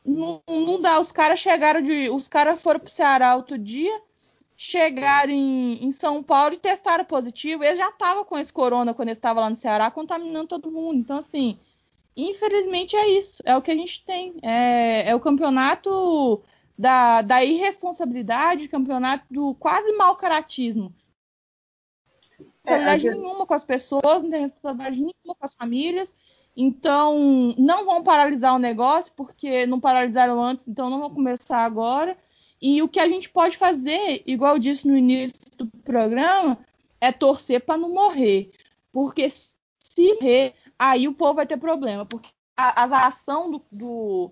não, 0.05 0.41
não 0.47 0.81
dá. 0.81 0.99
Os 0.99 1.11
caras 1.11 1.39
chegaram 1.39 1.81
de. 1.81 2.09
Os 2.09 2.27
caras 2.27 2.61
foram 2.61 2.79
pro 2.79 2.91
Ceará 2.91 3.35
outro 3.35 3.57
dia, 3.57 4.01
chegaram 4.57 5.31
em, 5.31 5.85
em 5.85 5.91
São 5.91 6.21
Paulo 6.21 6.55
e 6.55 6.59
testaram 6.59 7.05
positivo. 7.05 7.63
Eles 7.63 7.77
já 7.77 7.89
estavam 7.89 8.25
com 8.25 8.37
esse 8.37 8.51
corona 8.51 8.93
quando 8.93 9.07
eles 9.07 9.17
estavam 9.17 9.41
lá 9.41 9.49
no 9.49 9.55
Ceará, 9.55 9.89
contaminando 9.89 10.47
todo 10.47 10.71
mundo. 10.71 10.99
Então, 10.99 11.17
assim, 11.17 11.57
infelizmente 12.15 12.95
é 12.95 13.07
isso. 13.09 13.41
É 13.45 13.55
o 13.55 13.61
que 13.61 13.71
a 13.71 13.75
gente 13.75 14.03
tem. 14.03 14.35
É, 14.41 15.09
é 15.09 15.15
o 15.15 15.19
campeonato 15.19 16.43
da, 16.77 17.21
da 17.21 17.43
irresponsabilidade, 17.43 18.67
campeonato 18.67 19.25
do 19.31 19.55
quase 19.55 19.93
mau 19.93 20.15
caratismo. 20.15 20.93
É, 22.65 22.71
Responsabilidade 22.71 23.07
a- 23.07 23.11
nenhuma 23.11 23.45
com 23.45 23.53
as 23.53 23.63
pessoas, 23.63 24.23
não 24.23 24.29
tem 24.29 24.41
responsabilidade 24.41 24.95
nenhuma 24.97 25.35
com 25.37 25.45
as 25.45 25.55
famílias. 25.55 26.13
Então, 26.55 27.55
não 27.57 27.85
vão 27.85 28.03
paralisar 28.03 28.55
o 28.55 28.59
negócio, 28.59 29.11
porque 29.15 29.65
não 29.65 29.79
paralisaram 29.79 30.41
antes, 30.41 30.67
então 30.67 30.89
não 30.89 30.99
vão 30.99 31.09
começar 31.09 31.57
agora. 31.65 32.15
E 32.61 32.81
o 32.81 32.87
que 32.87 32.99
a 32.99 33.07
gente 33.07 33.29
pode 33.29 33.57
fazer, 33.57 34.21
igual 34.25 34.53
eu 34.55 34.59
disse 34.59 34.87
no 34.87 34.95
início 34.95 35.39
do 35.57 35.67
programa, 35.83 36.57
é 37.01 37.11
torcer 37.11 37.61
para 37.65 37.77
não 37.77 37.89
morrer. 37.93 38.51
Porque 38.91 39.29
se 39.29 40.13
morrer, 40.13 40.53
aí 40.77 41.07
o 41.07 41.13
povo 41.13 41.33
vai 41.35 41.45
ter 41.47 41.57
problema. 41.57 42.05
Porque 42.05 42.29
a, 42.55 42.83
a 42.83 43.07
ação 43.07 43.51
do, 43.51 43.61
do, 43.71 44.31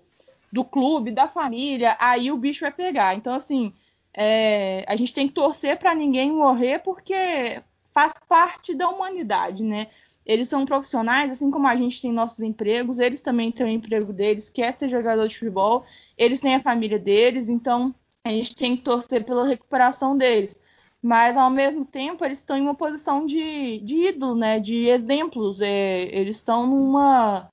do 0.50 0.64
clube, 0.64 1.10
da 1.10 1.28
família, 1.28 1.96
aí 2.00 2.30
o 2.30 2.36
bicho 2.36 2.60
vai 2.60 2.72
pegar. 2.72 3.14
Então, 3.14 3.34
assim, 3.34 3.74
é, 4.14 4.84
a 4.88 4.96
gente 4.96 5.12
tem 5.12 5.26
que 5.28 5.34
torcer 5.34 5.76
para 5.78 5.94
ninguém 5.94 6.30
morrer, 6.32 6.78
porque 6.78 7.60
faz 7.92 8.14
parte 8.28 8.74
da 8.74 8.88
humanidade, 8.88 9.62
né? 9.62 9.88
Eles 10.24 10.48
são 10.48 10.64
profissionais, 10.64 11.32
assim 11.32 11.50
como 11.50 11.66
a 11.66 11.74
gente 11.74 12.00
tem 12.00 12.12
nossos 12.12 12.40
empregos, 12.40 12.98
eles 12.98 13.20
também 13.20 13.50
têm 13.50 13.66
o 13.66 13.68
emprego 13.68 14.12
deles, 14.12 14.48
quer 14.48 14.72
ser 14.72 14.88
jogador 14.88 15.26
de 15.26 15.36
futebol, 15.38 15.84
eles 16.16 16.40
têm 16.40 16.54
a 16.54 16.62
família 16.62 16.98
deles, 16.98 17.48
então 17.48 17.94
a 18.24 18.30
gente 18.30 18.54
tem 18.54 18.76
que 18.76 18.82
torcer 18.82 19.24
pela 19.24 19.46
recuperação 19.46 20.16
deles. 20.16 20.60
Mas 21.02 21.36
ao 21.36 21.50
mesmo 21.50 21.84
tempo 21.84 22.24
eles 22.24 22.38
estão 22.38 22.56
em 22.56 22.62
uma 22.62 22.76
posição 22.76 23.26
de, 23.26 23.78
de 23.80 24.08
ídolo, 24.08 24.36
né? 24.36 24.60
De 24.60 24.86
exemplos. 24.86 25.60
É, 25.60 26.02
eles 26.14 26.36
estão 26.36 26.66
numa 26.66 27.50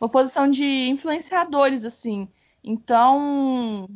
uma 0.00 0.08
posição 0.08 0.48
de 0.50 0.64
influenciadores, 0.88 1.84
assim. 1.84 2.28
Então, 2.64 3.88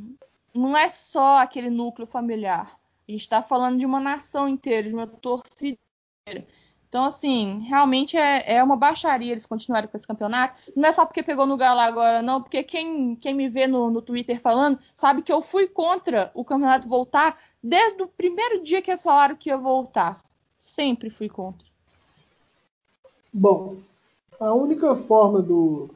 não 0.52 0.76
é 0.76 0.88
só 0.88 1.38
aquele 1.38 1.70
núcleo 1.70 2.06
familiar. 2.06 2.76
A 3.08 3.10
gente 3.10 3.22
está 3.22 3.42
falando 3.42 3.78
de 3.78 3.86
uma 3.86 4.00
nação 4.00 4.48
inteira, 4.48 4.88
de 4.88 4.94
uma 4.94 5.06
torcida. 5.06 5.78
Então, 6.88 7.04
assim, 7.04 7.58
realmente 7.68 8.16
é, 8.16 8.54
é 8.54 8.62
uma 8.62 8.76
baixaria 8.76 9.32
eles 9.32 9.46
continuarem 9.46 9.88
com 9.90 9.96
esse 9.96 10.06
campeonato. 10.06 10.58
Não 10.74 10.88
é 10.88 10.92
só 10.92 11.04
porque 11.04 11.22
pegou 11.22 11.44
no 11.44 11.56
Galo 11.56 11.80
agora, 11.80 12.22
não, 12.22 12.40
porque 12.40 12.62
quem, 12.62 13.16
quem 13.16 13.34
me 13.34 13.48
vê 13.48 13.66
no, 13.66 13.90
no 13.90 14.00
Twitter 14.00 14.40
falando 14.40 14.78
sabe 14.94 15.20
que 15.20 15.32
eu 15.32 15.42
fui 15.42 15.66
contra 15.66 16.30
o 16.34 16.44
campeonato 16.44 16.88
voltar 16.88 17.38
desde 17.62 18.02
o 18.02 18.06
primeiro 18.06 18.62
dia 18.62 18.80
que 18.80 18.90
eles 18.90 19.02
falaram 19.02 19.36
que 19.36 19.50
ia 19.50 19.58
voltar. 19.58 20.24
Sempre 20.60 21.10
fui 21.10 21.28
contra. 21.28 21.66
Bom, 23.32 23.76
a 24.40 24.54
única 24.54 24.94
forma 24.94 25.42
do, 25.42 25.90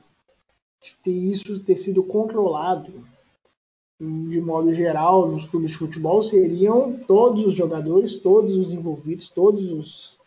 de 0.82 0.94
ter 0.96 1.10
isso 1.10 1.62
ter 1.62 1.76
sido 1.76 2.02
controlado 2.02 3.06
de 4.00 4.40
modo 4.40 4.74
geral 4.74 5.28
nos 5.28 5.46
clubes 5.46 5.70
de 5.70 5.76
futebol 5.76 6.22
seriam 6.22 6.98
todos 7.06 7.44
os 7.46 7.54
jogadores, 7.54 8.16
todos 8.16 8.52
os 8.52 8.72
envolvidos, 8.72 9.28
todos 9.28 9.72
os 9.72 10.17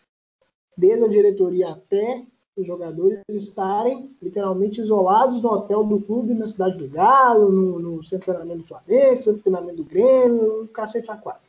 desde 0.82 1.04
a 1.04 1.08
diretoria 1.08 1.70
até 1.70 2.26
os 2.56 2.66
jogadores 2.66 3.22
estarem 3.28 4.14
literalmente 4.20 4.80
isolados 4.80 5.40
no 5.40 5.48
hotel 5.48 5.84
do 5.84 6.00
clube 6.00 6.34
na 6.34 6.46
cidade 6.46 6.76
do 6.76 6.88
Galo, 6.88 7.50
no, 7.52 7.78
no 7.78 8.04
centro 8.04 8.18
de 8.18 8.36
treinamento 8.36 8.62
do 8.62 8.68
Flamengo, 8.68 9.22
centro 9.22 9.36
de 9.36 9.42
treinamento 9.42 9.76
do 9.76 9.84
Grêmio, 9.84 10.62
no 10.62 10.68
cacete 10.68 11.08
a 11.08 11.16
quatro. 11.16 11.48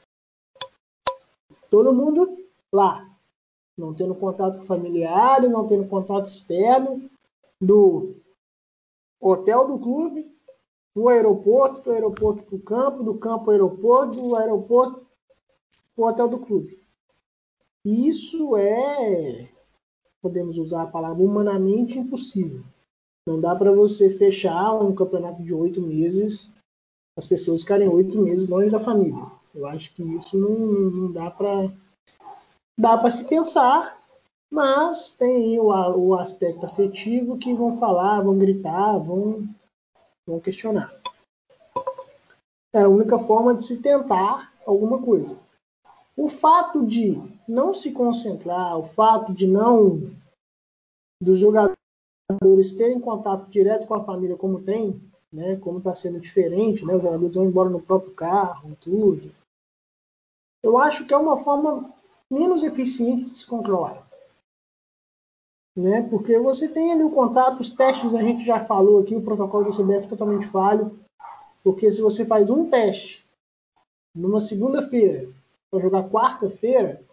Todo 1.68 1.92
mundo 1.92 2.38
lá. 2.72 3.10
não 3.76 3.92
tendo 3.96 4.14
contato 4.14 4.60
com 4.60 4.64
familiares, 4.64 5.50
não 5.50 5.68
tendo 5.68 5.90
contato 5.90 6.28
externo 6.28 7.10
do 7.60 8.14
hotel 9.20 9.68
do 9.68 9.80
clube, 9.80 10.32
do 10.96 11.10
aeroporto, 11.10 11.82
do 11.82 11.92
aeroporto 11.92 12.44
para 12.44 12.56
o 12.56 12.62
campo, 12.62 13.04
do 13.04 13.18
campo 13.18 13.46
ao 13.46 13.52
aeroporto, 13.52 14.16
do 14.16 14.36
aeroporto 14.36 15.08
para 15.96 16.06
o 16.06 16.08
hotel 16.08 16.28
do 16.28 16.38
clube. 16.38 16.83
Isso 17.86 18.56
é, 18.56 19.50
podemos 20.22 20.58
usar 20.58 20.84
a 20.84 20.88
palavra 20.88 21.22
humanamente 21.22 22.00
impossível. 22.00 22.64
Não 23.28 23.40
dá 23.40 23.56
para 23.56 23.72
você 23.72 24.10
fechar 24.10 24.74
um 24.74 24.96
campeonato 24.96 25.44
de 25.44 25.54
oito 25.54 25.82
meses, 25.82 26.52
as 27.18 27.28
pessoas 27.28 27.62
ficarem 27.62 27.88
oito 27.88 28.22
meses 28.22 28.48
longe 28.48 28.70
da 28.70 28.80
família. 28.80 29.26
Eu 29.54 29.66
acho 29.68 29.94
que 29.94 30.02
isso 30.02 30.38
não, 30.38 30.50
não 30.50 31.12
dá 31.12 31.30
para 31.30 31.72
dá 32.80 32.98
para 32.98 33.10
se 33.10 33.28
pensar, 33.28 34.02
mas 34.52 35.12
tem 35.12 35.60
o, 35.60 35.68
o 35.68 36.16
aspecto 36.16 36.66
afetivo 36.66 37.38
que 37.38 37.54
vão 37.54 37.78
falar, 37.78 38.22
vão 38.22 38.38
gritar, 38.38 38.98
vão, 38.98 39.48
vão 40.28 40.40
questionar. 40.40 40.94
É 42.74 42.82
a 42.82 42.90
única 42.90 43.20
forma 43.20 43.56
de 43.56 43.66
se 43.66 43.82
tentar 43.82 44.54
alguma 44.66 45.02
coisa. 45.02 45.40
O 46.18 46.28
fato 46.28 46.86
de 46.86 47.22
não 47.48 47.74
se 47.74 47.92
concentrar, 47.92 48.78
o 48.78 48.86
fato 48.86 49.34
de 49.34 49.48
não 49.48 50.12
dos 51.22 51.40
jogadores 51.40 51.78
terem 52.78 53.00
contato 53.00 53.50
direto 53.50 53.88
com 53.88 53.96
a 53.96 54.04
família 54.04 54.36
como 54.36 54.62
tem, 54.62 55.02
né, 55.32 55.56
como 55.58 55.80
está 55.80 55.96
sendo 55.96 56.20
diferente, 56.20 56.86
né, 56.86 56.96
os 56.96 57.02
jogadores 57.02 57.36
vão 57.36 57.46
embora 57.46 57.70
no 57.70 57.82
próprio 57.82 58.14
carro, 58.14 58.76
tudo. 58.80 59.32
Eu 60.62 60.78
acho 60.78 61.06
que 61.06 61.14
é 61.14 61.18
uma 61.18 61.38
forma 61.38 61.94
menos 62.30 62.64
eficiente 62.64 63.26
de 63.26 63.32
se 63.32 63.46
controlar. 63.46 64.08
Né? 65.76 66.08
Porque 66.08 66.38
você 66.40 66.70
tem 66.70 66.94
ali 66.94 67.04
o 67.04 67.12
contato, 67.12 67.60
os 67.60 67.70
testes 67.70 68.14
a 68.14 68.22
gente 68.22 68.46
já 68.46 68.64
falou 68.64 69.02
aqui, 69.02 69.16
o 69.16 69.24
protocolo 69.24 69.66
do 69.66 69.76
CBF 69.76 70.06
é 70.06 70.10
totalmente 70.10 70.48
falho. 70.48 70.98
Porque 71.64 71.90
se 71.90 72.02
você 72.02 72.26
faz 72.26 72.50
um 72.50 72.70
teste 72.70 73.26
numa 74.16 74.40
segunda-feira 74.40 75.30
para 75.72 75.82
jogar 75.82 76.10
quarta-feira, 76.10 77.04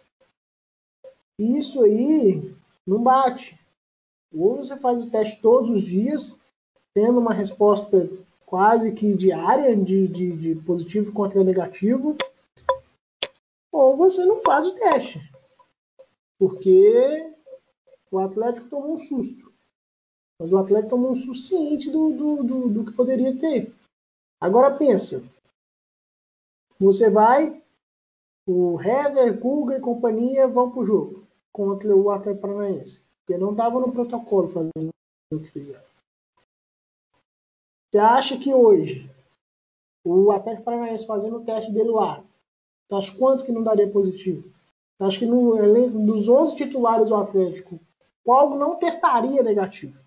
isso 1.41 1.83
aí 1.83 2.53
não 2.85 3.01
bate. 3.01 3.59
Ou 4.33 4.57
você 4.57 4.77
faz 4.77 5.05
o 5.05 5.09
teste 5.09 5.41
todos 5.41 5.69
os 5.69 5.81
dias, 5.81 6.39
tendo 6.93 7.19
uma 7.19 7.33
resposta 7.33 8.09
quase 8.45 8.91
que 8.93 9.15
diária 9.15 9.75
de, 9.75 10.07
de, 10.07 10.37
de 10.37 10.55
positivo 10.55 11.11
contra 11.13 11.43
negativo, 11.43 12.15
ou 13.71 13.97
você 13.97 14.25
não 14.25 14.37
faz 14.37 14.65
o 14.67 14.75
teste. 14.75 15.19
Porque 16.37 17.33
o 18.11 18.19
Atlético 18.19 18.69
tomou 18.69 18.93
um 18.93 18.97
susto. 18.97 19.51
Mas 20.39 20.51
o 20.51 20.57
Atlético 20.57 20.91
tomou 20.91 21.11
um 21.11 21.15
susto 21.15 21.43
ciente 21.43 21.89
do, 21.89 22.11
do, 22.11 22.43
do, 22.43 22.69
do 22.69 22.85
que 22.85 22.91
poderia 22.91 23.37
ter. 23.37 23.73
Agora 24.39 24.75
pensa. 24.75 25.23
Você 26.79 27.09
vai, 27.09 27.61
o 28.47 28.81
Hever, 28.81 29.39
Guga 29.39 29.77
e 29.77 29.81
companhia 29.81 30.47
vão 30.47 30.71
para 30.71 30.79
o 30.79 30.85
jogo 30.85 31.30
contra 31.51 31.95
o 31.95 32.09
Atlético 32.09 32.41
Paranaense. 32.47 33.03
Porque 33.19 33.39
não 33.39 33.51
estava 33.51 33.79
no 33.79 33.91
protocolo 33.91 34.47
fazendo 34.47 34.89
o 35.31 35.39
que 35.39 35.47
fizeram. 35.47 35.85
Você 37.91 37.99
acha 37.99 38.37
que 38.37 38.53
hoje 38.53 39.09
o 40.03 40.31
Atlético 40.31 40.63
Paranaense 40.63 41.05
fazendo 41.05 41.37
o 41.37 41.45
teste 41.45 41.71
dele 41.71 41.89
lá 41.89 42.23
acha 42.95 43.15
quantos 43.17 43.43
que 43.43 43.51
não 43.51 43.63
daria 43.63 43.89
positivo? 43.89 44.49
Tu 44.97 45.03
acha 45.03 45.19
que 45.19 45.25
no 45.25 45.57
elenco 45.57 45.99
dos 45.99 46.27
11 46.27 46.55
titulares 46.55 47.09
do 47.09 47.15
Atlético, 47.15 47.79
qual 48.23 48.55
não 48.57 48.77
testaria 48.77 49.41
negativo? 49.41 50.03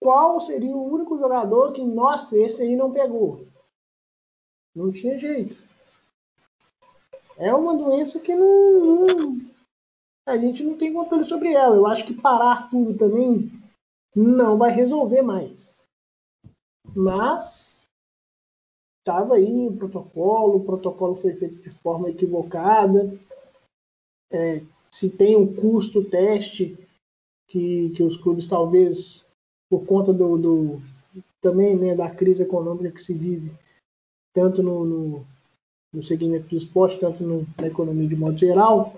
Qual 0.00 0.40
seria 0.40 0.74
o 0.74 0.92
único 0.92 1.18
jogador 1.18 1.72
que, 1.72 1.82
nossa, 1.82 2.38
esse 2.38 2.62
aí 2.62 2.76
não 2.76 2.92
pegou? 2.92 3.46
Não 4.74 4.92
tinha 4.92 5.16
jeito. 5.16 5.56
É 7.38 7.52
uma 7.54 7.76
doença 7.76 8.20
que 8.20 8.34
não, 8.34 9.06
não 9.06 9.46
a 10.26 10.36
gente 10.36 10.64
não 10.64 10.76
tem 10.76 10.92
controle 10.92 11.24
sobre 11.24 11.52
ela. 11.52 11.76
Eu 11.76 11.86
acho 11.86 12.04
que 12.04 12.14
parar 12.14 12.68
tudo 12.68 12.96
também 12.96 13.50
não 14.14 14.58
vai 14.58 14.72
resolver 14.72 15.22
mais. 15.22 15.86
Mas 16.94 17.86
estava 19.00 19.36
aí 19.36 19.68
o 19.68 19.76
protocolo, 19.76 20.56
o 20.56 20.64
protocolo 20.64 21.14
foi 21.14 21.34
feito 21.34 21.56
de 21.56 21.70
forma 21.70 22.10
equivocada. 22.10 23.16
É, 24.32 24.64
se 24.90 25.10
tem 25.10 25.36
um 25.36 25.54
custo 25.54 26.02
teste 26.02 26.76
que, 27.48 27.90
que 27.90 28.02
os 28.02 28.16
clubes 28.16 28.48
talvez 28.48 29.30
por 29.70 29.86
conta 29.86 30.12
do, 30.12 30.36
do 30.36 30.82
também 31.40 31.76
né, 31.76 31.94
da 31.94 32.10
crise 32.10 32.42
econômica 32.42 32.90
que 32.90 33.02
se 33.02 33.14
vive 33.14 33.52
tanto 34.34 34.62
no, 34.62 34.84
no, 34.84 35.26
no 35.92 36.02
segmento 36.02 36.48
do 36.48 36.56
esporte 36.56 36.98
tanto 36.98 37.22
no, 37.22 37.46
na 37.58 37.66
economia 37.66 38.08
de 38.08 38.16
modo 38.16 38.36
geral 38.38 38.94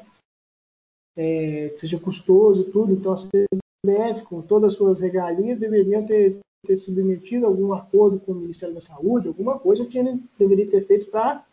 é, 1.17 1.75
seja 1.77 1.99
custoso 1.99 2.71
tudo 2.71 2.93
então 2.93 3.13
a 3.13 3.17
CBF 3.17 4.25
com 4.25 4.43
todas 4.43 4.73
as 4.73 4.79
suas 4.79 5.01
regalias 5.01 5.59
deveriam 5.59 6.05
ter 6.05 6.41
ter 6.67 6.77
submetido 6.77 7.47
algum 7.47 7.73
acordo 7.73 8.19
com 8.21 8.33
o 8.33 8.35
Ministério 8.35 8.75
da 8.75 8.81
Saúde, 8.81 9.29
alguma 9.29 9.59
coisa 9.59 9.87
tinha, 9.87 10.21
deveria 10.39 10.69
ter 10.69 10.87
feito 10.87 11.11
para 11.11 11.45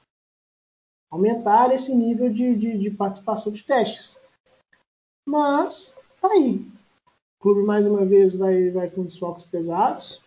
aumentar 1.12 1.74
esse 1.74 1.94
nível 1.96 2.32
de, 2.32 2.56
de, 2.56 2.78
de, 2.78 2.92
participação 2.92 3.52
de 3.52 3.64
testes. 3.64 4.20
Mas, 5.28 5.98
tá 6.20 6.30
aí. 6.30 6.66
O 7.38 7.42
clube, 7.42 7.64
mais 7.64 7.86
uma 7.86 8.06
vez, 8.06 8.36
vai, 8.36 8.70
vai 8.72 8.90
com 8.90 9.04
desfalques 9.04 9.46
pesados. 9.46 10.22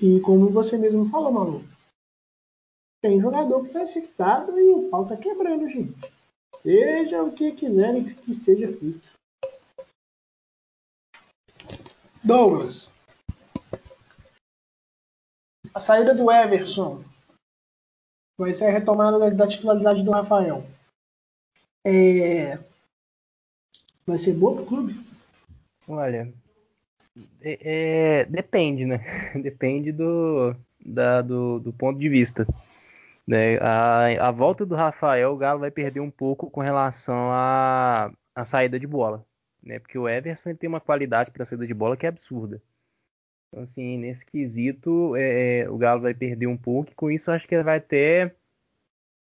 E 0.00 0.20
como 0.20 0.50
você 0.50 0.76
mesmo 0.76 1.06
falou, 1.06 1.32
Malu, 1.32 1.64
tem 3.00 3.20
jogador 3.20 3.60
que 3.62 3.68
está 3.68 3.82
infectado 3.82 4.58
e 4.58 4.72
o 4.72 4.88
pau 4.88 5.04
está 5.04 5.16
quebrando, 5.16 5.68
gente. 5.68 5.98
Seja 6.62 7.22
o 7.22 7.32
que 7.32 7.52
quiserem 7.52 8.04
que 8.04 8.34
seja 8.34 8.68
feito. 8.68 9.00
Douglas, 12.24 12.92
a 15.74 15.80
saída 15.80 16.14
do 16.14 16.30
Everson 16.30 17.04
vai 18.38 18.52
ser 18.52 18.66
a 18.66 18.70
retomada 18.70 19.18
da, 19.18 19.30
da 19.30 19.48
titularidade 19.48 20.02
do 20.02 20.10
Rafael. 20.10 20.64
É... 21.86 22.58
Vai 24.06 24.18
ser 24.18 24.34
boa 24.34 24.56
pro 24.56 24.66
clube? 24.66 25.08
Olha, 25.86 26.32
é, 27.40 27.58
é, 28.20 28.24
depende, 28.24 28.84
né? 28.84 28.98
depende 29.40 29.92
do, 29.92 30.54
da, 30.84 31.22
do, 31.22 31.60
do, 31.60 31.72
ponto 31.72 31.98
de 31.98 32.08
vista. 32.08 32.46
Né? 33.28 33.58
A, 33.58 34.28
a, 34.28 34.30
volta 34.30 34.64
do 34.64 34.74
Rafael, 34.74 35.34
o 35.34 35.36
Galo 35.36 35.60
vai 35.60 35.70
perder 35.70 36.00
um 36.00 36.10
pouco 36.10 36.50
com 36.50 36.62
relação 36.62 37.30
à, 37.30 38.10
à 38.34 38.42
saída 38.42 38.80
de 38.80 38.86
bola. 38.86 39.22
Né? 39.62 39.78
Porque 39.78 39.98
o 39.98 40.08
Everson 40.08 40.54
tem 40.54 40.66
uma 40.66 40.80
qualidade 40.80 41.30
para 41.30 41.44
saída 41.44 41.66
de 41.66 41.74
bola 41.74 41.94
que 41.94 42.06
é 42.06 42.08
absurda. 42.08 42.62
Então, 43.48 43.64
assim, 43.64 43.98
nesse 43.98 44.24
quesito, 44.24 45.14
é, 45.14 45.60
é, 45.60 45.70
o 45.70 45.76
Galo 45.76 46.00
vai 46.00 46.14
perder 46.14 46.46
um 46.46 46.56
pouco, 46.56 46.90
e 46.90 46.94
com 46.94 47.10
isso 47.10 47.30
acho 47.30 47.46
que 47.46 47.62
vai 47.62 47.76
até 47.76 48.34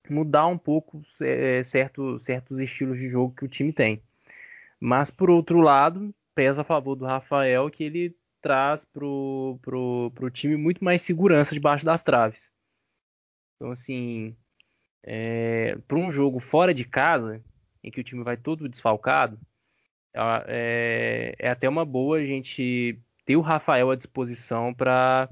mudar 0.10 0.48
um 0.48 0.58
pouco 0.58 1.02
é, 1.22 1.64
certo, 1.64 2.20
certos 2.20 2.60
estilos 2.60 3.00
de 3.00 3.08
jogo 3.10 3.34
que 3.34 3.46
o 3.46 3.50
time 3.50 3.72
tem. 3.72 4.02
Mas, 4.78 5.10
por 5.10 5.30
outro 5.30 5.62
lado, 5.62 6.14
pesa 6.36 6.64
a 6.64 6.66
favor 6.66 6.96
do 6.96 7.06
Rafael 7.06 7.70
que 7.70 7.86
ele 7.86 8.18
traz 8.42 8.84
pro, 8.84 9.58
pro 9.62 10.30
time 10.32 10.58
muito 10.58 10.84
mais 10.84 11.02
segurança 11.02 11.54
debaixo 11.54 11.86
das 11.86 12.04
traves. 12.04 12.54
Então, 13.56 13.72
assim, 13.72 14.36
é, 15.04 15.78
para 15.88 15.98
um 15.98 16.12
jogo 16.12 16.40
fora 16.40 16.74
de 16.74 16.84
casa, 16.84 17.44
em 17.84 17.92
que 17.92 18.00
o 18.02 18.04
time 18.04 18.24
vai 18.24 18.38
todo 18.38 18.70
desfalcado, 18.70 19.40
é, 20.48 21.36
é 21.38 21.50
até 21.50 21.68
uma 21.68 21.86
boa 21.86 22.18
a 22.18 22.26
gente 22.26 23.00
ter 23.26 23.36
o 23.36 23.42
Rafael 23.42 23.92
à 23.92 23.96
disposição 23.96 24.74
para 24.74 25.30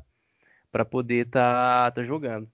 poder 0.90 1.28
estar 1.28 1.86
tá, 1.86 1.92
tá 1.92 2.04
jogando. 2.04 2.50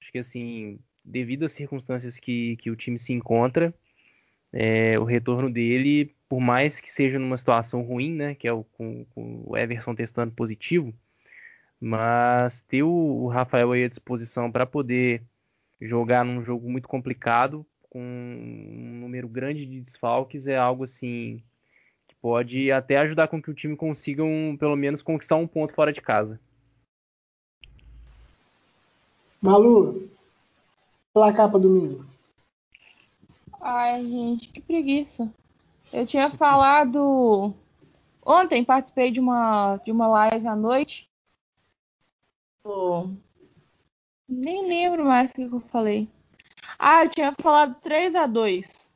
Acho 0.00 0.12
que 0.12 0.18
assim, 0.18 0.78
devido 1.04 1.44
às 1.44 1.52
circunstâncias 1.52 2.18
que, 2.18 2.56
que 2.56 2.70
o 2.70 2.76
time 2.76 2.98
se 2.98 3.12
encontra, 3.12 3.74
é, 4.52 4.98
o 4.98 5.04
retorno 5.04 5.50
dele, 5.50 6.14
por 6.28 6.40
mais 6.40 6.80
que 6.80 6.90
seja 6.90 7.18
numa 7.18 7.38
situação 7.38 7.82
ruim, 7.82 8.14
né, 8.14 8.34
que 8.34 8.48
é 8.48 8.52
o, 8.52 8.64
com, 8.64 9.04
com 9.06 9.44
o 9.46 9.56
Everson 9.56 9.94
testando 9.94 10.32
positivo, 10.32 10.94
mas 11.80 12.60
ter 12.62 12.82
o, 12.82 13.26
Rafael 13.28 13.72
aí 13.72 13.84
à 13.84 13.88
disposição 13.88 14.52
para 14.52 14.66
poder 14.66 15.22
jogar 15.80 16.24
num 16.24 16.44
jogo 16.44 16.68
muito 16.70 16.88
complicado, 16.88 17.66
com 17.88 18.00
um 18.00 19.00
número 19.00 19.28
grande 19.28 19.66
de 19.66 19.80
desfalques, 19.80 20.46
é 20.46 20.56
algo 20.56 20.84
assim 20.84 21.42
pode 22.20 22.70
até 22.70 22.98
ajudar 22.98 23.28
com 23.28 23.40
que 23.40 23.50
o 23.50 23.54
time 23.54 23.76
consiga 23.76 24.22
um, 24.22 24.56
pelo 24.56 24.76
menos 24.76 25.02
conquistar 25.02 25.36
um 25.36 25.46
ponto 25.46 25.72
fora 25.72 25.92
de 25.92 26.00
casa. 26.00 26.38
Malu, 29.40 30.08
placar 31.14 31.50
para 31.50 31.60
domingo. 31.60 32.04
Ai, 33.60 34.04
gente, 34.04 34.48
que 34.48 34.60
preguiça. 34.60 35.30
Eu 35.92 36.06
tinha 36.06 36.30
falado. 36.30 37.54
Ontem 38.24 38.64
participei 38.64 39.10
de 39.10 39.18
uma, 39.18 39.78
de 39.78 39.90
uma 39.90 40.06
live 40.06 40.46
à 40.46 40.54
noite. 40.54 41.09
Nem 44.28 44.66
lembro 44.66 45.04
mais 45.04 45.30
o 45.30 45.34
que 45.34 45.42
eu 45.42 45.60
falei. 45.60 46.08
Ah, 46.78 47.04
eu 47.04 47.10
tinha 47.10 47.34
falado 47.40 47.80
3 47.80 48.14
a 48.14 48.26
2 48.26 48.90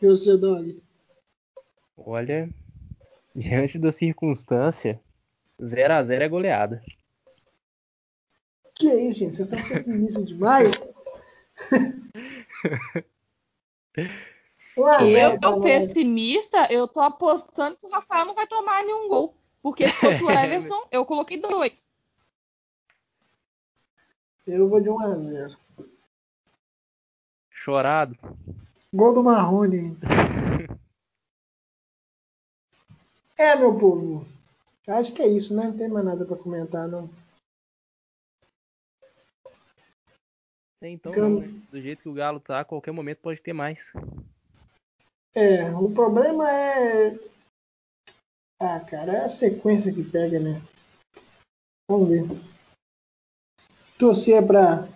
E 0.00 0.06
você, 0.06 0.36
Dog? 0.36 0.82
Olha, 1.96 2.48
diante 3.34 3.78
da 3.78 3.92
circunstância, 3.92 5.00
0 5.62 5.94
a 5.94 6.02
0 6.02 6.24
é 6.24 6.28
goleada. 6.28 6.82
Que 8.74 8.92
isso, 8.92 9.20
gente? 9.20 9.36
Vocês 9.36 9.52
estão 9.52 9.68
pessimistas 9.68 10.24
demais? 10.26 10.70
Zero 14.76 15.34
Eu, 15.40 15.40
nós. 15.40 15.62
pessimista, 15.62 16.66
eu 16.68 16.88
tô 16.88 17.00
apostando 17.00 17.76
que 17.76 17.86
o 17.86 17.90
Rafael 17.90 18.24
não 18.24 18.34
vai 18.34 18.46
tomar 18.46 18.82
nenhum 18.82 19.08
gol. 19.08 19.36
Porque 19.62 19.88
se 19.88 19.94
fosse 19.94 20.22
o 20.22 20.30
Everson, 20.30 20.86
eu 20.90 21.06
coloquei 21.06 21.38
dois. 21.38 21.86
Eu 24.46 24.68
vou 24.68 24.80
de 24.80 24.90
1 24.90 25.00
a 25.00 25.18
0 25.18 25.56
Chorado. 27.50 28.16
Gol 28.92 29.14
do 29.14 29.22
Marrone. 29.24 29.96
É, 33.36 33.56
meu 33.56 33.76
povo. 33.76 34.24
Acho 34.86 35.12
que 35.12 35.20
é 35.20 35.26
isso, 35.26 35.56
né? 35.56 35.64
Não 35.64 35.76
tem 35.76 35.88
mais 35.88 36.04
nada 36.04 36.24
pra 36.24 36.36
comentar, 36.36 36.86
não. 36.86 37.10
Então, 40.80 41.12
Ficamos- 41.12 41.42
não, 41.44 41.50
né? 41.52 41.62
do 41.72 41.80
jeito 41.82 42.02
que 42.02 42.08
o 42.08 42.14
Galo 42.14 42.38
tá, 42.38 42.60
a 42.60 42.64
qualquer 42.64 42.92
momento 42.92 43.18
pode 43.18 43.42
ter 43.42 43.52
mais. 43.52 43.92
É, 45.34 45.68
o 45.74 45.92
problema 45.92 46.48
é. 46.48 47.18
Ah, 48.60 48.78
cara, 48.78 49.14
é 49.14 49.24
a 49.24 49.28
sequência 49.28 49.92
que 49.92 50.04
pega, 50.04 50.38
né? 50.38 50.62
Vamos 51.90 52.08
ver. 52.08 52.22
Torcer 54.04 54.46
pra 54.46 54.86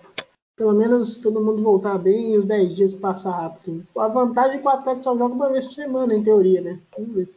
pelo 0.54 0.74
menos 0.74 1.16
todo 1.16 1.42
mundo 1.42 1.62
voltar 1.62 1.96
bem 1.96 2.34
e 2.34 2.36
os 2.36 2.44
10 2.44 2.74
dias 2.74 2.92
passar 2.92 3.30
rápido. 3.30 3.86
A 3.96 4.06
vantagem 4.06 4.58
é 4.58 4.60
que 4.60 4.66
o 4.66 4.68
Atlético 4.68 5.04
só 5.04 5.16
joga 5.16 5.34
uma 5.34 5.50
vez 5.50 5.64
por 5.64 5.72
semana, 5.72 6.14
em 6.14 6.22
teoria, 6.22 6.60
né? 6.60 6.78
Vamos 6.94 7.14
ver. 7.14 7.34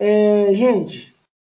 É, 0.00 0.54
gente, 0.54 1.14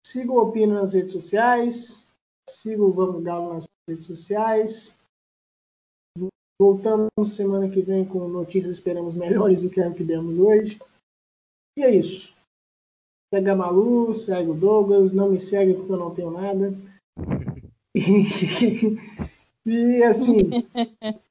siga 0.07 0.32
o 0.32 0.38
Opina 0.38 0.80
nas 0.80 0.94
redes 0.94 1.12
sociais. 1.12 2.11
Siga 2.48 2.82
o 2.82 2.92
Vamos 2.92 3.22
Galo 3.22 3.53
nas 3.53 3.66
redes 3.86 4.07
sociais. 4.07 4.98
Voltamos 6.59 7.11
semana 7.26 7.68
que 7.68 7.82
vem 7.82 8.07
com 8.07 8.26
notícias, 8.28 8.76
esperamos 8.76 9.14
melhores 9.14 9.64
do 9.64 9.68
que 9.68 9.82
a 9.82 9.92
que 9.92 10.03
demos 10.03 10.38
hoje. 10.38 10.80
E 11.76 11.82
é 11.82 11.94
isso. 11.94 12.34
Segue 13.34 13.50
a 13.50 13.55
Malu, 13.55 14.14
segue 14.14 14.48
o 14.50 14.55
Douglas, 14.55 15.12
não 15.12 15.30
me 15.30 15.38
segue 15.38 15.74
porque 15.74 15.92
eu 15.92 15.98
não 15.98 16.14
tenho 16.14 16.30
nada. 16.30 16.72
E, 19.64 20.02
assim, 20.02 20.50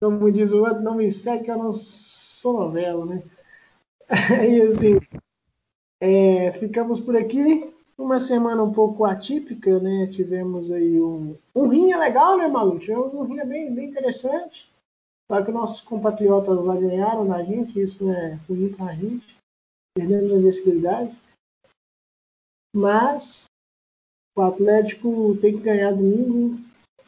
como 0.00 0.30
diz 0.30 0.52
o 0.52 0.62
outro, 0.62 0.82
não 0.82 0.96
me 0.96 1.10
segue 1.10 1.44
que 1.44 1.50
eu 1.50 1.58
não 1.58 1.72
sou 1.72 2.54
novela, 2.54 3.06
né? 3.06 3.22
E 4.46 4.60
assim, 4.62 4.98
é, 6.00 6.52
ficamos 6.52 7.00
por 7.00 7.16
aqui. 7.16 7.72
Uma 7.96 8.18
semana 8.18 8.62
um 8.62 8.72
pouco 8.72 9.04
atípica, 9.04 9.78
né? 9.78 10.08
Tivemos 10.08 10.72
aí 10.72 11.00
um, 11.00 11.38
um 11.54 11.68
rinha 11.68 11.96
legal, 11.98 12.36
né, 12.36 12.48
Malu? 12.48 12.78
Tivemos 12.80 13.14
um 13.14 13.22
rinha 13.22 13.44
bem, 13.44 13.72
bem 13.72 13.88
interessante. 13.88 14.70
Só 15.30 15.42
que 15.44 15.52
nossos 15.52 15.80
compatriotas 15.80 16.64
lá 16.64 16.74
ganharam 16.74 17.26
da 17.26 17.42
gente, 17.42 17.80
isso 17.80 18.10
é 18.10 18.34
ruim 18.48 18.72
pra 18.72 18.94
gente. 18.94 19.38
Perdemos 19.96 20.34
a 20.34 20.38
visibilidade. 20.38 21.16
Mas 22.74 23.46
o 24.34 24.42
Atlético 24.42 25.36
tem 25.40 25.54
que 25.54 25.60
ganhar 25.60 25.92
domingo, 25.92 26.58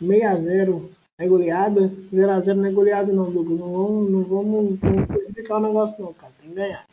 6x0 0.02 0.88
é 1.18 1.28
goleada. 1.28 1.88
0x0 2.12 2.54
não 2.54 2.66
é 2.66 2.72
goleada 2.72 3.12
não, 3.12 3.32
Douglas. 3.32 3.58
Não 3.58 3.72
vamos, 3.72 4.10
não 4.10 4.22
vamos, 4.24 4.78
prejudicar 5.06 5.56
o 5.56 5.60
negócio 5.60 6.04
não, 6.04 6.12
cara. 6.12 6.32
Tem 6.40 6.50
que 6.50 6.54
ganhar. 6.54 6.86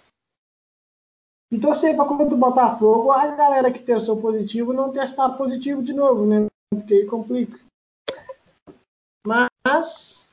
E 1.51 1.59
torcer 1.59 1.95
para 1.95 2.05
contra 2.05 2.34
o 2.34 2.38
Botafogo, 2.38 3.11
a 3.11 3.27
galera 3.36 3.71
que 3.71 3.79
testou 3.79 4.21
positivo 4.21 4.71
não 4.71 4.93
testar 4.93 5.32
positivo 5.32 5.84
de 5.84 5.93
novo, 5.93 6.25
né? 6.25 6.47
Porque 6.73 6.93
aí 6.93 7.05
complica. 7.05 7.59
Mas, 9.27 10.32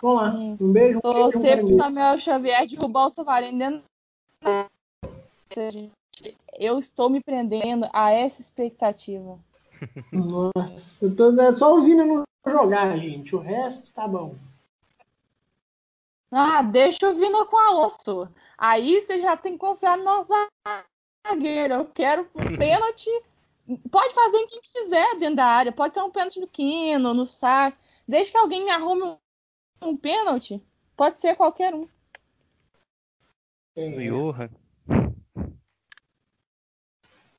vamos 0.00 0.22
lá. 0.22 0.32
Sim. 0.32 0.58
Um 0.60 0.72
beijo, 0.72 0.98
um 0.98 1.00
Torcer 1.00 1.30
pro 1.30 1.40
caranguejo. 1.40 1.78
Samuel 1.78 2.18
Xavier 2.18 2.66
derrubar 2.66 3.06
o 3.06 3.10
Savarino 3.10 3.58
dentro 3.58 3.82
da... 4.42 4.66
Eu 6.52 6.78
estou 6.78 7.08
me 7.08 7.22
prendendo 7.22 7.88
a 7.92 8.10
essa 8.10 8.40
expectativa. 8.40 9.38
Nossa, 10.12 11.04
eu 11.04 11.14
tô 11.14 11.40
é 11.40 11.52
só 11.52 11.74
ouvindo 11.74 12.04
não 12.04 12.24
jogar, 12.46 12.98
gente. 12.98 13.34
O 13.34 13.38
resto 13.38 13.92
tá 13.92 14.06
bom. 14.06 14.34
Ah, 16.30 16.62
deixa 16.62 17.06
eu 17.06 17.16
vir 17.16 17.28
no 17.28 17.46
com 17.46 17.58
Alonso. 17.58 18.28
Aí 18.56 19.00
você 19.00 19.20
já 19.20 19.36
tem 19.36 19.52
que 19.52 19.58
confiar 19.58 19.98
no 19.98 20.04
nosso 20.04 20.32
zagueiro. 21.26 21.74
Eu 21.74 21.86
quero 21.86 22.28
um 22.34 22.56
pênalti. 22.56 23.10
Pode 23.90 24.14
fazer 24.14 24.36
em 24.36 24.46
quem 24.46 24.60
quiser 24.60 25.18
dentro 25.18 25.36
da 25.36 25.46
área. 25.46 25.72
Pode 25.72 25.94
ser 25.94 26.02
um 26.02 26.10
pênalti 26.10 26.40
no 26.40 26.46
Quino, 26.46 27.14
no 27.14 27.26
Sá. 27.26 27.72
Desde 28.06 28.32
que 28.32 28.38
alguém 28.38 28.64
me 28.64 28.70
arrume 28.70 29.02
um, 29.02 29.16
um 29.82 29.96
pênalti. 29.96 30.64
Pode 30.96 31.20
ser 31.20 31.34
qualquer 31.36 31.74
um. 31.74 31.88
É, 33.76 33.88
O 33.88 34.00
Johan. 34.02 34.50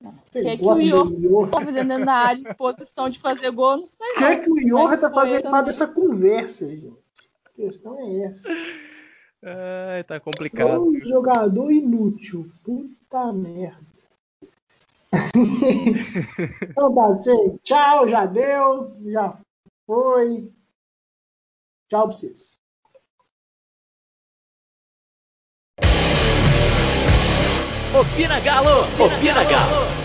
Você 0.01 0.41
que 0.41 0.47
é 0.47 0.57
que 0.57 0.65
o 0.65 0.73
do 0.75 0.81
Johan 0.81 1.19
Johan? 1.19 1.49
Tá 1.49 1.65
fazendo 1.65 2.05
da 2.05 2.13
área 2.13 2.39
em 2.39 2.53
posição 2.55 3.09
de 3.09 3.19
fazer 3.19 3.51
gol, 3.51 3.77
não 3.77 3.85
sei 3.85 4.11
O 4.11 4.15
que 4.17 4.23
é 4.23 4.39
que 4.39 4.51
o 4.51 4.55
Johan 4.55 4.83
Mas 4.83 5.01
tá 5.01 5.09
foi 5.09 5.19
fazendo 5.21 5.43
também. 5.43 5.51
para 5.51 5.65
dessa 5.65 5.87
conversa, 5.87 6.75
gente? 6.75 6.97
A 7.45 7.49
questão 7.49 7.99
é 7.99 8.23
essa. 8.23 8.49
Ai, 9.43 10.03
tá 10.03 10.19
complicado. 10.19 10.83
Um 10.83 10.99
jogador 11.01 11.71
inútil. 11.71 12.51
Puta 12.63 13.33
merda. 13.33 13.91
então 16.61 16.95
tá, 16.95 17.21
gente. 17.21 17.59
Tchau, 17.63 18.07
já 18.07 18.25
deu. 18.25 18.95
Já 19.11 19.37
foi. 19.85 20.51
Tchau 21.89 22.07
pra 22.07 22.13
vocês. 22.13 22.60
Opina 27.93 28.39
Galo! 28.39 28.87
Opina 28.99 29.43
Galo! 29.43 30.00